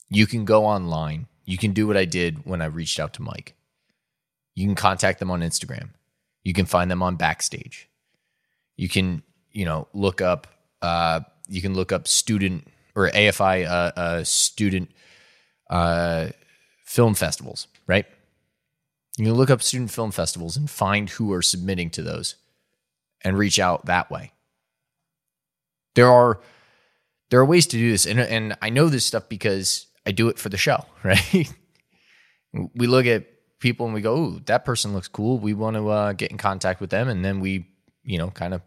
You 0.10 0.28
can 0.28 0.46
go 0.46 0.66
online. 0.66 1.28
You 1.46 1.58
can 1.58 1.74
do 1.74 1.88
what 1.88 1.98
I 1.98 2.06
did 2.06 2.46
when 2.46 2.62
I 2.62 2.66
reached 2.66 3.00
out 3.00 3.14
to 3.16 3.22
Mike. 3.22 3.56
You 4.56 4.66
can 4.66 4.76
contact 4.76 5.20
them 5.20 5.32
on 5.32 5.42
Instagram. 5.42 5.90
You 6.44 6.54
can 6.54 6.66
find 6.66 6.90
them 6.90 7.02
on 7.02 7.16
Backstage. 7.16 7.90
You 8.76 8.90
can, 8.90 9.24
you 9.52 9.66
know, 9.66 9.88
look 9.94 10.22
up. 10.22 10.48
Uh, 10.82 11.22
you 11.48 11.62
can 11.62 11.74
look 11.74 11.92
up 11.92 12.08
student 12.08 12.68
or 12.96 13.10
AFI 13.10 13.66
uh, 13.66 13.92
uh, 14.00 14.24
student 14.24 14.92
uh, 15.70 16.28
film 16.86 17.14
festivals, 17.14 17.68
right? 17.88 18.06
You 19.18 19.26
can 19.26 19.34
look 19.34 19.50
up 19.50 19.62
student 19.62 19.92
film 19.92 20.12
festivals 20.12 20.58
and 20.58 20.70
find 20.70 21.10
who 21.10 21.32
are 21.34 21.42
submitting 21.42 21.90
to 21.92 22.02
those 22.02 22.36
and 23.24 23.38
reach 23.38 23.60
out 23.60 23.86
that 23.86 24.12
way. 24.12 24.32
There 25.96 26.12
are 26.12 26.40
there 27.30 27.40
are 27.40 27.46
ways 27.46 27.68
to 27.68 27.78
do 27.78 27.92
this 27.92 28.06
and 28.06 28.20
and 28.20 28.58
I 28.62 28.70
know 28.70 28.90
this 28.90 29.06
stuff 29.06 29.30
because 29.30 29.88
I 30.06 30.12
do 30.12 30.30
it 30.30 30.40
for 30.40 30.50
the 30.50 30.58
show, 30.58 30.86
right? 31.04 31.52
we 32.76 32.88
look 32.88 33.06
at 33.06 33.26
people 33.60 33.86
and 33.86 33.96
we 33.96 34.02
go, 34.02 34.18
"Ooh, 34.18 34.40
that 34.46 34.66
person 34.66 34.94
looks 34.94 35.08
cool. 35.08 35.40
We 35.40 35.54
want 35.54 35.76
to 35.78 35.90
uh, 35.90 36.14
get 36.14 36.32
in 36.32 36.38
contact 36.38 36.82
with 36.82 36.90
them." 36.90 37.08
And 37.08 37.24
then 37.24 37.40
we, 37.40 37.68
you 38.04 38.18
know, 38.18 38.30
kind 38.30 38.54
of 38.54 38.62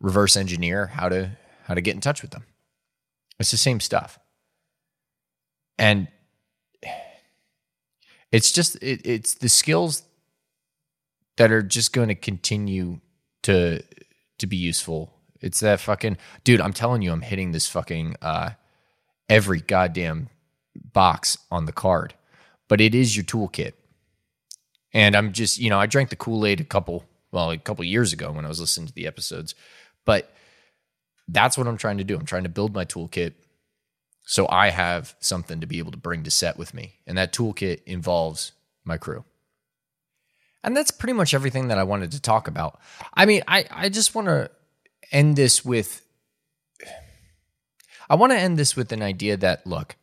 reverse 0.00 0.36
engineer 0.36 0.86
how 0.86 1.08
to 1.08 1.30
how 1.64 1.74
to 1.74 1.80
get 1.80 1.94
in 1.94 2.00
touch 2.00 2.22
with 2.22 2.30
them. 2.30 2.44
It's 3.38 3.50
the 3.50 3.56
same 3.56 3.80
stuff. 3.80 4.18
And 5.78 6.08
It's 8.30 8.52
just 8.52 8.76
it, 8.76 9.00
it's 9.04 9.34
the 9.34 9.48
skills 9.48 10.02
that 11.36 11.50
are 11.52 11.62
just 11.62 11.92
going 11.92 12.08
to 12.08 12.14
continue 12.14 13.00
to 13.42 13.82
to 14.38 14.46
be 14.46 14.56
useful. 14.56 15.14
It's 15.40 15.60
that 15.60 15.80
fucking 15.80 16.18
dude. 16.44 16.60
I'm 16.60 16.72
telling 16.72 17.02
you, 17.02 17.12
I'm 17.12 17.22
hitting 17.22 17.52
this 17.52 17.68
fucking 17.68 18.16
uh, 18.20 18.50
every 19.28 19.60
goddamn 19.60 20.28
box 20.92 21.38
on 21.50 21.66
the 21.66 21.72
card, 21.72 22.14
but 22.68 22.80
it 22.80 22.94
is 22.94 23.16
your 23.16 23.24
toolkit. 23.24 23.72
And 24.92 25.14
I'm 25.14 25.32
just, 25.32 25.58
you 25.58 25.70
know, 25.70 25.78
I 25.78 25.86
drank 25.86 26.10
the 26.10 26.16
Kool 26.16 26.46
Aid 26.46 26.60
a 26.60 26.64
couple, 26.64 27.04
well, 27.30 27.50
a 27.50 27.58
couple 27.58 27.84
years 27.84 28.12
ago 28.12 28.32
when 28.32 28.44
I 28.44 28.48
was 28.48 28.60
listening 28.60 28.88
to 28.88 28.94
the 28.94 29.06
episodes, 29.06 29.54
but 30.04 30.32
that's 31.28 31.58
what 31.58 31.66
I'm 31.66 31.76
trying 31.76 31.98
to 31.98 32.04
do. 32.04 32.16
I'm 32.16 32.24
trying 32.24 32.44
to 32.44 32.48
build 32.48 32.74
my 32.74 32.84
toolkit 32.84 33.34
so 34.24 34.46
I 34.50 34.68
have 34.68 35.14
something 35.20 35.60
to 35.60 35.66
be 35.66 35.78
able 35.78 35.92
to 35.92 35.96
bring 35.96 36.22
to 36.24 36.30
set 36.30 36.58
with 36.58 36.74
me. 36.74 36.96
And 37.06 37.16
that 37.16 37.32
toolkit 37.32 37.82
involves 37.84 38.52
my 38.84 38.98
crew. 38.98 39.24
And 40.62 40.76
that's 40.76 40.90
pretty 40.90 41.14
much 41.14 41.32
everything 41.32 41.68
that 41.68 41.78
I 41.78 41.84
wanted 41.84 42.12
to 42.12 42.20
talk 42.20 42.46
about. 42.46 42.78
I 43.14 43.24
mean, 43.24 43.42
I, 43.48 43.64
I 43.70 43.88
just 43.88 44.14
want 44.14 44.26
to 44.26 44.50
end 45.12 45.36
this 45.36 45.64
with 45.64 46.02
I 48.10 48.14
want 48.14 48.32
to 48.32 48.38
end 48.38 48.58
this 48.58 48.76
with 48.76 48.92
an 48.92 49.02
idea 49.02 49.36
that 49.38 49.66
look, 49.66 49.96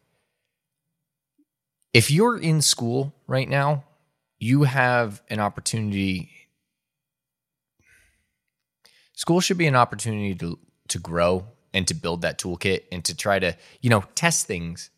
if 1.95 2.11
you're 2.11 2.37
in 2.37 2.61
school 2.61 3.15
right 3.25 3.47
now, 3.47 3.85
you 4.37 4.63
have 4.63 5.21
an 5.29 5.39
opportunity. 5.39 6.29
School 9.13 9.39
should 9.39 9.57
be 9.57 9.65
an 9.65 9.77
opportunity 9.77 10.35
to 10.35 10.59
to 10.89 10.99
grow 10.99 11.47
and 11.73 11.87
to 11.87 11.93
build 11.93 12.21
that 12.23 12.37
toolkit 12.37 12.83
and 12.91 13.03
to 13.05 13.15
try 13.15 13.39
to, 13.39 13.55
you 13.79 13.89
know, 13.89 14.03
test 14.13 14.45
things 14.45 14.89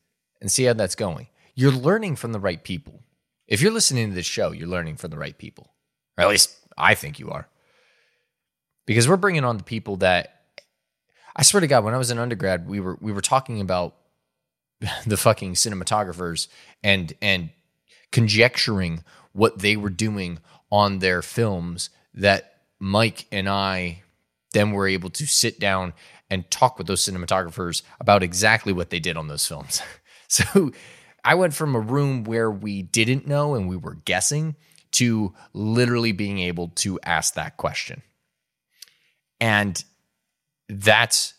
and 0.41 0.51
see 0.51 0.63
how 0.63 0.73
that's 0.73 0.95
going. 0.95 1.27
You're 1.53 1.71
learning 1.71 2.15
from 2.15 2.31
the 2.31 2.39
right 2.39 2.63
people. 2.63 3.03
If 3.47 3.61
you're 3.61 3.71
listening 3.71 4.09
to 4.09 4.15
this 4.15 4.25
show, 4.25 4.51
you're 4.51 4.67
learning 4.67 4.97
from 4.97 5.11
the 5.11 5.19
right 5.19 5.37
people. 5.37 5.75
Or 6.17 6.23
at 6.23 6.29
least 6.29 6.57
I 6.77 6.95
think 6.95 7.19
you 7.19 7.29
are. 7.29 7.47
Because 8.87 9.07
we're 9.07 9.17
bringing 9.17 9.45
on 9.45 9.57
the 9.57 9.63
people 9.63 9.97
that 9.97 10.41
I 11.35 11.43
swear 11.43 11.61
to 11.61 11.67
God, 11.67 11.83
when 11.83 11.93
I 11.93 11.99
was 11.99 12.09
an 12.09 12.17
undergrad, 12.17 12.67
we 12.67 12.79
were 12.79 12.97
we 12.99 13.11
were 13.11 13.21
talking 13.21 13.61
about 13.61 13.93
the 15.05 15.17
fucking 15.17 15.53
cinematographers 15.53 16.47
and 16.83 17.13
and 17.21 17.49
conjecturing 18.11 19.03
what 19.33 19.59
they 19.59 19.75
were 19.75 19.89
doing 19.89 20.39
on 20.71 20.99
their 20.99 21.21
films 21.21 21.89
that 22.13 22.53
Mike 22.79 23.25
and 23.31 23.47
I 23.49 24.03
then 24.53 24.71
were 24.71 24.87
able 24.87 25.09
to 25.11 25.27
sit 25.27 25.59
down 25.59 25.93
and 26.29 26.49
talk 26.49 26.77
with 26.77 26.87
those 26.87 27.05
cinematographers 27.05 27.83
about 27.99 28.23
exactly 28.23 28.73
what 28.73 28.89
they 28.89 28.99
did 28.99 29.17
on 29.17 29.27
those 29.27 29.45
films. 29.45 29.81
so 30.27 30.71
I 31.23 31.35
went 31.35 31.53
from 31.53 31.75
a 31.75 31.79
room 31.79 32.23
where 32.23 32.49
we 32.49 32.81
didn't 32.81 33.27
know 33.27 33.55
and 33.55 33.67
we 33.67 33.77
were 33.77 33.95
guessing 34.05 34.55
to 34.93 35.33
literally 35.53 36.11
being 36.11 36.39
able 36.39 36.69
to 36.69 36.99
ask 37.03 37.33
that 37.33 37.57
question. 37.57 38.01
And 39.39 39.83
that's 40.69 41.33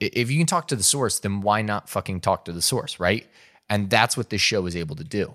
if 0.00 0.30
you 0.30 0.38
can 0.38 0.46
talk 0.46 0.68
to 0.68 0.76
the 0.76 0.82
source, 0.82 1.18
then 1.18 1.40
why 1.40 1.62
not 1.62 1.88
fucking 1.88 2.20
talk 2.20 2.44
to 2.44 2.52
the 2.52 2.62
source, 2.62 3.00
right? 3.00 3.26
And 3.68 3.90
that's 3.90 4.16
what 4.16 4.30
this 4.30 4.40
show 4.40 4.66
is 4.66 4.76
able 4.76 4.96
to 4.96 5.04
do. 5.04 5.34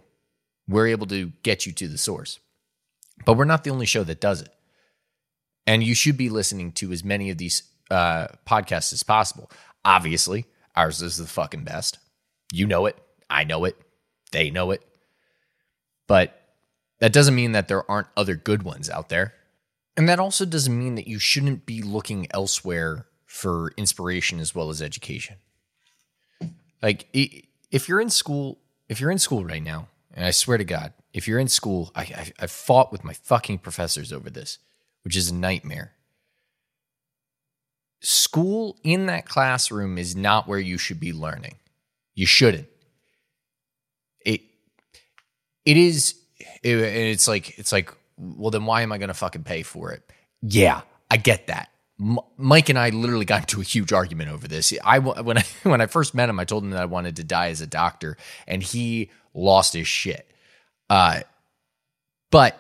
We're 0.68 0.88
able 0.88 1.08
to 1.08 1.32
get 1.44 1.66
you 1.66 1.72
to 1.74 1.88
the 1.88 1.98
source. 1.98 2.40
But 3.26 3.34
we're 3.34 3.46
not 3.46 3.64
the 3.64 3.70
only 3.70 3.86
show 3.86 4.04
that 4.04 4.22
does 4.22 4.42
it. 4.42 4.50
And 5.68 5.84
you 5.84 5.96
should 5.96 6.18
be 6.18 6.30
listening 6.30 6.72
to 6.74 6.92
as 6.92 7.04
many 7.04 7.30
of 7.30 7.38
these 7.38 7.64
uh, 7.92 8.28
podcasts 8.48 8.94
as 8.94 9.04
possible. 9.04 9.52
Obviously, 9.86 10.46
ours 10.76 11.02
is 11.02 11.18
the 11.18 11.28
fucking 11.28 11.64
best. 11.64 12.00
You 12.52 12.68
know 12.68 12.86
it. 12.86 12.98
I 13.30 13.44
know 13.44 13.66
it. 13.66 13.78
They 14.32 14.50
know 14.50 14.72
it. 14.72 14.82
But 16.08 16.40
that 17.00 17.14
doesn't 17.14 17.36
mean 17.36 17.52
that 17.54 17.68
there 17.68 17.90
aren't 17.90 18.08
other 18.18 18.36
good 18.36 18.64
ones 18.64 18.90
out 18.90 19.10
there. 19.10 19.34
And 19.96 20.10
that 20.10 20.20
also 20.20 20.46
doesn't 20.46 20.78
mean 20.78 20.96
that 20.96 21.08
you 21.08 21.20
shouldn't 21.20 21.66
be 21.66 21.82
looking 21.82 22.28
elsewhere 22.32 23.06
for 23.34 23.74
inspiration 23.78 24.40
as 24.40 24.54
well 24.54 24.70
as 24.70 24.80
education. 24.80 25.38
Like 26.84 27.08
if 27.12 27.90
you're 27.90 28.00
in 28.00 28.12
school, 28.12 28.60
if 28.88 29.02
you're 29.02 29.10
in 29.10 29.18
school 29.18 29.44
right 29.44 29.64
now, 29.64 29.88
and 30.14 30.24
I 30.24 30.30
swear 30.30 30.60
to 30.60 30.64
God, 30.64 30.94
if 31.14 31.28
you're 31.28 31.40
in 31.40 31.48
school, 31.48 31.92
I, 31.96 32.02
I, 32.02 32.34
I 32.42 32.48
fought 32.48 32.92
with 32.92 33.04
my 33.04 33.14
fucking 33.14 33.58
professors 33.58 34.14
over 34.14 34.30
this, 34.30 34.60
which 35.02 35.18
is 35.18 35.32
a 35.32 35.34
nightmare. 35.34 35.94
School 38.02 38.78
in 38.84 39.08
that 39.08 39.26
classroom 39.26 39.98
is 39.98 40.16
not 40.16 40.48
where 40.48 40.60
you 40.60 40.78
should 40.78 41.00
be 41.00 41.12
learning. 41.12 41.56
You 42.14 42.28
shouldn't. 42.28 42.68
It 44.24 44.42
it 45.66 45.76
is 45.76 46.14
it, 46.62 46.78
it's 46.78 47.28
like 47.28 47.58
it's 47.58 47.72
like 47.72 47.92
well 48.16 48.52
then 48.52 48.66
why 48.68 48.84
am 48.84 48.92
I 48.92 49.00
going 49.00 49.08
to 49.08 49.16
fucking 49.16 49.44
pay 49.44 49.64
for 49.64 49.92
it? 49.92 50.08
Yeah, 50.44 50.82
I 51.10 51.18
get 51.18 51.48
that. 51.48 51.73
Mike 52.38 52.70
and 52.70 52.78
I 52.78 52.90
literally 52.90 53.26
got 53.26 53.42
into 53.42 53.62
a 53.62 53.64
huge 53.64 53.94
argument 53.94 54.30
over 54.30 54.48
this. 54.48 54.74
I 54.84 55.00
when 55.00 55.38
I 55.38 55.44
when 55.64 55.82
I 55.82 55.88
first 55.88 56.14
met 56.14 56.30
him, 56.30 56.40
I 56.40 56.46
told 56.46 56.64
him 56.64 56.72
that 56.72 56.82
I 56.82 56.86
wanted 56.86 57.16
to 57.18 57.24
die 57.24 57.50
as 57.50 57.62
a 57.62 57.68
doctor, 57.68 58.18
and 58.48 58.62
he 58.62 59.10
lost 59.34 59.74
his 59.74 59.88
shit. 59.88 60.30
Uh, 60.90 61.22
but 62.30 62.60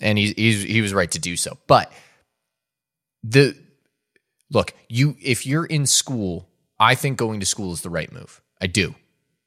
and 0.00 0.18
he 0.18 0.34
he's, 0.36 0.62
he 0.62 0.82
was 0.82 0.92
right 0.92 1.10
to 1.12 1.18
do 1.18 1.36
so. 1.36 1.56
But 1.66 1.92
the 3.22 3.56
look, 4.50 4.74
you 4.88 5.16
if 5.22 5.46
you're 5.46 5.64
in 5.64 5.86
school, 5.86 6.48
I 6.78 6.94
think 6.94 7.16
going 7.16 7.40
to 7.40 7.46
school 7.46 7.72
is 7.72 7.82
the 7.82 7.90
right 7.90 8.12
move. 8.12 8.42
I 8.60 8.66
do. 8.66 8.94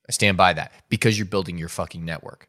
I 0.07 0.11
stand 0.11 0.37
by 0.37 0.53
that 0.53 0.71
because 0.89 1.17
you're 1.17 1.25
building 1.25 1.57
your 1.57 1.69
fucking 1.69 2.03
network. 2.03 2.47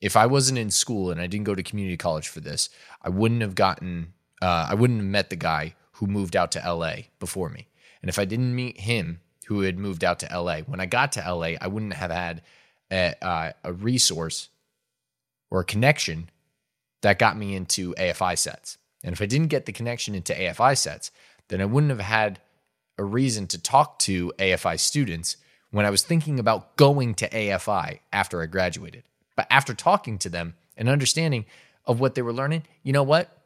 If 0.00 0.16
I 0.16 0.26
wasn't 0.26 0.58
in 0.58 0.70
school 0.70 1.10
and 1.10 1.20
I 1.20 1.26
didn't 1.26 1.44
go 1.44 1.54
to 1.54 1.62
community 1.62 1.96
college 1.96 2.28
for 2.28 2.40
this, 2.40 2.68
I 3.02 3.08
wouldn't 3.08 3.42
have 3.42 3.54
gotten 3.54 4.12
uh, 4.42 4.66
I 4.68 4.74
wouldn't 4.74 5.00
have 5.00 5.08
met 5.08 5.30
the 5.30 5.36
guy 5.36 5.74
who 5.94 6.06
moved 6.06 6.36
out 6.36 6.52
to 6.52 6.62
LA 6.72 6.94
before 7.18 7.48
me. 7.48 7.68
And 8.02 8.08
if 8.08 8.18
I 8.18 8.24
didn't 8.24 8.54
meet 8.54 8.80
him 8.80 9.20
who 9.46 9.60
had 9.60 9.78
moved 9.78 10.04
out 10.04 10.20
to 10.20 10.28
LA, 10.38 10.60
when 10.60 10.80
I 10.80 10.86
got 10.86 11.12
to 11.12 11.20
LA, 11.20 11.54
I 11.60 11.68
wouldn't 11.68 11.94
have 11.94 12.10
had 12.10 12.42
a, 12.90 13.14
uh, 13.24 13.52
a 13.62 13.72
resource 13.72 14.48
or 15.50 15.60
a 15.60 15.64
connection 15.64 16.30
that 17.02 17.18
got 17.18 17.36
me 17.36 17.54
into 17.54 17.94
AFI 17.94 18.36
sets. 18.38 18.78
And 19.02 19.12
if 19.12 19.20
I 19.20 19.26
didn't 19.26 19.48
get 19.48 19.66
the 19.66 19.72
connection 19.72 20.14
into 20.14 20.32
AFI 20.32 20.76
sets, 20.76 21.10
then 21.48 21.60
I 21.60 21.66
wouldn't 21.66 21.90
have 21.90 22.00
had 22.00 22.40
a 22.98 23.04
reason 23.04 23.46
to 23.48 23.60
talk 23.60 23.98
to 24.00 24.32
AFI 24.38 24.80
students 24.80 25.36
when 25.70 25.84
I 25.84 25.90
was 25.90 26.02
thinking 26.02 26.40
about 26.40 26.76
going 26.76 27.14
to 27.16 27.28
AFI 27.28 28.00
after 28.12 28.42
I 28.42 28.46
graduated. 28.46 29.04
But 29.36 29.46
after 29.50 29.74
talking 29.74 30.18
to 30.18 30.28
them 30.28 30.54
and 30.76 30.88
understanding 30.88 31.44
of 31.84 32.00
what 32.00 32.14
they 32.14 32.22
were 32.22 32.32
learning, 32.32 32.62
you 32.82 32.92
know 32.92 33.02
what? 33.02 33.36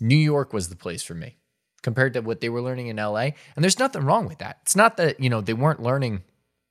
New 0.00 0.16
York 0.16 0.52
was 0.52 0.68
the 0.68 0.76
place 0.76 1.02
for 1.02 1.14
me 1.14 1.37
compared 1.82 2.14
to 2.14 2.20
what 2.20 2.40
they 2.40 2.48
were 2.48 2.62
learning 2.62 2.88
in 2.88 2.96
LA. 2.96 3.30
And 3.54 3.62
there's 3.62 3.78
nothing 3.78 4.04
wrong 4.04 4.26
with 4.26 4.38
that. 4.38 4.58
It's 4.62 4.76
not 4.76 4.96
that, 4.96 5.20
you 5.20 5.30
know, 5.30 5.40
they 5.40 5.54
weren't 5.54 5.82
learning 5.82 6.22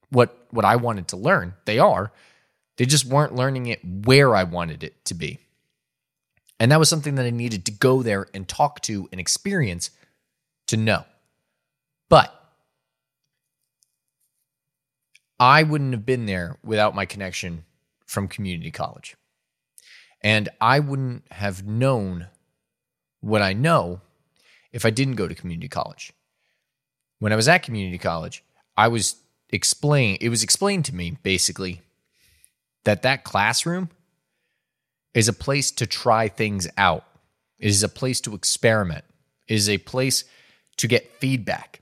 what 0.10 0.48
what 0.52 0.66
I 0.66 0.76
wanted 0.76 1.10
to 1.10 1.18
learn. 1.18 1.54
They 1.66 1.80
are. 1.80 2.12
They 2.78 2.86
just 2.86 3.06
weren't 3.06 3.36
learning 3.36 3.68
it 3.68 3.80
where 3.84 4.36
I 4.36 4.44
wanted 4.44 4.84
it 4.84 5.04
to 5.06 5.14
be. 5.14 5.40
And 6.60 6.72
that 6.72 6.80
was 6.80 6.90
something 6.90 7.16
that 7.16 7.26
I 7.26 7.30
needed 7.30 7.66
to 7.66 7.72
go 7.72 8.02
there 8.02 8.28
and 8.34 8.48
talk 8.48 8.82
to 8.84 9.08
and 9.12 9.20
experience 9.20 9.92
to 10.68 10.78
know. 10.78 11.06
But 12.10 12.34
I 15.40 15.64
wouldn't 15.64 15.94
have 15.94 16.06
been 16.06 16.26
there 16.26 16.58
without 16.64 16.96
my 16.96 17.06
connection 17.06 17.66
from 18.06 18.28
community 18.28 18.72
college. 18.72 19.16
And 20.22 20.50
I 20.60 20.80
wouldn't 20.80 21.32
have 21.32 21.66
known 21.66 22.28
what 23.22 23.42
I 23.42 23.54
know 23.54 24.02
if 24.78 24.86
I 24.86 24.92
didn't 24.92 25.16
go 25.16 25.28
to 25.28 25.34
community 25.34 25.68
college. 25.68 26.14
When 27.18 27.34
I 27.34 27.36
was 27.36 27.48
at 27.48 27.64
community 27.64 27.98
college, 27.98 28.44
I 28.78 28.88
was 28.88 29.16
explained 29.50 30.20
it 30.22 30.30
was 30.30 30.44
explained 30.44 30.86
to 30.86 30.94
me 30.94 31.18
basically 31.24 31.82
that 32.84 33.02
that 33.02 33.24
classroom 33.24 33.90
is 35.16 35.28
a 35.28 35.34
place 35.34 35.72
to 35.72 35.88
try 35.88 36.28
things 36.28 36.68
out. 36.78 37.06
It 37.58 37.70
is 37.70 37.82
a 37.82 37.90
place 37.90 38.22
to 38.22 38.36
experiment. 38.36 39.04
It 39.48 39.56
is 39.56 39.68
a 39.68 39.80
place 39.80 40.26
to 40.78 40.88
get 40.88 41.12
feedback. 41.20 41.82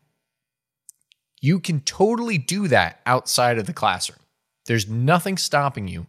You 1.42 1.60
can 1.60 1.82
totally 1.82 2.38
do 2.38 2.70
that 2.70 3.02
outside 3.06 3.58
of 3.58 3.66
the 3.66 3.74
classroom. 3.74 4.20
There's 4.68 4.88
nothing 4.88 5.38
stopping 5.38 5.90
you 5.90 6.08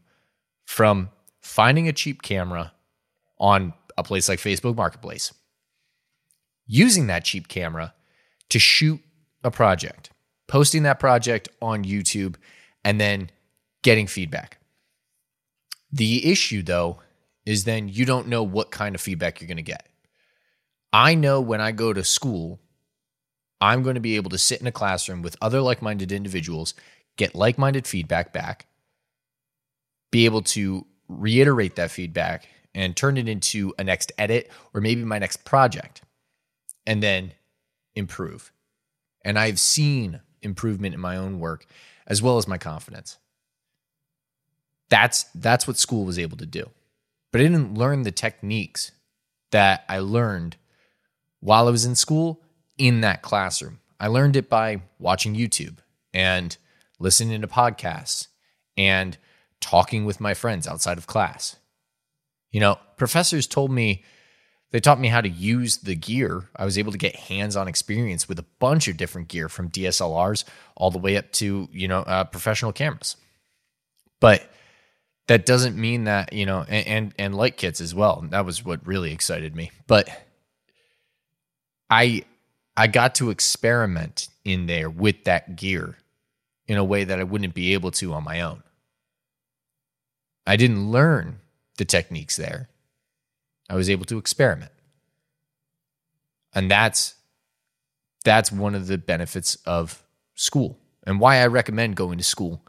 from 0.64 1.10
finding 1.40 1.88
a 1.88 1.92
cheap 1.92 2.22
camera 2.22 2.72
on 3.40 3.72
a 3.98 4.04
place 4.04 4.28
like 4.28 4.38
Facebook 4.38 4.76
Marketplace, 4.76 5.34
using 6.66 7.06
that 7.06 7.24
cheap 7.24 7.48
camera 7.48 7.94
to 8.50 8.58
shoot 8.58 9.00
a 9.44 9.50
project, 9.50 10.10
posting 10.46 10.82
that 10.84 10.98
project 10.98 11.48
on 11.62 11.84
YouTube, 11.84 12.36
and 12.84 13.00
then 13.00 13.30
getting 13.82 14.06
feedback. 14.06 14.58
The 15.92 16.30
issue, 16.30 16.62
though, 16.62 17.00
is 17.44 17.64
then 17.64 17.88
you 17.88 18.04
don't 18.04 18.28
know 18.28 18.42
what 18.42 18.70
kind 18.70 18.94
of 18.94 19.00
feedback 19.00 19.40
you're 19.40 19.48
going 19.48 19.56
to 19.56 19.62
get. 19.62 19.88
I 20.92 21.14
know 21.14 21.40
when 21.40 21.60
I 21.60 21.72
go 21.72 21.92
to 21.92 22.04
school, 22.04 22.60
I'm 23.60 23.82
going 23.82 23.94
to 23.94 24.00
be 24.00 24.16
able 24.16 24.30
to 24.30 24.38
sit 24.38 24.60
in 24.60 24.66
a 24.66 24.72
classroom 24.72 25.22
with 25.22 25.36
other 25.40 25.60
like 25.60 25.82
minded 25.82 26.12
individuals, 26.12 26.74
get 27.16 27.34
like 27.34 27.58
minded 27.58 27.86
feedback 27.86 28.32
back, 28.32 28.66
be 30.10 30.24
able 30.24 30.42
to 30.42 30.86
reiterate 31.08 31.76
that 31.76 31.90
feedback 31.90 32.48
and 32.74 32.96
turn 32.96 33.16
it 33.16 33.28
into 33.28 33.72
a 33.78 33.84
next 33.84 34.12
edit 34.18 34.50
or 34.74 34.80
maybe 34.80 35.04
my 35.04 35.18
next 35.18 35.44
project 35.44 36.02
and 36.86 37.02
then 37.02 37.32
improve. 37.94 38.52
And 39.24 39.38
I've 39.38 39.58
seen 39.58 40.20
improvement 40.42 40.94
in 40.94 41.00
my 41.00 41.16
own 41.16 41.40
work 41.40 41.66
as 42.06 42.22
well 42.22 42.38
as 42.38 42.46
my 42.46 42.58
confidence. 42.58 43.18
That's 44.88 45.24
that's 45.34 45.66
what 45.66 45.78
school 45.78 46.04
was 46.04 46.18
able 46.18 46.36
to 46.36 46.46
do. 46.46 46.70
But 47.32 47.40
I 47.40 47.44
didn't 47.44 47.74
learn 47.74 48.02
the 48.02 48.12
techniques 48.12 48.92
that 49.50 49.84
I 49.88 49.98
learned 49.98 50.56
while 51.40 51.66
I 51.66 51.70
was 51.70 51.84
in 51.84 51.96
school 51.96 52.40
in 52.78 53.00
that 53.00 53.22
classroom. 53.22 53.80
I 53.98 54.06
learned 54.08 54.36
it 54.36 54.48
by 54.48 54.82
watching 54.98 55.34
YouTube 55.34 55.78
and 56.14 56.56
listening 56.98 57.40
to 57.40 57.48
podcasts 57.48 58.28
and 58.76 59.16
talking 59.60 60.04
with 60.04 60.20
my 60.20 60.34
friends 60.34 60.66
outside 60.66 60.98
of 60.98 61.06
class. 61.06 61.56
You 62.50 62.60
know, 62.60 62.78
professors 62.96 63.46
told 63.46 63.70
me 63.70 64.04
they 64.72 64.80
taught 64.80 65.00
me 65.00 65.08
how 65.08 65.20
to 65.20 65.28
use 65.28 65.78
the 65.78 65.94
gear. 65.94 66.48
I 66.56 66.64
was 66.64 66.76
able 66.76 66.92
to 66.92 66.98
get 66.98 67.16
hands-on 67.16 67.68
experience 67.68 68.28
with 68.28 68.38
a 68.38 68.44
bunch 68.58 68.88
of 68.88 68.96
different 68.96 69.28
gear 69.28 69.48
from 69.48 69.70
DSLRs 69.70 70.44
all 70.76 70.90
the 70.90 70.98
way 70.98 71.16
up 71.16 71.30
to, 71.32 71.68
you 71.72 71.88
know, 71.88 72.00
uh, 72.00 72.24
professional 72.24 72.72
cameras. 72.72 73.16
But 74.20 74.50
that 75.28 75.46
doesn't 75.46 75.76
mean 75.76 76.04
that, 76.04 76.32
you 76.32 76.46
know, 76.46 76.64
and, 76.68 76.86
and 76.86 77.14
and 77.18 77.34
light 77.34 77.56
kits 77.56 77.80
as 77.80 77.94
well. 77.94 78.24
That 78.30 78.44
was 78.44 78.64
what 78.64 78.86
really 78.86 79.12
excited 79.12 79.54
me. 79.54 79.70
But 79.86 80.08
I 81.90 82.24
I 82.76 82.86
got 82.86 83.14
to 83.16 83.30
experiment 83.30 84.28
in 84.44 84.66
there 84.66 84.90
with 84.90 85.24
that 85.24 85.56
gear 85.56 85.96
in 86.66 86.76
a 86.76 86.84
way 86.84 87.04
that 87.04 87.20
I 87.20 87.24
wouldn't 87.24 87.54
be 87.54 87.74
able 87.74 87.90
to 87.92 88.12
on 88.12 88.24
my 88.24 88.40
own. 88.40 88.62
I 90.46 90.56
didn't 90.56 90.90
learn 90.90 91.40
the 91.78 91.84
techniques 91.84 92.36
there. 92.36 92.68
I 93.68 93.74
was 93.74 93.90
able 93.90 94.04
to 94.06 94.18
experiment. 94.18 94.72
And 96.54 96.70
that's 96.70 97.14
that's 98.24 98.50
one 98.50 98.74
of 98.74 98.86
the 98.88 98.98
benefits 98.98 99.56
of 99.66 100.02
school 100.34 100.78
and 101.06 101.20
why 101.20 101.36
I 101.36 101.46
recommend 101.46 101.96
going 101.96 102.18
to 102.18 102.24
school. 102.24 102.62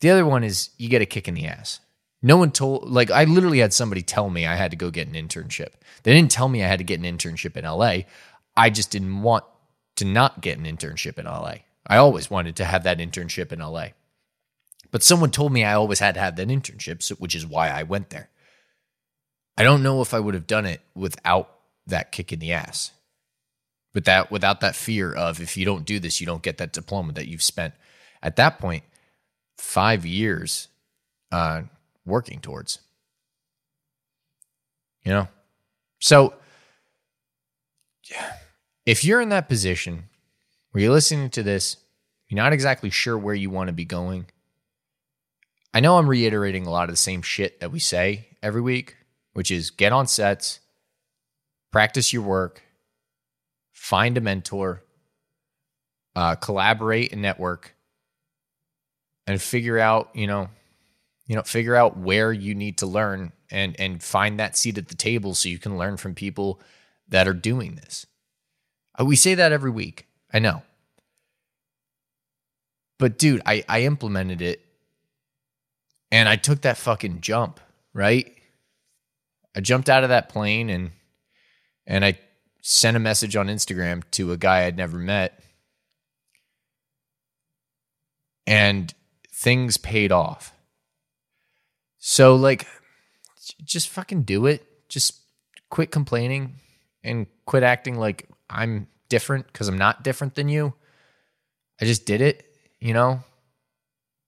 The 0.00 0.10
other 0.10 0.24
one 0.24 0.44
is 0.44 0.70
you 0.78 0.88
get 0.88 1.02
a 1.02 1.06
kick 1.06 1.26
in 1.26 1.34
the 1.34 1.46
ass. 1.46 1.80
No 2.22 2.36
one 2.36 2.50
told 2.50 2.88
like 2.88 3.10
I 3.10 3.24
literally 3.24 3.60
had 3.60 3.72
somebody 3.72 4.02
tell 4.02 4.30
me 4.30 4.46
I 4.46 4.56
had 4.56 4.70
to 4.70 4.76
go 4.76 4.90
get 4.90 5.08
an 5.08 5.14
internship. 5.14 5.74
They 6.02 6.12
didn't 6.12 6.30
tell 6.30 6.48
me 6.48 6.62
I 6.62 6.68
had 6.68 6.78
to 6.78 6.84
get 6.84 7.00
an 7.00 7.04
internship 7.18 7.56
in 7.56 7.64
LA. 7.64 8.04
I 8.56 8.70
just 8.70 8.90
didn't 8.90 9.22
want 9.22 9.44
to 9.96 10.04
not 10.04 10.40
get 10.40 10.58
an 10.58 10.64
internship 10.64 11.18
in 11.18 11.26
LA. 11.26 11.56
I 11.86 11.96
always 11.98 12.30
wanted 12.30 12.56
to 12.56 12.64
have 12.64 12.82
that 12.84 12.98
internship 12.98 13.52
in 13.52 13.60
LA. 13.60 13.88
But 14.90 15.02
someone 15.02 15.30
told 15.30 15.52
me 15.52 15.64
I 15.64 15.74
always 15.74 15.98
had 15.98 16.14
to 16.14 16.20
have 16.20 16.36
that 16.36 16.48
internship, 16.48 17.10
which 17.18 17.34
is 17.34 17.46
why 17.46 17.68
I 17.68 17.82
went 17.82 18.10
there. 18.10 18.28
I 19.56 19.62
don't 19.62 19.82
know 19.82 20.02
if 20.02 20.12
I 20.12 20.20
would 20.20 20.34
have 20.34 20.46
done 20.46 20.66
it 20.66 20.80
without 20.94 21.50
that 21.86 22.12
kick 22.12 22.32
in 22.32 22.38
the 22.38 22.52
ass. 22.52 22.92
But 23.94 24.04
that 24.04 24.30
without 24.30 24.60
that 24.60 24.76
fear 24.76 25.12
of 25.12 25.40
if 25.40 25.56
you 25.56 25.64
don't 25.64 25.86
do 25.86 25.98
this, 25.98 26.20
you 26.20 26.26
don't 26.26 26.42
get 26.42 26.58
that 26.58 26.72
diploma 26.72 27.14
that 27.14 27.28
you've 27.28 27.42
spent 27.42 27.72
at 28.22 28.36
that 28.36 28.58
point 28.58 28.84
five 29.56 30.04
years 30.04 30.68
uh, 31.32 31.62
working 32.04 32.40
towards. 32.40 32.80
You 35.04 35.12
know? 35.12 35.28
So 35.98 36.34
yeah. 38.10 38.34
If 38.84 39.04
you're 39.04 39.20
in 39.20 39.30
that 39.30 39.48
position 39.48 40.04
where 40.70 40.82
you're 40.82 40.92
listening 40.92 41.30
to 41.30 41.42
this, 41.42 41.76
you're 42.28 42.36
not 42.36 42.52
exactly 42.52 42.90
sure 42.90 43.16
where 43.16 43.34
you 43.34 43.50
want 43.50 43.68
to 43.68 43.72
be 43.72 43.84
going. 43.84 44.26
I 45.74 45.80
know 45.80 45.98
I'm 45.98 46.08
reiterating 46.08 46.66
a 46.66 46.70
lot 46.70 46.84
of 46.84 46.92
the 46.92 46.98
same 46.98 47.22
shit 47.22 47.60
that 47.60 47.72
we 47.72 47.78
say 47.78 48.28
every 48.42 48.60
week, 48.60 48.96
which 49.36 49.50
is 49.50 49.68
get 49.70 49.92
on 49.92 50.06
sets, 50.06 50.60
practice 51.70 52.10
your 52.10 52.22
work, 52.22 52.62
find 53.70 54.16
a 54.16 54.20
mentor, 54.22 54.82
uh, 56.14 56.34
collaborate 56.36 57.12
and 57.12 57.20
network, 57.20 57.74
and 59.26 59.42
figure 59.42 59.78
out, 59.78 60.08
you 60.14 60.26
know, 60.26 60.48
you 61.26 61.36
know, 61.36 61.42
figure 61.42 61.76
out 61.76 61.98
where 61.98 62.32
you 62.32 62.54
need 62.54 62.78
to 62.78 62.86
learn 62.86 63.30
and 63.50 63.78
and 63.78 64.02
find 64.02 64.40
that 64.40 64.56
seat 64.56 64.78
at 64.78 64.88
the 64.88 64.94
table 64.94 65.34
so 65.34 65.50
you 65.50 65.58
can 65.58 65.76
learn 65.76 65.98
from 65.98 66.14
people 66.14 66.58
that 67.06 67.28
are 67.28 67.34
doing 67.34 67.74
this. 67.74 68.06
Uh, 68.98 69.04
we 69.04 69.16
say 69.16 69.34
that 69.34 69.52
every 69.52 69.70
week. 69.70 70.06
I 70.32 70.38
know. 70.38 70.62
But 72.98 73.18
dude, 73.18 73.42
I, 73.44 73.62
I 73.68 73.82
implemented 73.82 74.40
it 74.40 74.64
and 76.10 76.26
I 76.26 76.36
took 76.36 76.62
that 76.62 76.78
fucking 76.78 77.20
jump, 77.20 77.60
right? 77.92 78.32
I 79.56 79.60
jumped 79.60 79.88
out 79.88 80.02
of 80.02 80.10
that 80.10 80.28
plane 80.28 80.68
and 80.68 80.90
and 81.86 82.04
I 82.04 82.18
sent 82.62 82.96
a 82.96 83.00
message 83.00 83.36
on 83.36 83.46
Instagram 83.46 84.02
to 84.12 84.32
a 84.32 84.36
guy 84.36 84.64
I'd 84.64 84.76
never 84.76 84.98
met. 84.98 85.40
And 88.46 88.92
things 89.32 89.76
paid 89.76 90.12
off. 90.12 90.52
So 91.98 92.36
like 92.36 92.66
just 93.64 93.88
fucking 93.88 94.22
do 94.22 94.46
it. 94.46 94.64
Just 94.88 95.14
quit 95.70 95.90
complaining 95.90 96.56
and 97.02 97.26
quit 97.46 97.62
acting 97.62 97.96
like 97.96 98.28
I'm 98.50 98.88
different 99.08 99.46
because 99.46 99.68
I'm 99.68 99.78
not 99.78 100.04
different 100.04 100.34
than 100.34 100.48
you. 100.48 100.74
I 101.80 101.84
just 101.84 102.06
did 102.06 102.20
it, 102.20 102.44
you 102.78 102.92
know? 102.92 103.20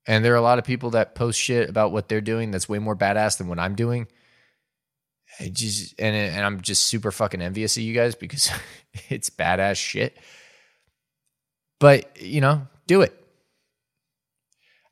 And 0.07 0.25
there 0.25 0.33
are 0.33 0.37
a 0.37 0.43
lot 0.43 0.59
of 0.59 0.65
people 0.65 0.91
that 0.91 1.15
post 1.15 1.39
shit 1.39 1.69
about 1.69 1.93
what 1.93 2.09
they're 2.09 2.21
doing 2.21 2.51
that's 2.51 2.69
way 2.69 2.79
more 2.79 2.97
badass 2.97 3.37
than 3.39 3.49
what 3.49 3.59
I'm 3.59 3.75
doing. 3.75 4.09
Just 5.53 5.95
and 6.01 6.17
and 6.17 6.45
I'm 6.45 6.61
just 6.61 6.85
super 6.85 7.13
fucking 7.13 7.41
envious 7.41 7.77
of 7.77 7.85
you 7.85 7.95
guys 7.95 8.15
because 8.15 8.51
it's 9.09 9.31
badass 9.31 9.77
shit. 9.77 10.17
But, 11.81 12.21
you 12.21 12.41
know, 12.41 12.67
do 12.87 13.03
it. 13.03 13.15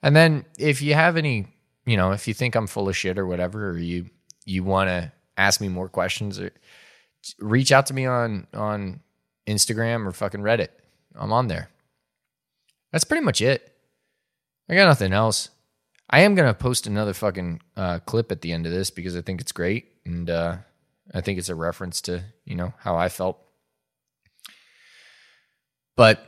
And 0.03 0.15
then 0.15 0.45
if 0.59 0.83
you 0.83 0.95
have 0.95 1.17
any, 1.17 1.49
you 1.85 1.97
know, 1.97 2.13
if 2.13 2.29
you 2.29 2.35
think 2.35 2.55
I'm 2.55 2.67
full 2.67 2.89
of 2.89 2.97
shit 2.97 3.19
or 3.19 3.27
whatever 3.27 3.71
or 3.71 3.79
you 3.79 4.07
you 4.45 4.63
want 4.63 4.89
to 4.89 5.13
ask 5.37 5.61
me 5.61 5.69
more 5.69 5.89
questions 5.89 6.39
or 6.39 6.53
reach 7.41 7.73
out 7.73 7.87
to 7.87 7.95
me 7.95 8.07
on 8.07 8.47
on 8.55 9.01
Instagram 9.49 10.07
or 10.07 10.13
fucking 10.13 10.43
Reddit. 10.43 10.69
I'm 11.17 11.33
on 11.33 11.49
there. 11.49 11.71
That's 12.93 13.05
pretty 13.05 13.25
much 13.25 13.41
it. 13.41 13.73
I 14.69 14.75
got 14.75 14.87
nothing 14.87 15.13
else. 15.13 15.51
I 16.09 16.21
am 16.21 16.37
gonna 16.37 16.55
post 16.55 16.87
another 16.87 17.15
fucking 17.15 17.61
uh, 17.77 17.99
clip 18.01 18.31
at 18.31 18.43
the 18.43 18.53
end 18.53 18.67
of 18.67 18.73
this 18.73 18.91
because 18.91 19.17
I 19.17 19.23
think 19.23 19.41
it's 19.41 19.53
great 19.53 19.87
and 20.07 20.31
uh, 20.31 20.57
I 21.13 21.21
think 21.21 21.39
it's 21.39 21.49
a 21.49 21.55
reference 21.55 22.01
to 22.03 22.23
you 22.45 22.55
know 22.55 22.73
how 22.79 22.97
I 22.97 23.09
felt. 23.09 23.39
But 25.97 26.25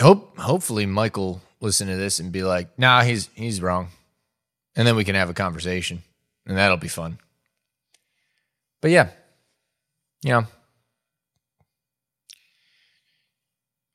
hope 0.00 0.38
hopefully 0.38 0.86
Michael 0.86 1.40
listen 1.60 1.88
to 1.88 1.96
this 1.96 2.18
and 2.18 2.30
be 2.30 2.44
like, 2.44 2.78
nah, 2.78 3.02
he's 3.02 3.28
he's 3.34 3.60
wrong, 3.60 3.88
and 4.76 4.86
then 4.86 4.96
we 4.96 5.04
can 5.04 5.14
have 5.14 5.30
a 5.30 5.34
conversation, 5.34 6.02
and 6.46 6.56
that'll 6.56 6.76
be 6.76 6.88
fun. 6.88 7.18
But 8.80 8.90
yeah, 8.90 9.08
you 10.22 10.30
know, 10.30 10.46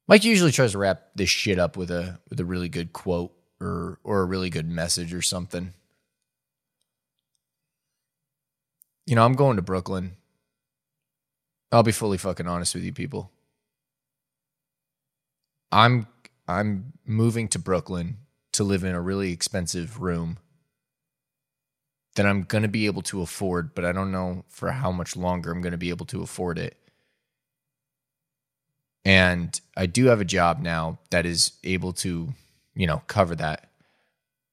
Mike 0.08 0.24
usually 0.24 0.52
tries 0.52 0.72
to 0.72 0.80
wrap 0.80 1.04
this 1.16 1.30
shit 1.30 1.60
up 1.60 1.78
with 1.78 1.92
a 1.92 2.20
with 2.30 2.40
a 2.40 2.46
really 2.46 2.70
good 2.70 2.92
quote 2.92 3.34
or 3.62 4.00
or 4.04 4.22
a 4.22 4.26
really 4.26 4.50
good 4.50 4.68
message 4.68 5.14
or 5.14 5.22
something. 5.22 5.74
You 9.10 9.16
know, 9.16 9.26
I'm 9.26 9.34
going 9.34 9.56
to 9.56 9.64
Brooklyn. 9.64 10.18
I'll 11.72 11.82
be 11.82 11.92
fully 11.92 12.20
fucking 12.20 12.46
honest 12.46 12.76
with 12.76 12.84
you 12.84 12.94
people. 12.94 13.32
I'm 15.72 16.06
I'm 16.48 16.94
moving 17.08 17.48
to 17.48 17.58
Brooklyn 17.58 18.18
to 18.52 18.64
live 18.64 18.84
in 18.84 18.94
a 18.94 19.02
really 19.02 19.32
expensive 19.32 20.00
room 20.00 20.38
that 22.18 22.28
I'm 22.28 22.44
going 22.44 22.62
to 22.62 22.68
be 22.68 22.86
able 22.86 23.02
to 23.04 23.24
afford, 23.24 23.74
but 23.74 23.84
I 23.84 23.94
don't 23.94 24.12
know 24.12 24.46
for 24.48 24.70
how 24.74 24.92
much 24.92 25.18
longer 25.18 25.52
I'm 25.52 25.62
going 25.62 25.72
to 25.72 25.78
be 25.80 25.90
able 25.90 26.06
to 26.06 26.22
afford 26.22 26.60
it. 26.60 26.78
And 29.04 29.60
I 29.76 29.88
do 29.88 30.06
have 30.06 30.22
a 30.22 30.26
job 30.26 30.60
now 30.60 31.00
that 31.10 31.26
is 31.26 31.54
able 31.64 31.94
to, 31.94 32.36
you 32.76 32.86
know, 32.86 33.02
cover 33.08 33.34
that. 33.38 33.72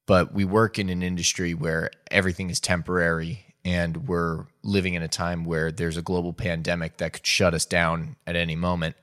But 0.07 0.33
we 0.33 0.45
work 0.45 0.79
in 0.79 0.89
an 0.89 1.03
industry 1.03 1.53
where 1.53 1.91
everything 2.09 2.49
is 2.49 2.59
temporary 2.59 3.43
and 3.67 4.07
we're 4.07 4.45
living 4.63 4.93
in 4.93 5.03
a 5.03 5.09
time 5.09 5.43
where 5.43 5.73
there's 5.73 5.97
a 5.97 6.01
global 6.01 6.31
pandemic 6.31 6.95
that 6.97 7.11
could 7.11 7.27
shut 7.27 7.53
us 7.53 7.65
down 7.65 8.15
at 8.25 8.37
any 8.37 8.55
moment. 8.55 8.95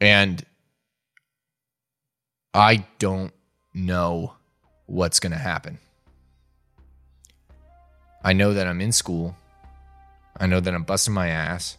And 0.00 0.46
I 2.54 2.86
don't 3.00 3.32
know 3.74 4.34
what's 4.86 5.18
going 5.18 5.32
to 5.32 5.38
happen. 5.38 5.80
I 8.22 8.32
know 8.32 8.54
that 8.54 8.68
I'm 8.68 8.80
in 8.80 8.92
school. 8.92 9.34
I 10.38 10.46
know 10.46 10.60
that 10.60 10.72
I'm 10.72 10.84
busting 10.84 11.14
my 11.14 11.30
ass. 11.30 11.76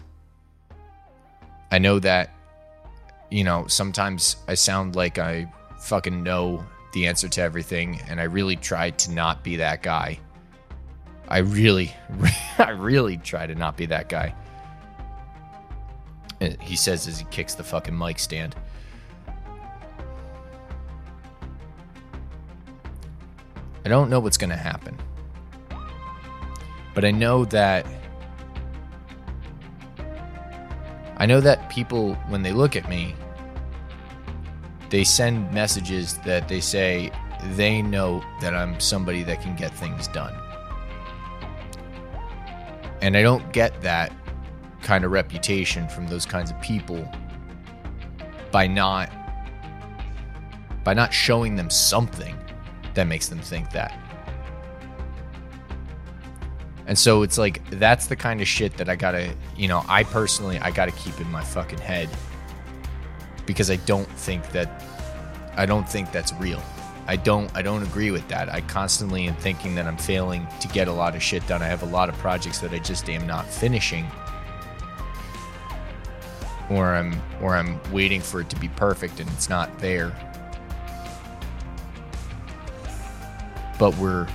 I 1.71 1.77
know 1.77 1.97
that, 1.99 2.29
you 3.31 3.45
know, 3.45 3.67
sometimes 3.67 4.35
I 4.49 4.55
sound 4.55 4.97
like 4.97 5.17
I 5.17 5.49
fucking 5.79 6.23
know 6.23 6.61
the 6.91 7.07
answer 7.07 7.29
to 7.29 7.41
everything, 7.41 8.01
and 8.09 8.19
I 8.19 8.23
really 8.23 8.57
try 8.57 8.89
to 8.89 9.11
not 9.13 9.45
be 9.45 9.55
that 9.55 9.81
guy. 9.81 10.19
I 11.27 11.39
really, 11.39 11.93
I 12.57 12.69
really 12.69 13.17
try 13.17 13.47
to 13.47 13.55
not 13.55 13.77
be 13.77 13.85
that 13.87 14.09
guy. 14.09 14.33
He 16.61 16.75
says 16.75 17.07
as 17.07 17.19
he 17.19 17.25
kicks 17.25 17.55
the 17.55 17.63
fucking 17.63 17.97
mic 17.97 18.19
stand. 18.19 18.55
I 23.83 23.89
don't 23.89 24.09
know 24.09 24.19
what's 24.19 24.37
going 24.37 24.49
to 24.49 24.55
happen. 24.55 24.97
But 26.93 27.05
I 27.05 27.11
know 27.11 27.45
that 27.45 27.85
I 31.19 31.25
know 31.25 31.41
that 31.41 31.69
people 31.69 32.15
when 32.27 32.43
they 32.43 32.53
look 32.53 32.75
at 32.75 32.87
me 32.89 33.15
they 34.89 35.03
send 35.03 35.51
messages 35.51 36.17
that 36.19 36.47
they 36.47 36.59
say 36.59 37.11
they 37.55 37.81
know 37.81 38.23
that 38.41 38.53
I'm 38.53 38.79
somebody 38.79 39.23
that 39.23 39.41
can 39.41 39.55
get 39.55 39.73
things 39.73 40.07
done. 40.07 40.33
And 43.01 43.15
I 43.15 43.21
don't 43.21 43.51
get 43.53 43.79
that 43.81 44.11
kind 44.81 45.03
of 45.03 45.11
reputation 45.11 45.87
from 45.87 46.07
those 46.07 46.25
kinds 46.25 46.51
of 46.51 46.59
people 46.61 47.09
by 48.51 48.67
not 48.67 49.11
by 50.83 50.93
not 50.93 51.13
showing 51.13 51.55
them 51.55 51.69
something 51.69 52.35
that 52.93 53.07
makes 53.07 53.27
them 53.27 53.39
think 53.39 53.69
that. 53.71 53.93
And 56.87 56.97
so 56.97 57.21
it's 57.21 57.37
like 57.37 57.69
that's 57.71 58.07
the 58.07 58.15
kind 58.15 58.39
of 58.39 58.47
shit 58.47 58.77
that 58.77 58.87
I 58.87 58.95
gotta, 58.95 59.35
you 59.57 59.67
know, 59.67 59.83
I 59.89 60.03
personally 60.03 60.57
I 60.59 60.71
gotta 60.71 60.93
keep 60.93 61.19
in 61.19 61.29
my 61.29 61.43
fucking 61.43 61.79
head 61.79 62.09
because 63.45 63.69
I 63.69 63.75
don't 63.77 64.09
think 64.11 64.49
that 64.51 64.83
I 65.57 65.65
don't 65.65 65.87
think 65.87 66.11
that's 66.11 66.33
real. 66.35 66.63
I 67.07 67.15
don't 67.15 67.49
I 67.55 67.61
don't 67.61 67.83
agree 67.83 68.11
with 68.11 68.27
that. 68.27 68.53
I 68.53 68.61
constantly 68.61 69.27
am 69.27 69.35
thinking 69.35 69.75
that 69.75 69.87
I'm 69.87 69.97
failing 69.97 70.45
to 70.59 70.67
get 70.67 70.87
a 70.87 70.91
lot 70.91 71.15
of 71.15 71.23
shit 71.23 71.45
done. 71.47 71.61
I 71.61 71.67
have 71.67 71.83
a 71.83 71.87
lot 71.87 72.09
of 72.09 72.15
projects 72.17 72.59
that 72.59 72.73
I 72.73 72.79
just 72.79 73.09
am 73.09 73.25
not 73.25 73.47
finishing. 73.47 74.05
Or 76.69 76.93
I'm 76.93 77.21
or 77.41 77.55
I'm 77.55 77.79
waiting 77.93 78.19
for 78.19 78.41
it 78.41 78.49
to 78.49 78.57
be 78.57 78.67
perfect 78.67 79.21
and 79.21 79.29
it's 79.29 79.49
not 79.49 79.79
there. 79.79 80.11
But 83.79 83.95
we're 83.97 84.27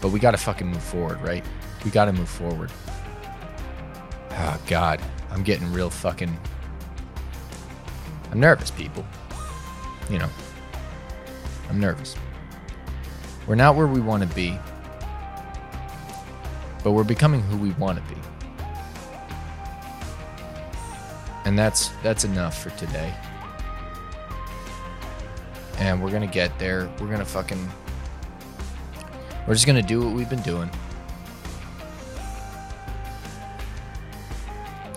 but 0.00 0.08
we 0.08 0.18
got 0.18 0.32
to 0.32 0.38
fucking 0.38 0.66
move 0.66 0.82
forward, 0.82 1.20
right? 1.20 1.44
We 1.84 1.92
got 1.92 2.06
to 2.06 2.12
move 2.12 2.28
forward. 2.28 2.72
Oh 4.32 4.60
god, 4.66 5.00
I'm 5.30 5.44
getting 5.44 5.72
real 5.72 5.90
fucking 5.90 6.36
I'm 8.32 8.40
nervous, 8.40 8.70
people. 8.70 9.04
You 10.08 10.18
know, 10.18 10.28
I'm 11.70 11.80
nervous. 11.80 12.16
We're 13.46 13.54
not 13.54 13.76
where 13.76 13.86
we 13.86 14.00
want 14.00 14.28
to 14.28 14.34
be, 14.34 14.58
but 16.84 16.92
we're 16.92 17.04
becoming 17.04 17.40
who 17.42 17.56
we 17.56 17.70
want 17.70 17.98
to 17.98 18.14
be. 18.14 18.20
And 21.44 21.58
that's 21.58 21.88
that's 22.02 22.24
enough 22.24 22.62
for 22.62 22.70
today. 22.70 23.14
And 25.78 26.02
we're 26.02 26.10
going 26.10 26.26
to 26.26 26.32
get 26.32 26.58
there. 26.58 26.90
We're 27.00 27.06
going 27.06 27.20
to 27.20 27.24
fucking 27.24 27.66
We're 29.46 29.54
just 29.54 29.66
going 29.66 29.80
to 29.80 29.86
do 29.86 30.00
what 30.00 30.14
we've 30.14 30.28
been 30.28 30.42
doing. 30.42 30.70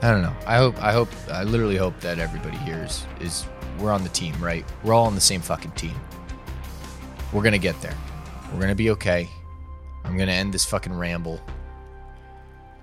I 0.01 0.11
don't 0.11 0.21
know. 0.21 0.35
I 0.45 0.57
hope. 0.57 0.83
I 0.83 0.91
hope. 0.91 1.09
I 1.31 1.43
literally 1.43 1.77
hope 1.77 1.97
that 2.01 2.19
everybody 2.19 2.57
here 2.57 2.83
is, 2.83 3.05
is 3.21 3.45
we're 3.79 3.91
on 3.91 4.03
the 4.03 4.09
team, 4.09 4.35
right? 4.43 4.65
We're 4.83 4.93
all 4.93 5.05
on 5.05 5.15
the 5.15 5.21
same 5.21 5.39
fucking 5.39 5.71
team. 5.71 5.95
We're 7.33 7.41
gonna 7.43 7.57
get 7.57 7.79
there. 7.81 7.95
We're 8.53 8.61
gonna 8.61 8.75
be 8.75 8.91
okay. 8.91 9.27
I'm 10.03 10.17
gonna 10.17 10.31
end 10.31 10.53
this 10.53 10.65
fucking 10.65 10.93
ramble. 10.93 11.41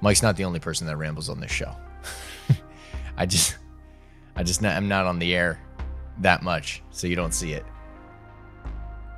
Mike's 0.00 0.22
not 0.22 0.36
the 0.36 0.44
only 0.44 0.60
person 0.60 0.86
that 0.86 0.96
rambles 0.96 1.28
on 1.28 1.40
this 1.40 1.50
show. 1.50 1.74
I 3.16 3.26
just, 3.26 3.56
I 4.34 4.42
just, 4.42 4.62
not, 4.62 4.76
I'm 4.76 4.88
not 4.88 5.06
on 5.06 5.18
the 5.18 5.34
air 5.34 5.60
that 6.18 6.42
much, 6.42 6.82
so 6.90 7.06
you 7.06 7.16
don't 7.16 7.34
see 7.34 7.52
it. 7.52 7.64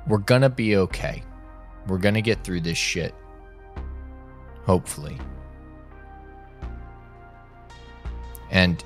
We're 0.07 0.19
gonna 0.19 0.49
be 0.49 0.77
okay. 0.77 1.23
We're 1.87 1.97
gonna 1.97 2.21
get 2.21 2.43
through 2.43 2.61
this 2.61 2.77
shit. 2.77 3.15
Hopefully. 4.65 5.17
and 8.53 8.83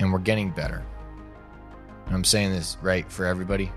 and 0.00 0.12
we're 0.12 0.18
getting 0.18 0.50
better. 0.50 0.84
I'm 2.08 2.24
saying 2.24 2.52
this 2.52 2.76
right 2.82 3.10
for 3.10 3.24
everybody. 3.24 3.72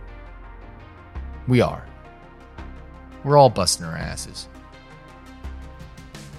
We 1.50 1.62
are. 1.62 1.84
We're 3.24 3.36
all 3.36 3.50
busting 3.50 3.84
our 3.84 3.98
asses. 3.98 4.48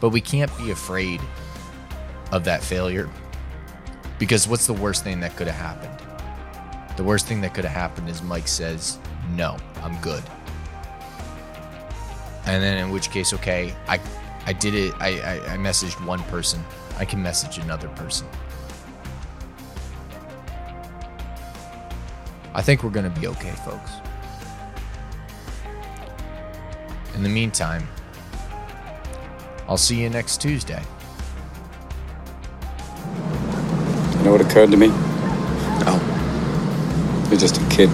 But 0.01 0.11
we 0.11 0.21
can't 0.21 0.57
be 0.57 0.71
afraid 0.71 1.21
of 2.31 2.45
that 2.45 2.63
failure 2.63 3.11
because 4.21 4.47
what's 4.47 4.69
the 4.69 4.73
worst 4.73 5.03
thing 5.03 5.19
that 5.21 5.35
could 5.35 5.49
have 5.49 5.57
happened? 5.57 6.97
The 6.97 7.03
worst 7.03 7.27
thing 7.27 7.41
that 7.41 7.55
could 7.55 7.65
have 7.65 7.75
happened 7.75 8.09
is 8.09 8.23
Mike 8.23 8.47
says, 8.47 8.99
"No, 9.33 9.57
I'm 9.83 10.01
good." 10.01 10.23
And 12.47 12.63
then 12.63 12.79
in 12.79 12.91
which 12.93 13.11
case, 13.11 13.35
okay, 13.35 13.75
I 13.89 13.99
I 14.47 14.53
did 14.53 14.75
it. 14.75 14.95
I, 15.01 15.19
I, 15.21 15.55
I 15.55 15.57
messaged 15.57 16.05
one 16.07 16.23
person. 16.25 16.63
I 16.99 17.05
can 17.05 17.21
message 17.21 17.59
another 17.59 17.89
person. 17.89 18.29
I 22.55 22.63
think 22.63 22.85
we're 22.85 22.91
to 22.91 23.21
be 23.21 23.27
okay, 23.27 23.53
folks. 23.65 23.91
In 27.15 27.23
the 27.23 27.29
meantime, 27.29 27.87
I'll 29.69 29.77
see 29.77 30.01
you 30.01 30.09
next 30.11 30.41
Tuesday. 30.41 30.83
You 34.19 34.25
know 34.25 34.33
what 34.33 34.41
occurred 34.41 34.71
to 34.71 34.77
me? 34.77 34.89
Oh, 35.87 37.27
You're 37.31 37.41
just 37.41 37.57
a 37.57 37.69
kid. 37.69 37.89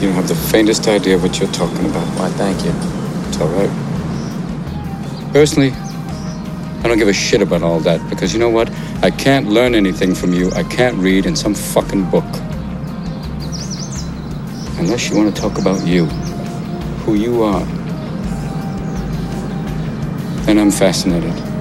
You 0.00 0.08
don't 0.08 0.16
have 0.16 0.28
the 0.28 0.34
faintest 0.34 0.88
idea 0.88 1.16
what 1.18 1.38
you're 1.38 1.52
talking 1.52 1.86
about. 1.86 2.06
why, 2.18 2.28
thank 2.30 2.64
you. 2.64 2.72
It's 3.28 3.40
all 3.40 3.48
right. 3.48 3.70
Personally, 5.32 5.70
I 5.72 6.88
don't 6.88 6.98
give 6.98 7.08
a 7.08 7.12
shit 7.12 7.40
about 7.40 7.62
all 7.62 7.78
that 7.80 8.08
because 8.10 8.32
you 8.32 8.40
know 8.40 8.48
what? 8.50 8.68
I 9.02 9.10
can't 9.10 9.48
learn 9.48 9.74
anything 9.76 10.14
from 10.14 10.32
you. 10.32 10.50
I 10.52 10.64
can't 10.64 10.96
read 10.96 11.26
in 11.26 11.36
some 11.36 11.54
fucking 11.54 12.10
book. 12.10 12.24
Unless 14.78 15.08
you 15.08 15.16
want 15.16 15.32
to 15.34 15.40
talk 15.40 15.58
about 15.58 15.86
you, 15.86 16.06
who 17.04 17.14
you 17.14 17.42
are. 17.42 17.62
And 20.48 20.58
I'm 20.60 20.70
fascinated. 20.70 21.51